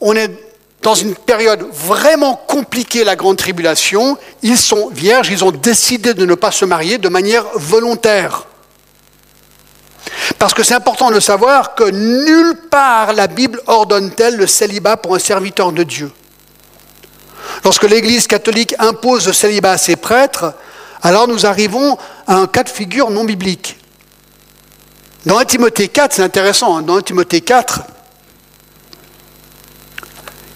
on 0.00 0.14
est 0.14 0.30
dans 0.82 0.94
une 0.94 1.16
période 1.16 1.66
vraiment 1.72 2.36
compliquée, 2.36 3.02
la 3.02 3.16
grande 3.16 3.38
tribulation, 3.38 4.18
ils 4.42 4.58
sont 4.58 4.88
vierges, 4.90 5.30
ils 5.30 5.42
ont 5.42 5.50
décidé 5.50 6.14
de 6.14 6.26
ne 6.26 6.34
pas 6.34 6.52
se 6.52 6.64
marier 6.64 6.98
de 6.98 7.08
manière 7.08 7.44
volontaire. 7.54 8.46
Parce 10.38 10.54
que 10.54 10.62
c'est 10.62 10.74
important 10.74 11.10
de 11.10 11.20
savoir 11.20 11.74
que 11.74 11.84
nulle 11.84 12.56
part 12.70 13.12
la 13.12 13.26
Bible 13.26 13.60
ordonne-t-elle 13.66 14.36
le 14.36 14.46
célibat 14.46 14.96
pour 14.96 15.14
un 15.14 15.18
serviteur 15.18 15.72
de 15.72 15.82
Dieu. 15.82 16.10
Lorsque 17.64 17.84
l'Église 17.84 18.26
catholique 18.26 18.74
impose 18.78 19.26
le 19.26 19.32
célibat 19.32 19.72
à 19.72 19.78
ses 19.78 19.96
prêtres, 19.96 20.54
alors 21.02 21.28
nous 21.28 21.46
arrivons 21.46 21.98
à 22.26 22.36
un 22.36 22.46
cas 22.46 22.62
de 22.62 22.68
figure 22.68 23.10
non 23.10 23.24
biblique. 23.24 23.78
Dans 25.26 25.38
1 25.38 25.44
Timothée 25.44 25.88
4, 25.88 26.14
c'est 26.14 26.22
intéressant, 26.22 26.76
hein, 26.76 26.82
dans 26.82 26.96
1 26.96 27.02
Timothée 27.02 27.40
4, 27.40 27.82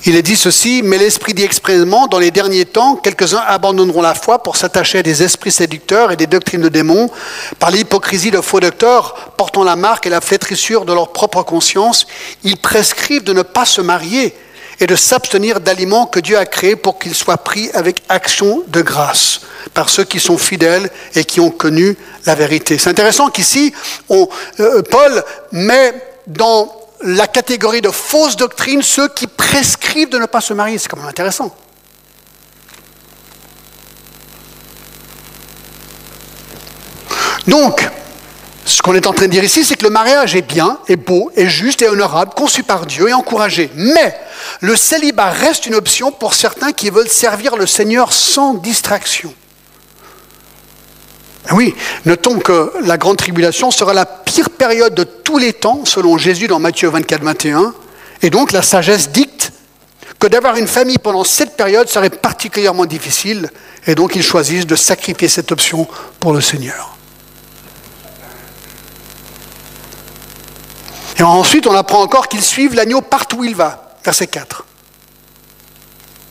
il 0.08 0.16
est 0.16 0.22
dit 0.22 0.36
ceci, 0.36 0.80
mais 0.82 0.96
l'Esprit 0.96 1.34
dit 1.34 1.44
expressément, 1.44 2.06
dans 2.06 2.18
les 2.18 2.30
derniers 2.30 2.64
temps, 2.64 2.96
quelques-uns 2.96 3.42
abandonneront 3.46 4.00
la 4.00 4.14
foi 4.14 4.42
pour 4.42 4.56
s'attacher 4.56 5.00
à 5.00 5.02
des 5.02 5.22
esprits 5.22 5.52
séducteurs 5.52 6.10
et 6.10 6.16
des 6.16 6.26
doctrines 6.26 6.62
de 6.62 6.70
démons, 6.70 7.10
par 7.58 7.70
l'hypocrisie 7.70 8.30
de 8.30 8.40
faux 8.40 8.58
docteurs, 8.58 9.32
portant 9.36 9.64
la 9.64 9.76
marque 9.76 10.06
et 10.06 10.10
la 10.10 10.22
flétrissure 10.22 10.86
de 10.86 10.94
leur 10.94 11.12
propre 11.12 11.42
conscience, 11.42 12.06
ils 12.42 12.56
prescrivent 12.56 13.22
de 13.22 13.34
ne 13.34 13.42
pas 13.42 13.66
se 13.66 13.82
marier 13.82 14.34
et 14.80 14.86
de 14.86 14.96
s'abstenir 14.96 15.60
d'aliments 15.60 16.06
que 16.06 16.20
Dieu 16.20 16.38
a 16.38 16.46
créés 16.46 16.76
pour 16.76 16.98
qu'ils 16.98 17.14
soient 17.14 17.36
pris 17.36 17.68
avec 17.74 18.02
action 18.08 18.62
de 18.68 18.80
grâce 18.80 19.42
par 19.74 19.90
ceux 19.90 20.04
qui 20.04 20.20
sont 20.20 20.38
fidèles 20.38 20.88
et 21.16 21.24
qui 21.24 21.40
ont 21.40 21.50
connu 21.50 21.98
la 22.24 22.34
vérité. 22.34 22.78
C'est 22.78 22.88
intéressant 22.88 23.28
qu'ici, 23.28 23.74
euh, 24.10 24.82
Paul 24.90 25.22
met 25.52 25.92
dans 26.26 26.77
la 27.02 27.26
catégorie 27.26 27.80
de 27.80 27.90
fausses 27.90 28.36
doctrines 28.36 28.82
ceux 28.82 29.08
qui 29.08 29.26
prescrivent 29.26 30.10
de 30.10 30.18
ne 30.18 30.26
pas 30.26 30.40
se 30.40 30.52
marier. 30.52 30.78
C'est 30.78 30.88
quand 30.88 30.96
même 30.96 31.06
intéressant. 31.06 31.54
Donc, 37.46 37.88
ce 38.66 38.82
qu'on 38.82 38.94
est 38.94 39.06
en 39.06 39.14
train 39.14 39.26
de 39.26 39.30
dire 39.30 39.44
ici, 39.44 39.64
c'est 39.64 39.76
que 39.76 39.84
le 39.84 39.90
mariage 39.90 40.36
est 40.36 40.42
bien, 40.42 40.78
est 40.88 40.96
beau, 40.96 41.32
est 41.34 41.48
juste 41.48 41.80
et 41.80 41.88
honorable, 41.88 42.32
conçu 42.34 42.62
par 42.62 42.84
Dieu 42.84 43.08
et 43.08 43.14
encouragé. 43.14 43.70
Mais 43.74 44.18
le 44.60 44.76
célibat 44.76 45.30
reste 45.30 45.64
une 45.64 45.74
option 45.74 46.12
pour 46.12 46.34
certains 46.34 46.72
qui 46.72 46.90
veulent 46.90 47.08
servir 47.08 47.56
le 47.56 47.66
Seigneur 47.66 48.12
sans 48.12 48.54
distraction. 48.54 49.32
Ah 51.48 51.54
oui, 51.54 51.74
notons 52.04 52.38
que 52.38 52.72
la 52.82 52.98
grande 52.98 53.16
tribulation 53.16 53.70
sera 53.70 53.94
la 53.94 54.04
pire 54.04 54.50
période 54.50 54.94
de 54.94 55.04
tous 55.28 55.36
les 55.36 55.52
temps, 55.52 55.84
selon 55.84 56.16
Jésus 56.16 56.46
dans 56.46 56.58
Matthieu 56.58 56.88
24, 56.88 57.22
21. 57.22 57.74
Et 58.22 58.30
donc 58.30 58.50
la 58.50 58.62
sagesse 58.62 59.10
dicte 59.10 59.52
que 60.18 60.26
d'avoir 60.26 60.56
une 60.56 60.66
famille 60.66 60.96
pendant 60.96 61.22
cette 61.22 61.54
période 61.54 61.86
serait 61.86 62.08
particulièrement 62.08 62.86
difficile. 62.86 63.50
Et 63.86 63.94
donc 63.94 64.16
ils 64.16 64.22
choisissent 64.22 64.66
de 64.66 64.74
sacrifier 64.74 65.28
cette 65.28 65.52
option 65.52 65.86
pour 66.18 66.32
le 66.32 66.40
Seigneur. 66.40 66.96
Et 71.18 71.22
ensuite, 71.22 71.66
on 71.66 71.74
apprend 71.74 72.00
encore 72.00 72.28
qu'ils 72.28 72.42
suivent 72.42 72.74
l'agneau 72.74 73.02
partout 73.02 73.40
où 73.40 73.44
il 73.44 73.54
va. 73.54 73.98
Verset 74.02 74.28
4. 74.28 74.64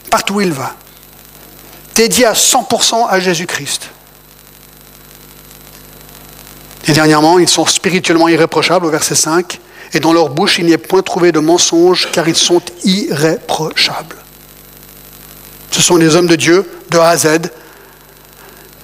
Partout 0.09 0.35
où 0.35 0.41
il 0.41 0.53
va. 0.53 0.73
Dédié 1.93 2.25
à 2.25 2.33
100% 2.33 3.07
à 3.07 3.19
Jésus-Christ. 3.19 3.91
Et 6.87 6.93
dernièrement, 6.93 7.37
ils 7.37 7.49
sont 7.49 7.65
spirituellement 7.65 8.29
irréprochables 8.29 8.85
au 8.85 8.89
verset 8.89 9.15
5. 9.15 9.59
Et 9.93 9.99
dans 9.99 10.13
leur 10.13 10.29
bouche, 10.29 10.59
il 10.59 10.65
n'y 10.65 10.71
est 10.71 10.77
point 10.77 11.01
trouvé 11.01 11.31
de 11.31 11.39
mensonge, 11.39 12.09
car 12.11 12.27
ils 12.27 12.35
sont 12.35 12.61
irréprochables. 12.83 14.15
Ce 15.71 15.81
sont 15.81 15.97
des 15.97 16.15
hommes 16.15 16.27
de 16.27 16.35
Dieu, 16.35 16.69
de 16.89 16.97
A 16.97 17.09
à 17.09 17.17
Z. 17.17 17.27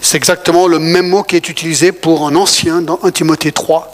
C'est 0.01 0.17
exactement 0.17 0.67
le 0.67 0.79
même 0.79 1.07
mot 1.07 1.23
qui 1.23 1.37
est 1.37 1.49
utilisé 1.49 1.91
pour 1.91 2.27
un 2.27 2.35
ancien 2.35 2.81
dans 2.81 2.99
1 3.03 3.11
Timothée 3.11 3.53
3. 3.53 3.89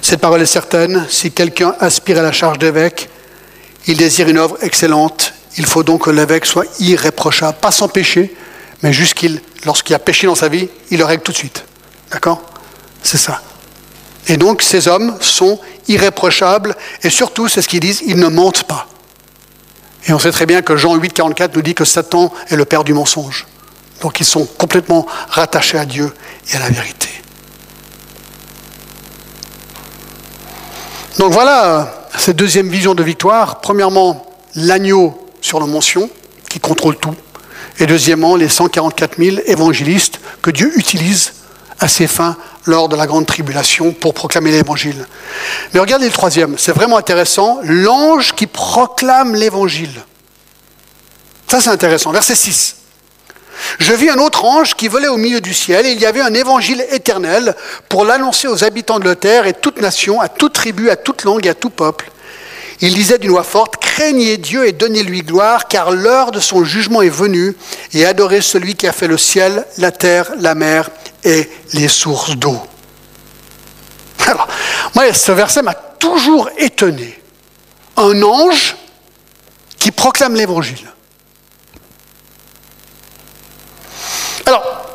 Cette 0.00 0.20
parole 0.20 0.40
est 0.40 0.46
certaine, 0.46 1.06
si 1.10 1.32
quelqu'un 1.32 1.74
aspire 1.80 2.18
à 2.18 2.22
la 2.22 2.32
charge 2.32 2.58
d'évêque, 2.58 3.08
il 3.88 3.96
désire 3.96 4.28
une 4.28 4.38
œuvre 4.38 4.56
excellente, 4.62 5.34
il 5.56 5.66
faut 5.66 5.82
donc 5.82 6.04
que 6.04 6.10
l'évêque 6.10 6.46
soit 6.46 6.66
irréprochable, 6.78 7.58
pas 7.60 7.72
sans 7.72 7.88
péché, 7.88 8.34
mais 8.82 8.92
juste 8.92 9.14
qu'il, 9.14 9.40
lorsqu'il 9.66 9.94
a 9.96 9.98
péché 9.98 10.28
dans 10.28 10.36
sa 10.36 10.48
vie, 10.48 10.68
il 10.90 10.98
le 10.98 11.04
règle 11.04 11.22
tout 11.22 11.32
de 11.32 11.36
suite. 11.36 11.64
D'accord? 12.10 12.42
C'est 13.02 13.18
ça. 13.18 13.42
Et 14.26 14.36
donc 14.36 14.62
ces 14.62 14.88
hommes 14.88 15.16
sont 15.20 15.58
irréprochables, 15.88 16.76
et 17.02 17.10
surtout, 17.10 17.48
c'est 17.48 17.62
ce 17.62 17.68
qu'ils 17.68 17.80
disent, 17.80 18.02
ils 18.06 18.18
ne 18.18 18.28
mentent 18.28 18.64
pas. 18.64 18.86
Et 20.06 20.12
on 20.12 20.18
sait 20.18 20.30
très 20.30 20.46
bien 20.46 20.62
que 20.62 20.76
Jean 20.76 20.94
8, 20.94 21.12
44 21.12 21.56
nous 21.56 21.62
dit 21.62 21.74
que 21.74 21.84
Satan 21.84 22.32
est 22.48 22.56
le 22.56 22.64
père 22.64 22.84
du 22.84 22.94
mensonge. 22.94 23.46
Donc 24.00 24.20
ils 24.20 24.26
sont 24.26 24.44
complètement 24.44 25.06
rattachés 25.28 25.78
à 25.78 25.84
Dieu 25.84 26.12
et 26.52 26.56
à 26.56 26.60
la 26.60 26.68
vérité. 26.68 27.08
Donc 31.18 31.32
voilà 31.32 32.06
cette 32.16 32.36
deuxième 32.36 32.68
vision 32.68 32.94
de 32.94 33.02
victoire. 33.02 33.60
Premièrement, 33.60 34.24
l'agneau 34.54 35.26
sur 35.40 35.58
la 35.58 35.66
mention, 35.66 36.08
qui 36.48 36.60
contrôle 36.60 36.96
tout. 36.96 37.14
Et 37.80 37.86
deuxièmement, 37.86 38.36
les 38.36 38.48
144 38.48 39.18
000 39.18 39.36
évangélistes 39.46 40.20
que 40.42 40.50
Dieu 40.50 40.72
utilise 40.76 41.32
à 41.80 41.88
ses 41.88 42.06
fins 42.06 42.36
lors 42.66 42.88
de 42.88 42.96
la 42.96 43.06
grande 43.06 43.26
tribulation 43.26 43.92
pour 43.92 44.14
proclamer 44.14 44.50
l'évangile. 44.50 45.06
Mais 45.72 45.80
regardez 45.80 46.06
le 46.06 46.12
troisième, 46.12 46.56
c'est 46.58 46.72
vraiment 46.72 46.98
intéressant, 46.98 47.60
l'ange 47.62 48.34
qui 48.34 48.46
proclame 48.46 49.34
l'évangile. 49.34 50.02
Ça 51.46 51.60
c'est 51.60 51.70
intéressant, 51.70 52.12
verset 52.12 52.34
6. 52.34 52.76
Je 53.78 53.92
vis 53.92 54.10
un 54.10 54.18
autre 54.18 54.44
ange 54.44 54.74
qui 54.74 54.88
volait 54.88 55.08
au 55.08 55.16
milieu 55.16 55.40
du 55.40 55.54
ciel 55.54 55.86
et 55.86 55.92
il 55.92 56.00
y 56.00 56.06
avait 56.06 56.20
un 56.20 56.34
évangile 56.34 56.84
éternel 56.90 57.54
pour 57.88 58.04
l'annoncer 58.04 58.48
aux 58.48 58.64
habitants 58.64 58.98
de 58.98 59.08
la 59.08 59.16
terre 59.16 59.46
et 59.46 59.52
toute 59.52 59.80
nation, 59.80 60.20
à 60.20 60.28
toute 60.28 60.52
tribu, 60.52 60.90
à 60.90 60.96
toute 60.96 61.24
langue 61.24 61.46
et 61.46 61.50
à 61.50 61.54
tout 61.54 61.70
peuple. 61.70 62.10
Il 62.80 62.94
disait 62.94 63.18
d'une 63.18 63.32
voix 63.32 63.42
forte, 63.42 63.76
craignez 63.78 64.36
Dieu 64.36 64.66
et 64.66 64.72
donnez-lui 64.72 65.22
gloire, 65.22 65.66
car 65.66 65.90
l'heure 65.90 66.30
de 66.30 66.38
son 66.38 66.64
jugement 66.64 67.02
est 67.02 67.08
venue, 67.08 67.56
et 67.92 68.06
adorez 68.06 68.40
celui 68.40 68.76
qui 68.76 68.86
a 68.86 68.92
fait 68.92 69.08
le 69.08 69.18
ciel, 69.18 69.66
la 69.78 69.90
terre, 69.90 70.30
la 70.38 70.54
mer 70.54 70.90
et 71.24 71.50
les 71.72 71.88
sources 71.88 72.36
d'eau. 72.36 72.60
Alors, 74.26 74.46
moi, 74.94 75.12
ce 75.12 75.32
verset 75.32 75.62
m'a 75.62 75.74
toujours 75.74 76.48
étonné. 76.56 77.20
Un 77.96 78.22
ange 78.22 78.76
qui 79.78 79.90
proclame 79.90 80.34
l'évangile. 80.34 80.86
Alors, 84.46 84.86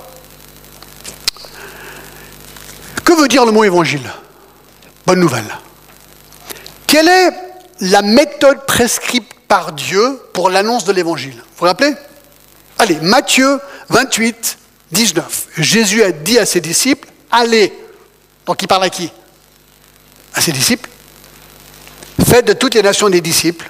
que 3.04 3.14
veut 3.14 3.28
dire 3.28 3.46
le 3.46 3.52
mot 3.52 3.66
évangile? 3.66 4.10
Bonne 5.06 5.20
nouvelle. 5.20 5.58
Quelle 6.88 7.10
est 7.10 7.53
la 7.84 8.02
méthode 8.02 8.66
prescrite 8.66 9.28
par 9.48 9.74
Dieu 9.74 10.20
pour 10.34 10.50
l'annonce 10.50 10.86
de 10.86 10.94
l'évangile 10.94 11.36
Vous 11.36 11.60
vous 11.60 11.66
rappelez? 11.66 11.94
Allez, 12.80 12.98
Matthieu 13.02 13.60
28, 13.90 14.58
19. 14.92 15.48
Jésus 15.58 16.02
a 16.02 16.12
dit 16.12 16.40
à 16.40 16.46
ses 16.46 16.62
disciples, 16.62 17.10
allez. 17.30 17.74
Donc 18.46 18.62
il 18.62 18.68
parle 18.68 18.84
à 18.84 18.90
qui? 18.90 19.12
À 20.34 20.42
ses 20.42 20.54
disciples. 20.54 20.90
Faites 22.26 22.46
de 22.46 22.54
toutes 22.54 22.74
les 22.74 22.82
nations 22.82 23.10
des 23.10 23.22
disciples, 23.22 23.70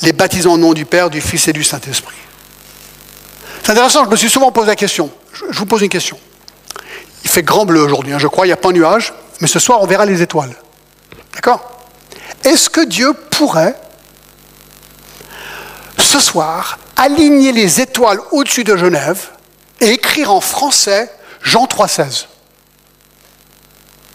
les 0.00 0.12
baptisant 0.12 0.54
au 0.54 0.58
nom 0.58 0.72
du 0.72 0.86
Père, 0.86 1.10
du 1.10 1.20
Fils 1.20 1.46
et 1.48 1.52
du 1.52 1.62
Saint-Esprit. 1.62 2.16
C'est 3.62 3.72
intéressant, 3.72 4.04
je 4.04 4.10
me 4.10 4.16
suis 4.16 4.30
souvent 4.30 4.50
posé 4.50 4.68
la 4.68 4.76
question. 4.76 5.10
Je 5.50 5.58
vous 5.58 5.66
pose 5.66 5.82
une 5.82 5.88
question. 5.88 6.18
Il 7.22 7.30
fait 7.30 7.42
grand 7.42 7.66
bleu 7.66 7.82
aujourd'hui, 7.82 8.14
hein, 8.14 8.18
je 8.18 8.26
crois, 8.28 8.46
il 8.46 8.48
n'y 8.48 8.54
a 8.54 8.56
pas 8.56 8.68
de 8.68 8.78
nuage, 8.78 9.12
mais 9.40 9.46
ce 9.46 9.58
soir 9.58 9.82
on 9.82 9.86
verra 9.86 10.06
les 10.06 10.22
étoiles. 10.22 10.56
D'accord? 11.34 11.71
Est-ce 12.44 12.68
que 12.68 12.80
Dieu 12.80 13.12
pourrait, 13.12 13.74
ce 15.98 16.18
soir, 16.18 16.78
aligner 16.96 17.52
les 17.52 17.80
étoiles 17.80 18.20
au-dessus 18.32 18.64
de 18.64 18.76
Genève 18.76 19.28
et 19.80 19.90
écrire 19.90 20.32
en 20.32 20.40
français 20.40 21.10
Jean 21.42 21.64
3,16 21.66 22.26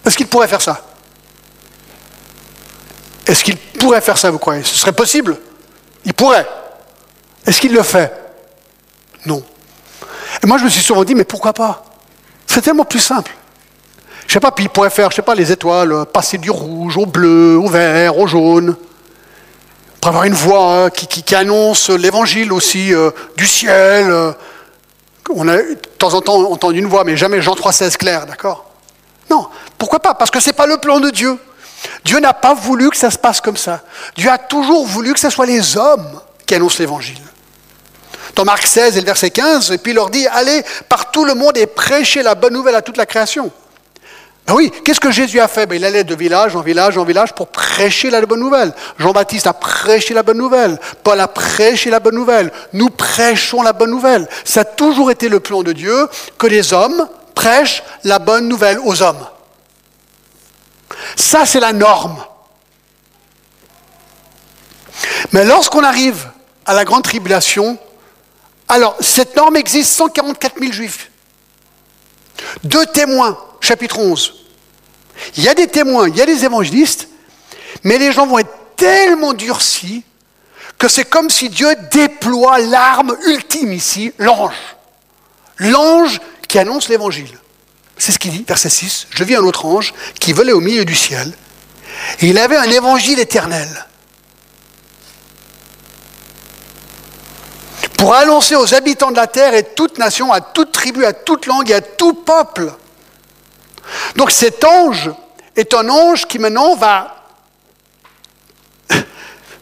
Est-ce 0.06 0.18
qu'il 0.18 0.28
pourrait 0.28 0.48
faire 0.48 0.62
ça? 0.62 0.82
Est-ce 3.26 3.44
qu'il 3.44 3.58
pourrait 3.58 4.02
faire 4.02 4.18
ça, 4.18 4.32
vous 4.32 4.40
croyez? 4.40 4.64
Ce 4.64 4.76
serait 4.76 4.94
possible? 4.94 5.38
Il 6.06 6.14
pourrait. 6.14 6.48
Est-ce 7.46 7.60
qu'il 7.60 7.74
le 7.74 7.84
fait? 7.84 8.14
Non. 9.26 9.44
Et 10.42 10.48
moi, 10.48 10.58
je 10.58 10.64
me 10.64 10.70
suis 10.70 10.82
souvent 10.82 11.04
dit, 11.04 11.16
mais 11.16 11.26
pourquoi 11.26 11.54
pas? 11.54 11.84
C'est 12.46 12.62
tellement 12.62 12.86
plus 12.86 13.00
simple. 13.00 13.36
Je 14.28 14.34
sais 14.34 14.40
pas, 14.42 14.52
puis 14.52 14.66
il 14.66 14.70
pourrait 14.70 14.90
faire, 14.90 15.10
je 15.10 15.16
sais 15.16 15.22
pas, 15.22 15.36
les 15.36 15.54
étoiles, 15.54 15.94
euh, 15.94 16.06
passer 16.06 16.38
du 16.38 16.52
rouge 16.52 16.98
au 16.98 17.06
bleu, 17.06 17.58
au 17.58 17.70
vert, 17.70 18.18
au 18.18 18.28
jaune. 18.28 18.76
Pour 20.02 20.10
avoir 20.10 20.26
une 20.26 20.34
voix 20.34 20.84
hein, 20.84 20.90
qui, 20.90 21.34
annonce 21.34 21.90
l'évangile 21.90 22.52
aussi 22.52 22.94
euh, 22.94 23.10
du 23.38 23.48
ciel. 23.48 24.12
Euh. 24.12 24.34
on 25.34 25.48
a 25.48 25.58
de 25.58 25.76
temps 25.98 26.14
en 26.14 26.22
temps 26.22 26.52
entendu 26.52 26.80
une 26.80 26.88
voix, 26.88 27.06
mais 27.06 27.16
jamais 27.16 27.42
Jean 27.42 27.54
3,16 27.54 27.96
clair, 27.96 28.26
d'accord? 28.26 28.70
Non, 29.30 29.48
pourquoi 29.78 30.00
pas? 30.00 30.14
Parce 30.14 30.30
que 30.30 30.42
ce 30.42 30.48
n'est 30.48 30.54
pas 30.54 30.68
le 30.68 30.78
plan 30.78 31.00
de 31.00 31.10
Dieu. 31.10 31.38
Dieu 32.04 32.20
n'a 32.20 32.34
pas 32.34 32.54
voulu 32.54 32.90
que 32.90 32.98
ça 32.98 33.10
se 33.10 33.18
passe 33.18 33.40
comme 33.40 33.58
ça. 33.58 33.82
Dieu 34.18 34.30
a 34.30 34.38
toujours 34.38 34.86
voulu 34.86 35.14
que 35.14 35.20
ce 35.20 35.30
soit 35.30 35.46
les 35.46 35.78
hommes 35.78 36.20
qui 36.46 36.54
annoncent 36.54 36.80
l'évangile. 36.80 37.22
Dans 38.36 38.44
Marc 38.46 38.66
16 38.66 38.98
et 38.98 39.00
le 39.00 39.06
verset 39.06 39.30
15, 39.32 39.72
et 39.72 39.78
puis 39.78 39.94
il 39.94 39.96
leur 39.96 40.10
dit 40.10 40.28
Allez 40.28 40.64
par 40.90 41.12
tout 41.12 41.24
le 41.24 41.34
monde 41.34 41.58
et 41.58 41.66
prêchez 41.66 42.24
la 42.24 42.36
bonne 42.36 42.54
nouvelle 42.54 42.76
à 42.76 42.82
toute 42.82 42.98
la 42.98 43.06
création. 43.06 43.52
Ben 44.48 44.54
oui, 44.54 44.72
qu'est-ce 44.86 45.02
que 45.02 45.12
Jésus 45.12 45.42
a 45.42 45.50
fait? 45.50 45.66
Ben, 45.66 45.76
Il 45.76 45.84
allait 45.84 46.06
de 46.06 46.16
village 46.16 46.56
en 46.56 46.62
village 46.62 46.98
en 46.98 47.04
village 47.04 47.36
pour 47.36 47.50
prêcher 47.50 48.10
la 48.10 48.26
bonne 48.26 48.40
nouvelle. 48.40 48.74
Jean-Baptiste 48.98 49.46
a 49.46 49.54
prêché 49.54 50.14
la 50.14 50.24
bonne 50.24 50.38
nouvelle. 50.38 50.80
Paul 51.04 51.20
a 51.20 51.28
prêché 51.28 51.90
la 51.90 52.00
bonne 52.00 52.16
nouvelle. 52.16 52.54
Nous 52.72 52.90
prêchons 52.90 53.62
la 53.62 53.74
bonne 53.74 53.92
nouvelle. 53.92 54.28
Ça 54.46 54.62
a 54.62 54.66
toujours 54.66 55.12
été 55.12 55.28
le 55.28 55.42
plan 55.42 55.64
de 55.64 55.74
Dieu 55.74 56.08
que 56.38 56.48
les 56.48 56.72
hommes 56.72 57.10
prêchent 57.36 57.84
la 58.06 58.20
bonne 58.20 58.48
nouvelle 58.48 58.80
aux 58.86 59.02
hommes. 59.02 59.28
Ça, 61.18 61.46
c'est 61.46 61.60
la 61.60 61.74
norme. 61.74 62.24
Mais 65.34 65.44
lorsqu'on 65.44 65.84
arrive 65.84 66.30
à 66.66 66.74
la 66.74 66.86
grande 66.86 67.04
tribulation, 67.04 67.78
alors 68.70 68.96
cette 69.02 69.36
norme 69.36 69.58
existe 69.58 69.92
144 69.94 70.58
000 70.58 70.72
juifs. 70.72 71.12
Deux 72.64 72.86
témoins, 72.88 73.38
chapitre 73.62 74.00
11. 74.00 74.34
Il 75.38 75.44
y 75.44 75.50
a 75.50 75.54
des 75.54 75.68
témoins, 75.68 76.08
il 76.08 76.16
y 76.16 76.22
a 76.22 76.26
des 76.26 76.46
évangélistes, 76.46 77.08
mais 77.84 77.98
les 77.98 78.12
gens 78.12 78.28
vont 78.28 78.40
être 78.40 78.54
tellement 78.76 79.34
durcis 79.34 80.04
que 80.78 80.88
c'est 80.88 81.06
comme 81.06 81.30
si 81.30 81.50
Dieu 81.50 81.76
déploie 81.92 82.60
l'arme 82.60 83.18
ultime 83.26 83.74
ici, 83.74 84.14
l'ange. 84.20 84.56
L'ange 85.58 86.22
qui 86.48 86.60
annonce 86.60 86.88
l'évangile. 86.88 87.38
C'est 87.98 88.12
ce 88.12 88.20
qu'il 88.20 88.32
dit, 88.32 88.46
verset 88.48 88.70
6. 88.70 89.08
Je 89.10 89.24
vis 89.24 89.36
un 89.36 89.44
autre 89.44 89.66
ange 89.66 89.94
qui 90.20 90.34
volait 90.34 90.52
au 90.52 90.62
milieu 90.62 90.86
du 90.86 90.96
ciel, 90.96 91.34
et 92.20 92.28
il 92.28 92.38
avait 92.38 92.58
un 92.58 92.70
évangile 92.70 93.20
éternel. 93.20 93.68
Pour 97.98 98.14
annoncer 98.14 98.56
aux 98.56 98.74
habitants 98.74 99.12
de 99.12 99.16
la 99.16 99.28
terre 99.28 99.54
et 99.56 99.64
toute 99.64 99.98
nation, 99.98 100.32
à 100.32 100.40
toute 100.40 100.72
tribu, 100.72 101.04
à 101.04 101.14
toute 101.14 101.48
langue 101.48 101.70
et 101.72 101.76
à 101.76 101.82
tout 101.82 102.14
peuple. 102.14 102.72
Donc 104.16 104.32
cet 104.32 104.64
ange 104.64 105.12
est 105.56 105.74
un 105.74 105.90
ange 105.90 106.26
qui 106.28 106.38
maintenant 106.40 106.76
va 106.76 107.16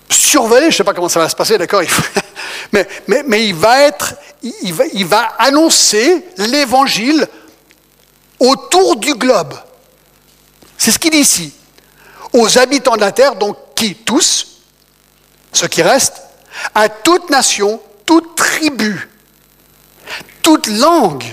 survoler, 0.10 0.64
je 0.64 0.68
ne 0.68 0.72
sais 0.72 0.84
pas 0.84 0.94
comment 0.94 1.10
ça 1.10 1.20
va 1.20 1.30
se 1.30 1.36
passer, 1.36 1.58
d'accord 1.58 1.82
mais, 2.74 2.88
mais, 3.08 3.24
mais, 3.26 3.48
il 3.48 3.56
va 3.56 3.82
être, 3.82 4.16
il 4.44 4.74
va, 4.74 4.84
il 4.94 5.06
va 5.06 5.34
annoncer 5.40 6.26
l'évangile 6.38 7.28
autour 8.40 8.98
du 8.98 9.16
globe. 9.16 9.54
C'est 10.78 10.92
ce 10.92 11.00
qu'il 11.00 11.12
dit 11.12 11.20
ici. 11.20 11.54
Aux 12.34 12.58
habitants 12.58 12.96
de 12.96 13.02
la 13.02 13.12
terre, 13.12 13.36
donc 13.36 13.58
qui 13.76 13.96
Tous, 13.96 14.62
ceux 15.54 15.68
qui 15.68 15.82
restent, 15.82 16.22
à 16.74 16.90
toute 16.90 17.30
nation, 17.30 17.82
toute 18.06 18.36
tribu, 18.36 19.10
toute 20.42 20.68
langue. 20.68 21.26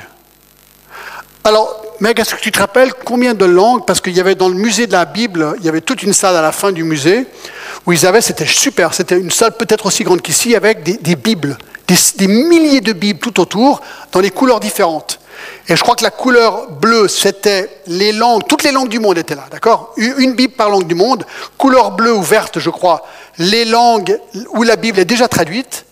Alors, 1.45 1.83
Meg, 2.01 2.19
est-ce 2.19 2.35
que 2.35 2.41
tu 2.41 2.51
te 2.51 2.59
rappelles 2.59 2.93
combien 3.05 3.35
de 3.35 3.45
langues 3.45 3.85
Parce 3.87 4.01
qu'il 4.01 4.13
y 4.13 4.21
avait 4.21 4.35
dans 4.35 4.49
le 4.49 4.55
musée 4.55 4.87
de 4.87 4.93
la 4.93 5.05
Bible, 5.05 5.55
il 5.59 5.65
y 5.65 5.69
avait 5.69 5.81
toute 5.81 6.03
une 6.03 6.13
salle 6.13 6.37
à 6.37 6.43
la 6.43 6.53
fin 6.53 6.73
du 6.73 6.85
musée 6.85 7.27
où 7.87 7.93
ils 7.93 8.07
avaient, 8.07 8.21
c'était 8.21 8.47
super, 8.47 8.95
c'était 8.95 9.19
une 9.19 9.31
salle 9.31 9.57
peut-être 9.57 9.87
aussi 9.87 10.05
grande 10.05 10.23
qu'ici, 10.23 10.55
avec 10.55 10.83
des, 10.83 11.17
Bibles, 11.17 11.57
des, 12.17 12.27
milliers 12.27 12.81
de 12.81 12.93
Bibles 12.93 13.21
tout 13.21 13.41
autour, 13.41 13.81
dans 14.13 14.21
des 14.21 14.31
couleurs 14.31 14.61
différentes. 14.61 15.21
Et 15.69 15.77
je 15.77 15.83
crois 15.83 15.97
que 15.97 16.05
la 16.05 16.11
couleur 16.11 16.71
bleue, 16.71 17.09
c'était 17.09 17.71
les 17.87 18.13
langues, 18.13 18.43
toutes 18.49 18.63
les 18.63 18.73
langues 18.73 18.89
du 18.89 19.01
monde 19.01 19.19
étaient 19.19 19.35
là, 19.35 19.47
d'accord? 19.51 19.93
Une 19.97 20.35
Bible 20.35 20.55
par 20.55 20.71
langue 20.71 20.87
du 20.87 20.95
monde. 20.95 21.25
Couleur 21.59 21.93
bleue 21.93 22.15
ou 22.15 22.23
verte, 22.23 22.59
je 22.59 22.71
crois, 22.71 23.05
les 23.39 23.65
langues 23.65 24.19
où 24.51 24.63
la 24.63 24.77
Bible 24.77 24.99
est 24.99 25.05
déjà 25.05 25.29
traduite. 25.29 25.85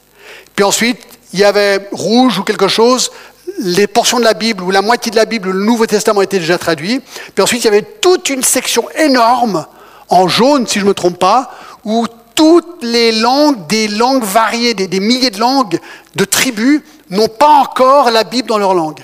Puis 0.61 0.67
ensuite, 0.67 0.99
il 1.33 1.39
y 1.39 1.45
avait 1.45 1.89
rouge 1.91 2.39
ou 2.39 2.43
quelque 2.43 2.69
chose, 2.69 3.11
les 3.61 3.87
portions 3.87 4.19
de 4.19 4.25
la 4.25 4.35
Bible 4.35 4.63
ou 4.63 4.71
la 4.71 4.83
moitié 4.83 5.11
de 5.11 5.17
la 5.17 5.25
Bible, 5.25 5.53
le 5.53 5.65
Nouveau 5.65 5.87
Testament 5.87 6.21
était 6.21 6.39
déjà 6.39 6.59
traduit. 6.59 7.01
Puis 7.35 7.43
ensuite, 7.43 7.63
il 7.63 7.65
y 7.65 7.69
avait 7.69 7.81
toute 7.81 8.29
une 8.29 8.43
section 8.43 8.87
énorme, 8.91 9.65
en 10.11 10.29
jaune 10.29 10.67
si 10.67 10.79
je 10.79 10.85
ne 10.85 10.91
me 10.91 10.95
trompe 10.95 11.19
pas, 11.19 11.51
où 11.87 12.07
toutes 12.35 12.83
les 12.83 13.11
langues, 13.11 13.67
des 13.69 13.89
langues 13.89 14.23
variées, 14.23 14.75
des, 14.75 14.87
des 14.87 15.01
milliers 15.01 15.31
de 15.31 15.41
langues 15.41 15.79
de 16.15 16.27
tribus, 16.27 16.83
n'ont 17.09 17.29
pas 17.29 17.49
encore 17.49 18.11
la 18.11 18.25
Bible 18.25 18.47
dans 18.47 18.59
leur 18.59 18.75
langue. 18.75 19.01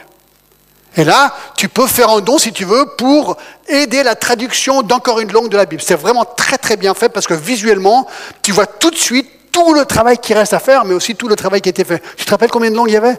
Et 0.99 1.05
là, 1.05 1.35
tu 1.57 1.71
peux 1.71 1.87
faire 1.87 2.11
un 2.11 2.21
don 2.21 2.37
si 2.37 2.53
tu 2.53 2.67
veux 2.67 2.85
pour 2.99 3.39
aider 3.67 4.03
la 4.03 4.15
traduction 4.15 4.83
d'encore 4.83 5.21
une 5.21 5.33
langue 5.33 5.49
de 5.49 5.57
la 5.57 5.65
Bible. 5.65 5.81
C'est 5.83 5.95
vraiment 5.95 6.27
très 6.27 6.59
très 6.59 6.77
bien 6.77 6.93
fait 6.93 7.09
parce 7.09 7.27
que 7.27 7.33
visuellement, 7.33 8.07
tu 8.43 8.53
vois 8.53 8.67
tout 8.67 8.91
de 8.91 8.97
suite 8.97 9.31
tout 9.57 9.73
le 9.73 9.87
travail 9.87 10.19
qui 10.19 10.35
reste 10.35 10.53
à 10.53 10.59
faire, 10.59 10.85
mais 10.85 10.93
aussi 10.93 11.15
tout 11.15 11.29
le 11.29 11.35
travail 11.35 11.63
qui 11.63 11.71
a 11.71 11.71
été 11.71 11.83
fait. 11.83 12.03
Tu 12.19 12.27
te 12.27 12.31
rappelles 12.31 12.51
combien 12.51 12.71
de 12.71 12.77
langues 12.77 12.91
il 12.91 12.93
y 12.93 12.97
avait? 12.99 13.19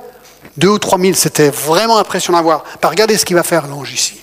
Deux 0.56 0.68
ou 0.68 0.78
trois 0.78 1.00
mille, 1.00 1.16
c'était 1.16 1.50
vraiment 1.50 1.98
impressionnant 1.98 2.38
à 2.38 2.44
voir. 2.44 2.64
Bah, 2.80 2.90
regardez 2.90 3.18
ce 3.18 3.26
qu'il 3.26 3.36
va 3.36 3.42
faire 3.42 3.66
l'ange 3.66 3.92
ici. 3.92 4.22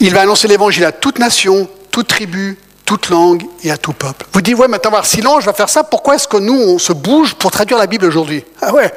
Il 0.00 0.14
va 0.14 0.22
annoncer 0.22 0.48
l'évangile 0.48 0.86
à 0.86 0.92
toute 0.92 1.18
nation, 1.18 1.68
toute 1.90 2.08
tribu, 2.08 2.58
toute 2.86 3.10
langue 3.10 3.44
et 3.62 3.70
à 3.70 3.76
tout 3.76 3.92
peuple. 3.92 4.24
Vous 4.32 4.40
dites, 4.40 4.56
ouais, 4.56 4.66
maintenant, 4.66 5.02
si 5.02 5.20
l'ange 5.20 5.44
va 5.44 5.52
faire 5.52 5.68
ça, 5.68 5.84
pourquoi 5.84 6.14
est-ce 6.14 6.26
que 6.26 6.38
nous, 6.38 6.58
on 6.58 6.78
se 6.78 6.94
bouge 6.94 7.34
pour 7.34 7.50
traduire 7.50 7.76
la 7.76 7.86
Bible 7.86 8.06
aujourd'hui? 8.06 8.46
Ah 8.62 8.72
ouais, 8.72 8.94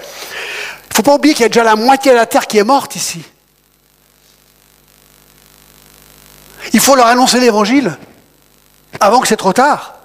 faut 0.93 1.03
pas 1.03 1.15
oublier 1.15 1.33
qu'il 1.33 1.43
y 1.43 1.47
a 1.47 1.49
déjà 1.49 1.65
la 1.65 1.75
moitié 1.75 2.11
de 2.11 2.15
la 2.15 2.25
terre 2.25 2.47
qui 2.47 2.57
est 2.57 2.63
morte 2.63 2.95
ici. 2.95 3.21
Il 6.71 6.79
faut 6.79 6.95
leur 6.95 7.07
annoncer 7.07 7.41
l'évangile 7.41 7.97
avant 9.01 9.19
que 9.19 9.27
c'est 9.27 9.35
trop 9.35 9.51
tard. 9.51 9.96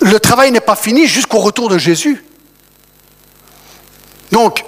Le 0.00 0.20
travail 0.20 0.52
n'est 0.52 0.60
pas 0.60 0.76
fini 0.76 1.06
jusqu'au 1.06 1.38
retour 1.38 1.68
de 1.68 1.78
Jésus. 1.78 2.24
Donc, 4.32 4.64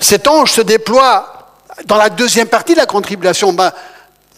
cet 0.00 0.26
ange 0.26 0.52
se 0.52 0.60
déploie 0.60 1.50
dans 1.86 1.96
la 1.96 2.10
deuxième 2.10 2.48
partie 2.48 2.72
de 2.72 2.78
la 2.78 2.86
contribution. 2.86 3.52
Ben, 3.52 3.72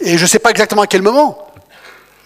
et 0.01 0.19
je 0.19 0.23
ne 0.23 0.29
sais 0.29 0.39
pas 0.39 0.51
exactement 0.51 0.83
à 0.83 0.87
quel 0.87 1.03
moment. 1.03 1.39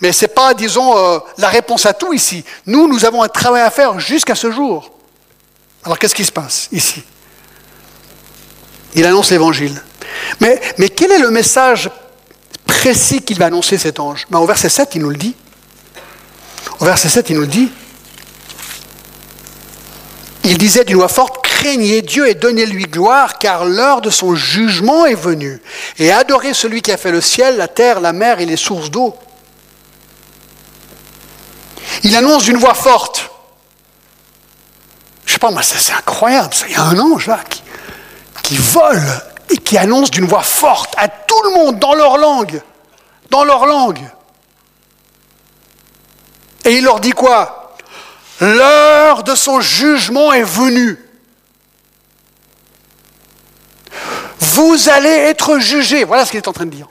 Mais 0.00 0.12
ce 0.12 0.24
n'est 0.24 0.32
pas, 0.32 0.54
disons, 0.54 0.96
euh, 0.96 1.18
la 1.38 1.48
réponse 1.48 1.86
à 1.86 1.92
tout 1.92 2.12
ici. 2.12 2.44
Nous, 2.66 2.88
nous 2.88 3.04
avons 3.04 3.22
un 3.22 3.28
travail 3.28 3.62
à 3.62 3.70
faire 3.70 3.98
jusqu'à 3.98 4.34
ce 4.34 4.50
jour. 4.50 4.90
Alors 5.84 5.98
qu'est-ce 5.98 6.14
qui 6.14 6.24
se 6.24 6.32
passe 6.32 6.68
ici? 6.72 7.02
Il 8.94 9.04
annonce 9.04 9.30
l'évangile. 9.30 9.80
Mais, 10.40 10.60
quel 10.90 11.12
est 11.12 11.18
le 11.18 11.30
message 11.30 11.90
précis 12.66 13.22
qu'il 13.22 13.38
va 13.38 13.46
annoncer 13.46 13.78
cet 13.78 14.00
ange? 14.00 14.26
Ben, 14.30 14.38
Au 14.38 14.46
verset 14.46 14.68
7, 14.68 14.94
il 14.94 15.02
nous 15.02 15.10
le 15.10 15.16
dit. 15.16 15.34
Au 16.80 16.84
verset 16.84 17.08
7, 17.08 17.30
il 17.30 17.36
nous 17.36 17.46
dit. 17.46 17.70
Il 20.44 20.56
disait 20.56 20.84
d'une 20.84 20.96
voix 20.96 21.08
forte, 21.08 21.44
craignez 21.44 22.02
Dieu 22.02 22.28
et 22.28 22.34
donnez-lui 22.34 22.84
gloire, 22.84 23.38
car 23.38 23.64
l'heure 23.64 24.00
de 24.00 24.10
son 24.10 24.34
jugement 24.34 25.04
est 25.06 25.14
venue. 25.14 25.60
Et 25.98 26.12
adorez 26.12 26.54
celui 26.54 26.82
qui 26.82 26.92
a 26.92 26.96
fait 26.96 27.10
le 27.10 27.20
ciel, 27.20 27.56
la 27.56 27.68
terre, 27.68 28.00
la 28.00 28.12
mer 28.12 28.40
et 28.40 28.46
les 28.46 28.56
sources 28.56 28.90
d'eau. 28.90 29.14
Il 32.04 32.16
annonce 32.16 32.44
d'une 32.44 32.56
voix 32.56 32.74
forte. 32.74 33.30
Je 35.26 35.32
sais 35.34 35.38
pas, 35.38 35.50
moi, 35.50 35.62
c'est 35.62 35.92
incroyable. 35.92 36.54
Ça. 36.54 36.66
Il 36.68 36.72
y 36.72 36.76
a 36.76 36.82
un 36.82 36.98
ange 36.98 37.30
qui 38.42 38.56
vole 38.56 39.02
et 39.50 39.58
qui 39.58 39.76
annonce 39.76 40.10
d'une 40.10 40.26
voix 40.26 40.42
forte 40.42 40.94
à 40.96 41.08
tout 41.08 41.42
le 41.44 41.50
monde 41.50 41.78
dans 41.78 41.94
leur 41.94 42.16
langue. 42.16 42.62
Dans 43.30 43.44
leur 43.44 43.66
langue. 43.66 44.08
Et 46.68 46.76
il 46.76 46.84
leur 46.84 47.00
dit 47.00 47.12
quoi? 47.12 47.74
L'heure 48.40 49.24
de 49.24 49.34
son 49.34 49.58
jugement 49.60 50.34
est 50.34 50.42
venue. 50.42 50.98
Vous 54.38 54.90
allez 54.90 55.08
être 55.08 55.58
jugés. 55.58 56.04
Voilà 56.04 56.26
ce 56.26 56.30
qu'il 56.30 56.36
est 56.36 56.46
en 56.48 56.52
train 56.52 56.66
de 56.66 56.74
dire. 56.74 56.88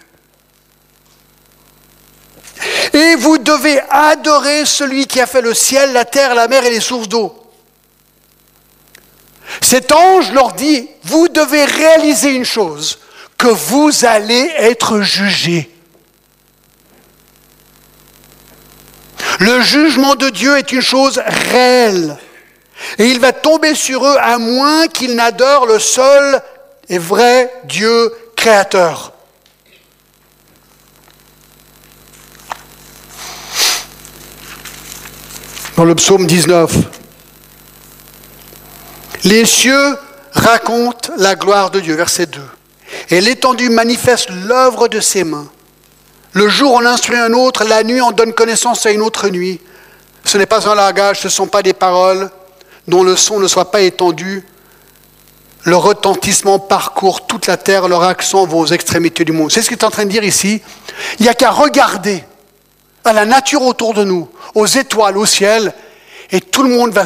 Et 2.92 3.16
vous 3.18 3.38
devez 3.38 3.80
adorer 3.92 4.66
celui 4.66 5.06
qui 5.06 5.22
a 5.22 5.28
fait 5.28 5.42
le 5.42 5.54
ciel, 5.54 5.94
la 5.94 6.06
terre, 6.06 6.34
la 6.34 6.48
mer 6.48 6.66
et 6.66 6.72
les 6.72 6.80
sources 6.80 7.08
d'eau. 7.08 7.36
Cet 9.62 9.92
ange 9.92 10.32
leur 10.32 10.54
dit, 10.54 10.90
vous 11.04 11.28
devez 11.28 11.66
réaliser 11.66 12.32
une 12.32 12.46
chose, 12.46 12.98
que 13.38 13.48
vous 13.48 14.06
allez 14.06 14.52
être 14.58 15.02
jugés. 15.02 15.77
Le 19.40 19.62
jugement 19.62 20.16
de 20.16 20.30
Dieu 20.30 20.58
est 20.58 20.72
une 20.72 20.82
chose 20.82 21.22
réelle. 21.52 22.18
Et 22.98 23.08
il 23.08 23.20
va 23.20 23.34
tomber 23.34 23.76
sur 23.76 24.06
eux 24.06 24.18
à 24.20 24.38
moins 24.38 24.88
qu'ils 24.88 25.16
n'adorent 25.16 25.66
le 25.66 25.80
seul 25.80 26.42
et 26.90 26.98
vrai 26.98 27.52
Dieu 27.66 28.14
créateur. 28.36 29.14
Dans 35.76 35.86
le 35.86 35.94
psaume 35.94 36.26
19, 36.26 36.76
les 39.26 39.46
cieux 39.46 39.98
racontent 40.32 41.12
la 41.18 41.36
gloire 41.36 41.70
de 41.70 41.80
Dieu, 41.80 41.96
verset 41.96 42.26
2. 42.26 42.42
Et 43.10 43.22
l'étendue 43.22 43.70
manifeste 43.70 44.30
l'œuvre 44.30 44.88
de 44.88 45.00
ses 45.00 45.24
mains. 45.24 45.48
Le 46.34 46.48
jour 46.48 46.74
on 46.74 46.86
instruit 46.86 47.18
un 47.18 47.34
autre, 47.34 47.64
la 47.64 47.84
nuit 47.84 48.02
on 48.02 48.12
donne 48.12 48.34
connaissance 48.34 48.86
à 48.86 48.92
une 48.92 49.02
autre 49.02 49.30
nuit. 49.30 49.60
Ce 50.24 50.38
n'est 50.38 50.46
pas 50.46 50.70
un 50.70 50.76
langage, 50.76 51.22
ce 51.22 51.28
ne 51.28 51.32
sont 51.32 51.48
pas 51.48 51.64
des 51.64 51.74
paroles 51.74 52.30
dont 52.88 53.04
le 53.04 53.16
son 53.16 53.40
ne 53.40 53.48
soit 53.48 53.72
pas 53.72 53.82
étendu. 53.82 54.44
Le 55.64 55.76
retentissement 55.76 56.60
parcourt 56.60 57.28
toute 57.28 57.48
la 57.48 57.58
terre, 57.58 57.88
leur 57.88 58.04
accent 58.04 58.46
va 58.46 58.56
aux 58.56 58.68
extrémités 58.68 59.26
du 59.26 59.34
monde. 59.34 59.52
C'est 59.52 59.62
ce 59.62 59.68
qu'il 59.68 59.78
est 59.78 59.84
en 59.84 59.90
train 59.90 60.06
de 60.06 60.12
dire 60.12 60.24
ici. 60.24 60.62
Il 61.20 61.24
n'y 61.24 61.30
a 61.30 61.34
qu'à 61.34 61.52
regarder 61.52 62.24
à 63.04 63.14
la 63.14 63.26
nature 63.26 63.62
autour 63.62 63.94
de 63.94 64.04
nous, 64.04 64.30
aux 64.56 64.66
étoiles, 64.66 65.18
au 65.18 65.26
ciel, 65.26 65.74
et 66.32 66.40
tout 66.42 66.64
le 66.64 66.70
monde 66.70 66.92
va, 66.92 67.04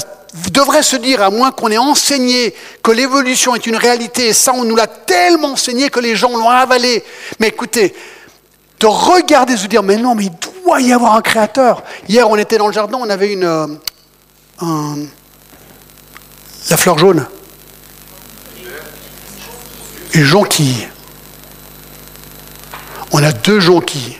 devrait 0.52 0.84
se 0.84 0.96
dire, 0.96 1.22
à 1.22 1.30
moins 1.30 1.52
qu'on 1.52 1.70
ait 1.70 1.78
enseigné 1.78 2.54
que 2.84 2.92
l'évolution 2.92 3.56
est 3.56 3.66
une 3.66 3.76
réalité, 3.76 4.28
et 4.28 4.34
ça 4.34 4.52
on 4.54 4.64
nous 4.64 4.76
l'a 4.76 4.88
tellement 4.88 5.54
enseigné 5.54 5.90
que 5.90 6.00
les 6.00 6.16
gens 6.16 6.30
l'ont 6.30 6.50
avalé. 6.50 7.04
Mais 7.40 7.48
écoutez, 7.48 7.96
de 8.82 8.88
regarder, 8.88 9.56
se 9.58 9.68
dire, 9.68 9.84
mais 9.84 9.96
non, 9.98 10.16
mais 10.16 10.26
il 10.26 10.64
doit 10.64 10.82
y 10.82 10.92
avoir 10.92 11.16
un 11.16 11.22
créateur. 11.22 11.84
Hier, 12.10 12.28
on 12.28 12.36
était 12.36 12.58
dans 12.58 12.66
le 12.68 12.74
jardin, 12.74 12.98
on 13.00 13.10
avait 13.10 13.32
une, 13.32 13.44
euh, 13.44 13.68
la 16.70 16.78
fleur 16.78 16.98
jaune. 16.98 17.28
Une 20.14 20.24
jonquille. 20.24 20.88
On 23.12 23.24
a 23.24 23.32
deux 23.32 23.60
jonquilles. 23.60 24.18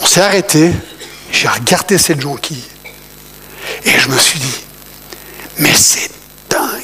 On 0.00 0.06
s'est 0.06 0.22
arrêté, 0.22 0.72
j'ai 1.32 1.48
regardé 1.48 1.98
cette 1.98 2.20
jonquille 2.20 2.64
et 3.84 3.90
je 3.90 4.08
me 4.08 4.16
suis 4.16 4.38
dit, 4.38 4.60
mais 5.58 5.72
c'est 5.74 6.10
dingue. 6.48 6.82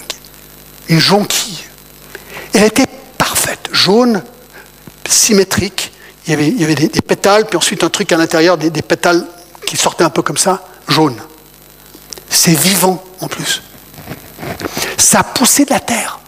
Une 0.89 1.01
jonquille. 1.01 1.65
Elle 2.55 2.65
était 2.65 2.87
parfaite, 3.19 3.69
jaune, 3.73 4.23
symétrique. 5.11 5.93
Il 6.27 6.61
y 6.61 6.65
avait, 6.65 6.75
des, 6.75 6.89
pétales, 7.01 7.47
puis 7.47 7.57
ensuite 7.57 7.83
un 7.83 7.89
truc 7.89 8.13
à 8.13 8.17
l'intérieur, 8.17 8.57
des, 8.57 8.71
pétales 8.83 9.27
qui 9.67 9.77
sortaient 9.77 10.05
un 10.05 10.11
peu 10.11 10.23
comme 10.23 10.37
ça, 10.37 10.63
jaune. 10.89 11.17
C'est 12.29 12.55
vivant 12.55 13.03
en 13.21 13.27
plus. 13.27 13.63
Ça 14.97 15.25
poussait 15.25 15.65
de 15.65 15.71
la 15.71 15.81
terre. 15.81 16.21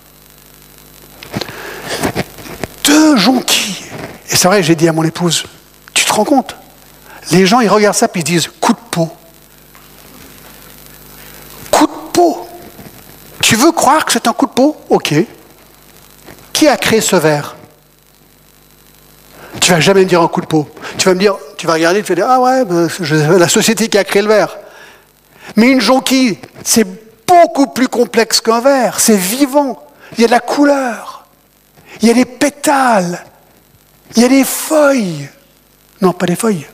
Deux 2.84 3.16
jonquilles. 3.16 3.84
Et 4.30 4.36
c'est 4.36 4.48
vrai, 4.48 4.62
j'ai 4.62 4.74
dit 4.74 4.88
à 4.88 4.92
mon 4.92 5.04
épouse, 5.04 5.44
tu 5.94 6.04
te 6.04 6.12
rends 6.12 6.24
compte? 6.24 6.56
Les 7.30 7.46
gens, 7.46 7.60
ils 7.60 7.68
regardent 7.68 7.96
ça, 7.96 8.08
puis 8.08 8.22
ils 8.22 8.24
disent, 8.24 8.50
coup 8.60 8.72
de 8.72 8.78
peau. 8.90 9.08
Coup 11.70 11.86
de 11.86 12.10
peau. 12.12 12.48
Tu 13.40 13.54
veux 13.54 13.72
croire 13.72 14.04
que 14.04 14.12
c'est 14.12 14.26
un 14.26 14.32
coup 14.32 14.46
de 14.46 14.52
peau? 14.52 14.76
Ok. 14.88 15.14
Qui 16.52 16.66
a 16.66 16.76
créé 16.76 17.00
ce 17.00 17.16
verre? 17.16 17.56
Tu 19.60 19.72
vas 19.72 19.80
jamais 19.80 20.00
me 20.00 20.06
dire 20.06 20.22
un 20.22 20.28
coup 20.28 20.40
de 20.40 20.46
peau. 20.46 20.68
Tu 20.98 21.08
vas 21.08 21.14
me 21.14 21.20
dire, 21.20 21.36
tu 21.56 21.66
vas 21.66 21.74
regarder, 21.74 22.02
tu 22.02 22.08
vas 22.08 22.14
dire, 22.14 22.26
ah 22.28 22.40
ouais, 22.40 22.64
ben, 22.64 22.88
la 23.38 23.48
société 23.48 23.88
qui 23.88 23.98
a 23.98 24.04
créé 24.04 24.22
le 24.22 24.28
verre. 24.28 24.56
Mais 25.56 25.68
une 25.68 25.80
jonquille, 25.80 26.38
c'est 26.64 26.86
beaucoup 27.26 27.66
plus 27.68 27.88
complexe 27.88 28.40
qu'un 28.40 28.60
verre. 28.60 29.00
C'est 29.00 29.16
vivant. 29.16 29.82
Il 30.16 30.22
y 30.22 30.24
a 30.24 30.26
de 30.26 30.32
la 30.32 30.40
couleur. 30.40 31.26
Il 32.00 32.08
y 32.08 32.10
a 32.10 32.14
des 32.14 32.24
pétales. 32.24 33.24
Il 34.16 34.22
y 34.22 34.24
a 34.24 34.28
des 34.28 34.44
feuilles. 34.44 35.28
Non, 36.00 36.12
pas 36.12 36.26
des 36.26 36.36
feuilles. 36.36 36.66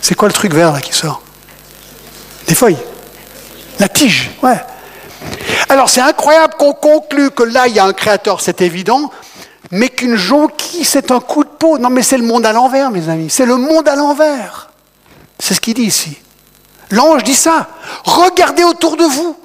C'est 0.00 0.14
quoi 0.14 0.28
le 0.28 0.34
truc 0.34 0.52
vert 0.52 0.72
là 0.72 0.80
qui 0.80 0.92
sort? 0.92 1.22
Des 2.46 2.54
feuilles. 2.54 2.78
La 3.78 3.88
tige, 3.88 4.30
ouais. 4.42 4.60
Alors 5.68 5.88
c'est 5.88 6.00
incroyable 6.00 6.54
qu'on 6.58 6.72
conclue 6.72 7.30
que 7.30 7.42
là 7.42 7.66
il 7.66 7.74
y 7.74 7.78
a 7.78 7.84
un 7.84 7.92
créateur, 7.92 8.40
c'est 8.40 8.60
évident, 8.60 9.10
mais 9.72 9.88
qu'une 9.88 10.14
jonquille 10.14 10.84
c'est 10.84 11.10
un 11.10 11.18
coup 11.18 11.42
de 11.42 11.48
peau. 11.48 11.78
Non 11.78 11.90
mais 11.90 12.02
c'est 12.02 12.18
le 12.18 12.24
monde 12.24 12.46
à 12.46 12.52
l'envers, 12.52 12.90
mes 12.90 13.08
amis. 13.08 13.30
C'est 13.30 13.46
le 13.46 13.56
monde 13.56 13.88
à 13.88 13.96
l'envers. 13.96 14.70
C'est 15.38 15.54
ce 15.54 15.60
qu'il 15.60 15.74
dit 15.74 15.82
ici. 15.82 16.16
L'ange 16.90 17.24
dit 17.24 17.34
ça. 17.34 17.68
Regardez 18.04 18.62
autour 18.62 18.96
de 18.96 19.04
vous. 19.04 19.36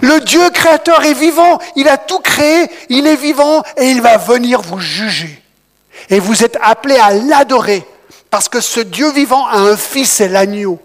Le 0.00 0.20
Dieu 0.20 0.48
créateur 0.50 1.04
est 1.04 1.12
vivant, 1.12 1.58
il 1.76 1.86
a 1.86 1.98
tout 1.98 2.18
créé, 2.18 2.66
il 2.88 3.06
est 3.06 3.16
vivant 3.16 3.62
et 3.76 3.90
il 3.90 4.00
va 4.00 4.16
venir 4.16 4.62
vous 4.62 4.80
juger. 4.80 5.42
Et 6.08 6.18
vous 6.18 6.42
êtes 6.42 6.58
appelés 6.62 6.96
à 6.96 7.12
l'adorer 7.12 7.86
parce 8.30 8.48
que 8.48 8.60
ce 8.60 8.80
Dieu 8.80 9.12
vivant 9.12 9.46
a 9.46 9.58
un 9.58 9.76
fils, 9.76 10.10
c'est 10.10 10.28
l'agneau. 10.28 10.80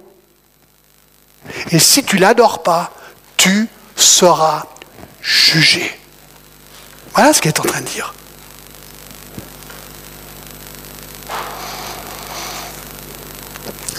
Et 1.72 1.80
si 1.80 2.04
tu 2.04 2.18
l'adores 2.18 2.62
pas, 2.62 2.92
tu 3.38 3.70
seras 3.96 4.66
jugé. 5.22 6.01
Voilà 7.14 7.34
ce 7.34 7.42
qu'il 7.42 7.50
est 7.50 7.60
en 7.60 7.64
train 7.64 7.82
de 7.82 7.88
dire. 7.88 8.14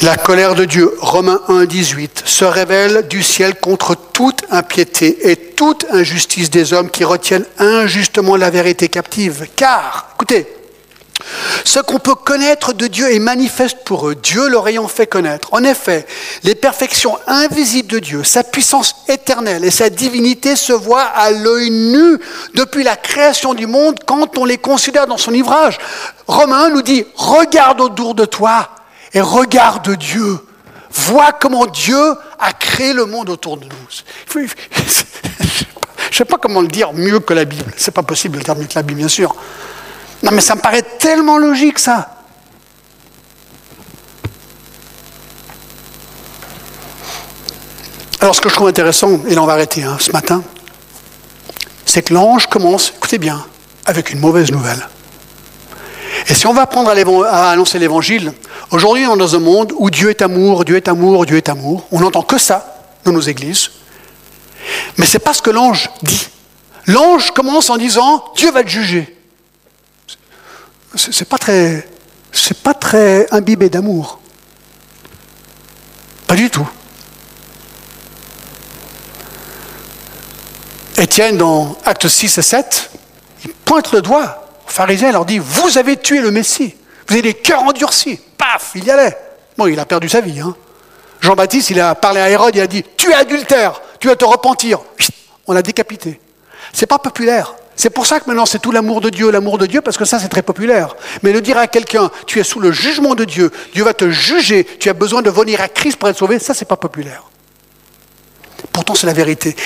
La 0.02 0.16
colère 0.16 0.56
de 0.56 0.64
Dieu, 0.64 0.92
Romains 1.00 1.40
1, 1.46 1.64
18, 1.64 2.24
se 2.26 2.44
révèle 2.44 3.06
du 3.06 3.22
ciel 3.22 3.54
contre 3.54 3.94
toute 3.94 4.42
impiété 4.50 5.30
et 5.30 5.36
toute 5.36 5.86
injustice 5.90 6.50
des 6.50 6.72
hommes 6.72 6.90
qui 6.90 7.04
retiennent 7.04 7.46
injustement 7.58 8.34
la 8.34 8.50
vérité 8.50 8.88
captive. 8.88 9.46
Car, 9.54 10.08
écoutez, 10.16 10.48
ce 11.64 11.80
qu'on 11.80 11.98
peut 11.98 12.14
connaître 12.14 12.72
de 12.72 12.86
Dieu 12.86 13.12
est 13.12 13.18
manifeste 13.18 13.78
pour 13.84 14.08
eux, 14.08 14.14
Dieu 14.14 14.48
leur 14.48 14.66
ayant 14.68 14.88
fait 14.88 15.06
connaître. 15.06 15.48
En 15.52 15.64
effet, 15.64 16.06
les 16.42 16.54
perfections 16.54 17.18
invisibles 17.26 17.88
de 17.88 17.98
Dieu, 17.98 18.24
sa 18.24 18.44
puissance 18.44 18.94
éternelle 19.08 19.64
et 19.64 19.70
sa 19.70 19.90
divinité 19.90 20.56
se 20.56 20.72
voient 20.72 21.02
à 21.02 21.30
l'œil 21.30 21.70
nu 21.70 22.18
depuis 22.54 22.82
la 22.84 22.96
création 22.96 23.54
du 23.54 23.66
monde 23.66 23.98
quand 24.06 24.38
on 24.38 24.44
les 24.44 24.58
considère 24.58 25.06
dans 25.06 25.18
son 25.18 25.30
livrage. 25.30 25.78
Romain 26.26 26.70
nous 26.70 26.82
dit, 26.82 27.04
regarde 27.14 27.80
autour 27.80 28.14
de 28.14 28.24
toi 28.24 28.70
et 29.14 29.20
regarde 29.20 29.96
Dieu. 29.96 30.38
Vois 30.90 31.32
comment 31.32 31.66
Dieu 31.66 32.14
a 32.38 32.52
créé 32.52 32.92
le 32.92 33.06
monde 33.06 33.30
autour 33.30 33.56
de 33.56 33.64
nous. 33.64 33.70
Je 36.12 36.16
ne 36.16 36.18
sais 36.18 36.24
pas 36.26 36.36
comment 36.36 36.60
le 36.60 36.68
dire 36.68 36.92
mieux 36.92 37.20
que 37.20 37.32
la 37.32 37.46
Bible. 37.46 37.72
C'est 37.76 37.94
pas 37.94 38.02
possible 38.02 38.34
de 38.34 38.38
le 38.40 38.44
dire 38.44 38.56
mieux 38.56 38.68
la 38.74 38.82
Bible, 38.82 38.98
bien 38.98 39.08
sûr. 39.08 39.34
Non, 40.22 40.30
mais 40.32 40.40
ça 40.40 40.54
me 40.54 40.60
paraît 40.60 40.82
tellement 40.82 41.38
logique, 41.38 41.78
ça. 41.78 42.22
Alors, 48.20 48.36
ce 48.36 48.40
que 48.40 48.48
je 48.48 48.54
trouve 48.54 48.68
intéressant, 48.68 49.20
et 49.26 49.34
là 49.34 49.42
on 49.42 49.46
va 49.46 49.54
arrêter 49.54 49.82
hein, 49.82 49.96
ce 49.98 50.12
matin, 50.12 50.44
c'est 51.84 52.02
que 52.02 52.14
l'ange 52.14 52.46
commence, 52.46 52.92
écoutez 52.96 53.18
bien, 53.18 53.44
avec 53.84 54.12
une 54.12 54.20
mauvaise 54.20 54.52
nouvelle. 54.52 54.88
Et 56.28 56.34
si 56.34 56.46
on 56.46 56.52
va 56.52 56.62
apprendre 56.62 56.90
à, 56.90 57.50
annoncer 57.50 57.80
l'évangile, 57.80 58.32
aujourd'hui 58.70 59.06
on 59.08 59.16
est 59.16 59.18
dans 59.18 59.34
un 59.34 59.40
monde 59.40 59.72
où 59.76 59.90
Dieu 59.90 60.10
est 60.10 60.22
amour, 60.22 60.64
Dieu 60.64 60.76
est 60.76 60.86
amour, 60.86 61.26
Dieu 61.26 61.36
est 61.36 61.48
amour, 61.48 61.88
on 61.90 61.98
n'entend 61.98 62.22
que 62.22 62.38
ça. 62.38 62.86
dans 63.04 63.10
nos 63.10 63.20
églises. 63.20 63.70
Mais 64.96 65.06
ce 65.06 65.14
n'est 65.16 65.24
pas 65.24 65.34
ce 65.34 65.42
que 65.42 65.50
l'ange 65.50 65.90
dit. 66.02 66.28
L'ange 66.86 67.32
commence 67.32 67.70
en 67.70 67.76
disant 67.76 68.24
Dieu 68.36 68.52
va 68.52 68.62
te 68.62 68.68
juger. 68.68 69.18
C'est 70.94 71.28
pas 71.28 71.38
très, 71.38 71.88
c'est 72.30 72.58
pas 72.62 72.74
très 72.74 73.26
imbibé 73.32 73.70
d'amour. 73.70 74.20
Pas 76.26 76.34
du 76.34 76.50
tout. 76.50 76.68
Étienne, 80.98 81.38
dans 81.38 81.76
Actes 81.84 82.08
6 82.08 82.38
et 82.38 82.42
7, 82.42 82.90
il 83.44 83.52
pointe 83.52 83.92
le 83.92 84.02
doigt 84.02 84.48
aux 84.66 84.70
pharisiens 84.70 85.08
et 85.08 85.12
leur 85.12 85.24
dit 85.24 85.38
Vous 85.38 85.78
avez 85.78 85.96
tué 85.96 86.20
le 86.20 86.30
Messie. 86.30 86.74
Vous 87.08 87.14
avez 87.14 87.22
des 87.22 87.34
cœurs 87.34 87.62
endurcis. 87.62 88.20
Paf, 88.36 88.72
il 88.74 88.84
y 88.84 88.90
allait. 88.90 89.16
Bon, 89.56 89.66
il 89.66 89.78
a 89.80 89.86
perdu 89.86 90.08
sa 90.08 90.20
vie. 90.20 90.40
Hein. 90.40 90.54
Jean-Baptiste, 91.20 91.70
il 91.70 91.80
a 91.80 91.94
parlé 91.94 92.20
à 92.20 92.28
Hérode, 92.28 92.54
il 92.56 92.60
a 92.60 92.66
dit 92.66 92.84
Tu 92.96 93.10
es 93.10 93.14
adultère, 93.14 93.80
tu 93.98 94.08
vas 94.08 94.16
te 94.16 94.24
repentir. 94.24 94.80
On 95.46 95.52
l'a 95.52 95.62
décapité. 95.62 96.20
C'est 96.72 96.86
pas 96.86 96.98
populaire. 96.98 97.54
C'est 97.82 97.90
pour 97.90 98.06
ça 98.06 98.20
que 98.20 98.28
maintenant 98.28 98.46
c'est 98.46 98.60
tout 98.60 98.70
l'amour 98.70 99.00
de 99.00 99.10
Dieu, 99.10 99.32
l'amour 99.32 99.58
de 99.58 99.66
Dieu, 99.66 99.80
parce 99.80 99.96
que 99.96 100.04
ça 100.04 100.20
c'est 100.20 100.28
très 100.28 100.42
populaire. 100.42 100.94
Mais 101.24 101.32
de 101.32 101.40
dire 101.40 101.58
à 101.58 101.66
quelqu'un, 101.66 102.12
tu 102.28 102.38
es 102.38 102.44
sous 102.44 102.60
le 102.60 102.70
jugement 102.70 103.16
de 103.16 103.24
Dieu, 103.24 103.50
Dieu 103.74 103.82
va 103.82 103.92
te 103.92 104.08
juger, 104.08 104.64
tu 104.78 104.88
as 104.88 104.92
besoin 104.92 105.20
de 105.20 105.30
venir 105.30 105.60
à 105.60 105.66
Christ 105.66 105.96
pour 105.96 106.08
être 106.08 106.16
sauvé, 106.16 106.38
ça 106.38 106.54
c'est 106.54 106.64
pas 106.64 106.76
populaire. 106.76 107.24
Pourtant 108.70 108.94
c'est 108.94 109.08
la 109.08 109.12
vérité. 109.12 109.56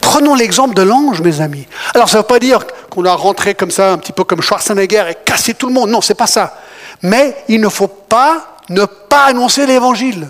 Prenons 0.00 0.34
l'exemple 0.34 0.74
de 0.74 0.82
l'ange, 0.82 1.20
mes 1.20 1.40
amis. 1.40 1.68
Alors 1.94 2.08
ça 2.08 2.16
ne 2.16 2.22
veut 2.22 2.26
pas 2.26 2.40
dire 2.40 2.66
qu'on 2.90 3.02
doit 3.02 3.14
rentrer 3.14 3.54
comme 3.54 3.70
ça, 3.70 3.92
un 3.92 3.98
petit 3.98 4.10
peu 4.10 4.24
comme 4.24 4.42
Schwarzenegger 4.42 5.04
et 5.08 5.14
casser 5.24 5.54
tout 5.54 5.68
le 5.68 5.72
monde. 5.72 5.90
Non, 5.90 6.00
c'est 6.00 6.14
pas 6.14 6.26
ça. 6.26 6.58
Mais 7.02 7.36
il 7.46 7.60
ne 7.60 7.68
faut 7.68 7.86
pas 7.86 8.58
ne 8.68 8.84
pas 8.84 9.26
annoncer 9.26 9.66
l'évangile. 9.66 10.26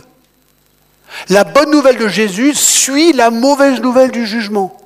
La 1.30 1.44
bonne 1.44 1.70
nouvelle 1.70 1.96
de 1.96 2.06
Jésus 2.06 2.52
suit 2.52 3.14
la 3.14 3.30
mauvaise 3.30 3.80
nouvelle 3.80 4.10
du 4.10 4.26
jugement. 4.26 4.76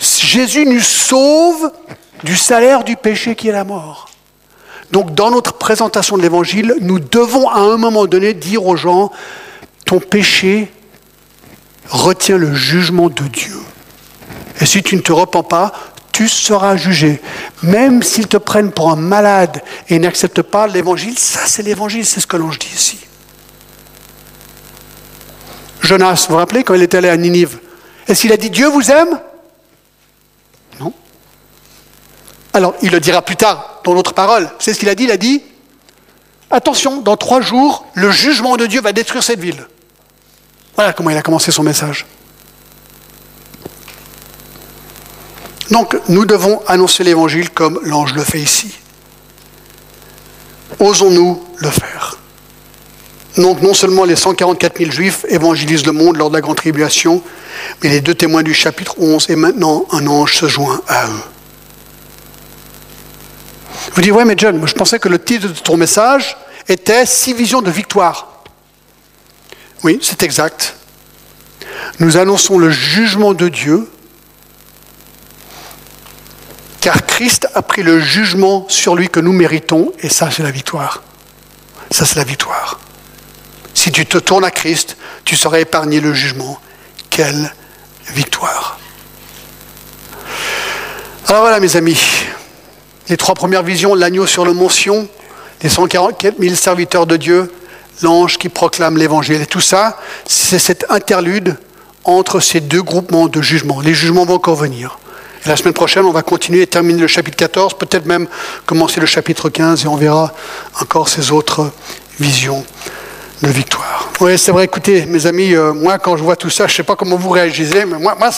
Jésus 0.00 0.66
nous 0.66 0.80
sauve 0.80 1.70
du 2.24 2.36
salaire 2.36 2.84
du 2.84 2.96
péché 2.96 3.34
qui 3.34 3.48
est 3.48 3.52
la 3.52 3.64
mort. 3.64 4.08
Donc 4.90 5.14
dans 5.14 5.30
notre 5.30 5.54
présentation 5.54 6.16
de 6.16 6.22
l'évangile, 6.22 6.74
nous 6.80 6.98
devons 6.98 7.48
à 7.48 7.60
un 7.60 7.76
moment 7.76 8.06
donné 8.06 8.34
dire 8.34 8.66
aux 8.66 8.76
gens, 8.76 9.10
ton 9.84 10.00
péché 10.00 10.72
retient 11.88 12.38
le 12.38 12.54
jugement 12.54 13.08
de 13.08 13.24
Dieu. 13.24 13.58
Et 14.60 14.66
si 14.66 14.82
tu 14.82 14.96
ne 14.96 15.00
te 15.00 15.12
repens 15.12 15.42
pas, 15.42 15.72
tu 16.12 16.28
seras 16.28 16.76
jugé. 16.76 17.20
Même 17.62 18.02
s'ils 18.02 18.26
te 18.26 18.38
prennent 18.38 18.72
pour 18.72 18.90
un 18.90 18.96
malade 18.96 19.62
et 19.88 19.98
n'acceptent 19.98 20.42
pas 20.42 20.66
l'évangile, 20.66 21.18
ça 21.18 21.40
c'est 21.46 21.62
l'évangile, 21.62 22.04
c'est 22.04 22.20
ce 22.20 22.26
que 22.26 22.36
l'ange 22.36 22.58
dit 22.58 22.72
ici. 22.74 22.98
Jonas, 25.82 26.26
vous 26.28 26.34
vous 26.34 26.38
rappelez 26.38 26.64
quand 26.64 26.74
il 26.74 26.82
est 26.82 26.94
allé 26.94 27.08
à 27.08 27.16
Ninive? 27.16 27.58
Est-ce 28.06 28.22
qu'il 28.22 28.32
a 28.32 28.36
dit 28.36 28.50
Dieu 28.50 28.68
vous 28.68 28.90
aime 28.90 29.20
Non. 30.80 30.92
Alors, 32.58 32.74
il 32.82 32.90
le 32.90 32.98
dira 32.98 33.22
plus 33.22 33.36
tard 33.36 33.82
dans 33.84 33.94
l'autre 33.94 34.14
parole. 34.14 34.50
C'est 34.58 34.74
ce 34.74 34.80
qu'il 34.80 34.88
a 34.88 34.96
dit? 34.96 35.04
Il 35.04 35.12
a 35.12 35.16
dit 35.16 35.44
Attention, 36.50 37.02
dans 37.02 37.16
trois 37.16 37.40
jours, 37.40 37.86
le 37.94 38.10
jugement 38.10 38.56
de 38.56 38.66
Dieu 38.66 38.80
va 38.80 38.92
détruire 38.92 39.22
cette 39.22 39.38
ville. 39.38 39.64
Voilà 40.74 40.92
comment 40.92 41.10
il 41.10 41.16
a 41.16 41.22
commencé 41.22 41.52
son 41.52 41.62
message. 41.62 42.04
Donc, 45.70 45.96
nous 46.08 46.24
devons 46.24 46.60
annoncer 46.66 47.04
l'évangile 47.04 47.50
comme 47.50 47.78
l'ange 47.84 48.12
le 48.14 48.24
fait 48.24 48.40
ici. 48.40 48.74
Osons-nous 50.80 51.40
le 51.58 51.70
faire 51.70 52.16
donc 53.36 53.62
non 53.62 53.72
seulement 53.72 54.02
les 54.02 54.16
144 54.16 54.78
000 54.78 54.90
juifs 54.90 55.24
évangélisent 55.28 55.86
le 55.86 55.92
monde 55.92 56.16
lors 56.16 56.28
de 56.28 56.34
la 56.34 56.40
grande 56.40 56.56
tribulation, 56.56 57.22
mais 57.84 57.88
les 57.88 58.00
deux 58.00 58.16
témoins 58.16 58.42
du 58.42 58.52
chapitre 58.52 58.96
11, 58.98 59.26
et 59.30 59.36
maintenant 59.36 59.86
un 59.92 60.08
ange 60.08 60.34
se 60.34 60.48
joint 60.48 60.80
à 60.88 61.06
eux. 61.06 61.22
Vous 63.92 64.02
dites, 64.02 64.12
ouais, 64.12 64.24
mais 64.24 64.34
John, 64.36 64.66
je 64.66 64.74
pensais 64.74 64.98
que 64.98 65.08
le 65.08 65.18
titre 65.18 65.48
de 65.48 65.52
ton 65.52 65.76
message 65.76 66.36
était 66.68 67.06
Six 67.06 67.32
visions 67.32 67.62
de 67.62 67.70
victoire. 67.70 68.42
Oui, 69.84 69.98
c'est 70.02 70.22
exact. 70.22 70.74
Nous 71.98 72.16
annonçons 72.16 72.58
le 72.58 72.70
jugement 72.70 73.34
de 73.34 73.48
Dieu, 73.48 73.88
car 76.80 77.06
Christ 77.06 77.48
a 77.54 77.62
pris 77.62 77.82
le 77.82 78.00
jugement 78.00 78.66
sur 78.68 78.94
lui 78.94 79.08
que 79.08 79.20
nous 79.20 79.32
méritons, 79.32 79.92
et 80.00 80.08
ça 80.08 80.30
c'est 80.30 80.42
la 80.42 80.50
victoire. 80.50 81.02
Ça 81.90 82.04
c'est 82.04 82.16
la 82.16 82.24
victoire. 82.24 82.78
Si 83.74 83.92
tu 83.92 84.06
te 84.06 84.18
tournes 84.18 84.44
à 84.44 84.50
Christ, 84.50 84.96
tu 85.24 85.36
seras 85.36 85.60
épargné 85.60 86.00
le 86.00 86.12
jugement. 86.12 86.60
Quelle 87.10 87.52
victoire. 88.08 88.78
Alors 91.26 91.42
voilà 91.42 91.60
mes 91.60 91.76
amis, 91.76 92.00
les 93.08 93.16
trois 93.16 93.34
premières 93.34 93.62
visions, 93.62 93.94
l'agneau 93.94 94.26
sur 94.26 94.44
le 94.44 94.52
mont 94.52 94.68
Sion, 94.68 95.08
les 95.62 95.68
144 95.68 96.36
000 96.38 96.54
serviteurs 96.54 97.06
de 97.06 97.16
Dieu, 97.16 97.52
l'ange 98.02 98.38
qui 98.38 98.48
proclame 98.48 98.96
l'évangile. 98.96 99.40
Et 99.40 99.46
tout 99.46 99.60
ça, 99.60 99.98
c'est 100.26 100.58
cet 100.58 100.86
interlude 100.90 101.56
entre 102.04 102.40
ces 102.40 102.60
deux 102.60 102.82
groupements 102.82 103.28
de 103.28 103.42
jugements. 103.42 103.80
Les 103.80 103.94
jugements 103.94 104.24
vont 104.24 104.34
encore 104.34 104.56
venir. 104.56 104.98
Et 105.44 105.48
la 105.48 105.56
semaine 105.56 105.74
prochaine, 105.74 106.04
on 106.04 106.12
va 106.12 106.22
continuer 106.22 106.62
et 106.62 106.66
terminer 106.66 107.00
le 107.00 107.06
chapitre 107.06 107.36
14, 107.36 107.74
peut-être 107.74 108.06
même 108.06 108.26
commencer 108.66 109.00
le 109.00 109.06
chapitre 109.06 109.48
15 109.48 109.84
et 109.84 109.88
on 109.88 109.96
verra 109.96 110.32
encore 110.80 111.08
ces 111.08 111.30
autres 111.30 111.70
visions 112.18 112.64
de 113.42 113.48
victoire. 113.48 114.10
Oui, 114.20 114.36
c'est 114.36 114.50
vrai, 114.50 114.64
écoutez, 114.64 115.06
mes 115.06 115.26
amis, 115.26 115.54
euh, 115.54 115.72
moi, 115.72 115.98
quand 115.98 116.16
je 116.16 116.24
vois 116.24 116.34
tout 116.34 116.50
ça, 116.50 116.66
je 116.66 116.72
ne 116.72 116.76
sais 116.78 116.82
pas 116.82 116.96
comment 116.96 117.16
vous 117.16 117.30
réagissez, 117.30 117.84
mais 117.84 117.98
moi, 117.98 118.16
moi 118.18 118.30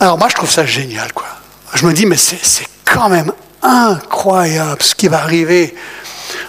alors 0.00 0.18
moi, 0.18 0.28
je 0.28 0.34
trouve 0.34 0.50
ça 0.50 0.66
génial, 0.66 1.12
quoi. 1.12 1.26
Je 1.74 1.86
me 1.86 1.92
dis, 1.92 2.06
mais 2.06 2.16
c'est 2.16 2.66
quand 2.92 3.08
même 3.08 3.32
incroyable 3.62 4.82
ce 4.82 4.94
qui 4.94 5.08
va 5.08 5.22
arriver. 5.22 5.74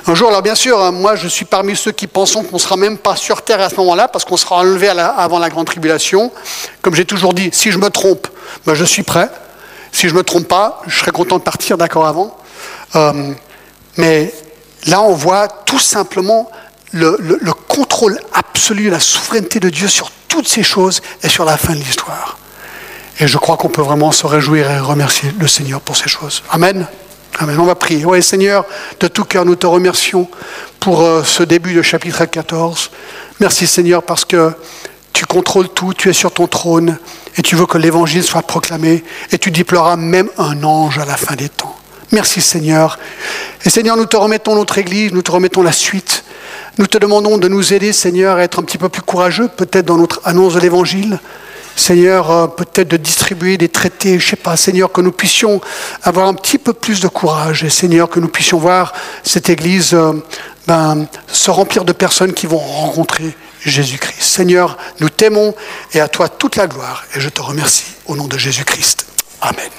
Un 0.08 0.16
jour, 0.16 0.30
alors 0.30 0.42
bien 0.42 0.56
sûr, 0.56 0.82
hein, 0.82 0.92
moi, 0.92 1.16
je 1.16 1.28
suis 1.28 1.46
parmi 1.46 1.76
ceux 1.76 1.92
qui 1.92 2.08
pensent 2.08 2.34
qu'on 2.34 2.46
ne 2.52 2.58
sera 2.58 2.78
même 2.78 2.98
pas 2.98 3.16
sur 3.16 3.44
Terre 3.44 3.62
à 3.62 3.70
ce 3.70 3.76
moment-là, 3.76 4.08
parce 4.08 4.26
qu'on 4.26 4.38
sera 4.38 4.58
enlevé 4.58 4.90
avant 4.90 5.40
la 5.40 5.50
grande 5.50 5.68
tribulation. 5.68 6.32
Comme 6.82 6.96
j'ai 6.96 7.06
toujours 7.06 7.34
dit, 7.34 7.50
si 7.54 7.72
je 7.72 7.78
me 7.78 7.90
trompe, 7.90 8.28
ben, 8.66 8.74
je 8.74 8.86
suis 8.86 9.04
prêt. 9.04 9.30
Si 9.92 10.08
je 10.08 10.14
ne 10.14 10.20
me 10.20 10.24
trompe 10.24 10.48
pas, 10.48 10.82
je 10.88 11.00
serai 11.00 11.12
content 11.12 11.38
de 11.38 11.44
partir 11.44 11.78
d'accord 11.78 12.08
avant. 12.08 12.36
Euh, 12.96 13.34
mais 13.98 14.34
là, 14.88 15.02
on 15.02 15.14
voit 15.14 15.48
tout 15.48 15.80
simplement 15.80 16.50
le, 16.92 17.52
contrôle 17.68 18.20
absolu, 18.34 18.90
la 18.90 19.00
souveraineté 19.00 19.60
de 19.60 19.70
Dieu 19.70 19.88
sur 19.88 20.12
toutes 20.28 20.48
ces 20.48 20.64
choses 20.64 21.02
et 21.24 21.30
sur 21.30 21.46
la 21.46 21.58
fin 21.58 21.74
de 21.74 21.80
l'histoire. 21.80 22.38
Et 23.20 23.28
je 23.28 23.38
crois 23.38 23.58
qu'on 23.58 23.70
peut 23.70 23.82
vraiment 23.82 24.12
se 24.12 24.26
réjouir 24.26 24.70
et 24.72 24.80
remercier 24.80 25.32
le 25.40 25.48
Seigneur 25.48 25.82
pour 25.82 25.96
ces 25.96 26.10
choses. 26.10 26.44
Amen. 26.50 26.88
Amen. 27.40 27.58
On 27.60 27.66
va 27.66 27.76
prier. 27.76 28.06
Oui, 28.06 28.22
Seigneur, 28.22 28.66
de 29.00 29.08
tout 29.08 29.24
cœur, 29.24 29.46
nous 29.46 29.56
te 29.56 29.66
remercions 29.66 30.28
pour 30.80 31.02
euh, 31.02 31.24
ce 31.24 31.44
début 31.44 31.74
de 31.74 31.82
chapitre 31.82 32.26
14. 32.26 32.92
Merci, 33.40 33.68
Seigneur, 33.68 34.04
parce 34.04 34.26
que 34.26 34.52
tu 35.14 35.26
contrôles 35.26 35.70
tout, 35.70 35.94
tu 35.94 36.10
es 36.10 36.14
sur 36.14 36.32
ton 36.32 36.48
trône 36.48 36.98
et 37.38 37.42
tu 37.42 37.56
veux 37.56 37.66
que 37.66 37.78
l'évangile 37.78 38.24
soit 38.24 38.42
proclamé 38.42 39.04
et 39.32 39.38
tu 39.38 39.52
déploieras 39.52 39.96
même 39.96 40.30
un 40.38 40.64
ange 40.64 41.00
à 41.00 41.06
la 41.06 41.18
fin 41.18 41.36
des 41.36 41.50
temps. 41.50 41.76
Merci, 42.12 42.42
Seigneur. 42.42 43.00
Et 43.66 43.70
Seigneur, 43.70 43.96
nous 43.96 44.06
te 44.06 44.18
remettons 44.18 44.56
notre 44.56 44.78
Église, 44.78 45.14
nous 45.14 45.22
te 45.22 45.32
remettons 45.32 45.64
la 45.64 45.72
suite. 45.72 46.24
Nous 46.78 46.88
te 46.88 46.98
demandons 46.98 47.38
de 47.38 47.48
nous 47.48 47.74
aider, 47.74 47.94
Seigneur, 47.94 48.38
à 48.38 48.44
être 48.44 48.60
un 48.60 48.64
petit 48.64 48.78
peu 48.78 48.90
plus 48.90 49.02
courageux, 49.02 49.48
peut-être 49.48 49.86
dans 49.86 49.98
notre 49.98 50.22
annonce 50.26 50.54
de 50.56 50.60
l'Évangile. 50.60 51.20
Seigneur, 51.82 52.30
euh, 52.30 52.48
peut-être 52.48 52.90
de 52.90 52.98
distribuer 52.98 53.58
des 53.58 53.68
traités, 53.68 54.20
je 54.20 54.26
ne 54.26 54.30
sais 54.30 54.36
pas, 54.36 54.56
Seigneur, 54.56 54.92
que 54.92 55.02
nous 55.02 55.12
puissions 55.12 55.60
avoir 56.04 56.28
un 56.28 56.36
petit 56.36 56.60
peu 56.60 56.74
plus 56.74 57.00
de 57.00 57.08
courage. 57.08 57.64
Et 57.64 57.72
Seigneur, 57.72 58.08
que 58.08 58.20
nous 58.20 58.28
puissions 58.28 58.60
voir 58.60 58.94
cette 59.24 59.50
Église 59.50 59.96
euh, 59.96 60.14
ben, 60.68 61.08
se 61.28 61.50
remplir 61.50 61.84
de 61.84 61.92
personnes 61.92 62.34
qui 62.34 62.46
vont 62.46 62.60
rencontrer 62.60 63.36
Jésus-Christ. 63.66 64.22
Seigneur, 64.22 64.78
nous 65.00 65.10
t'aimons 65.10 65.56
et 65.94 66.00
à 66.00 66.08
toi 66.08 66.30
toute 66.30 66.56
la 66.56 66.68
gloire. 66.68 67.04
Et 67.16 67.20
je 67.20 67.30
te 67.30 67.42
remercie 67.42 67.96
au 68.06 68.16
nom 68.16 68.28
de 68.28 68.38
Jésus-Christ. 68.38 69.08
Amen. 69.42 69.72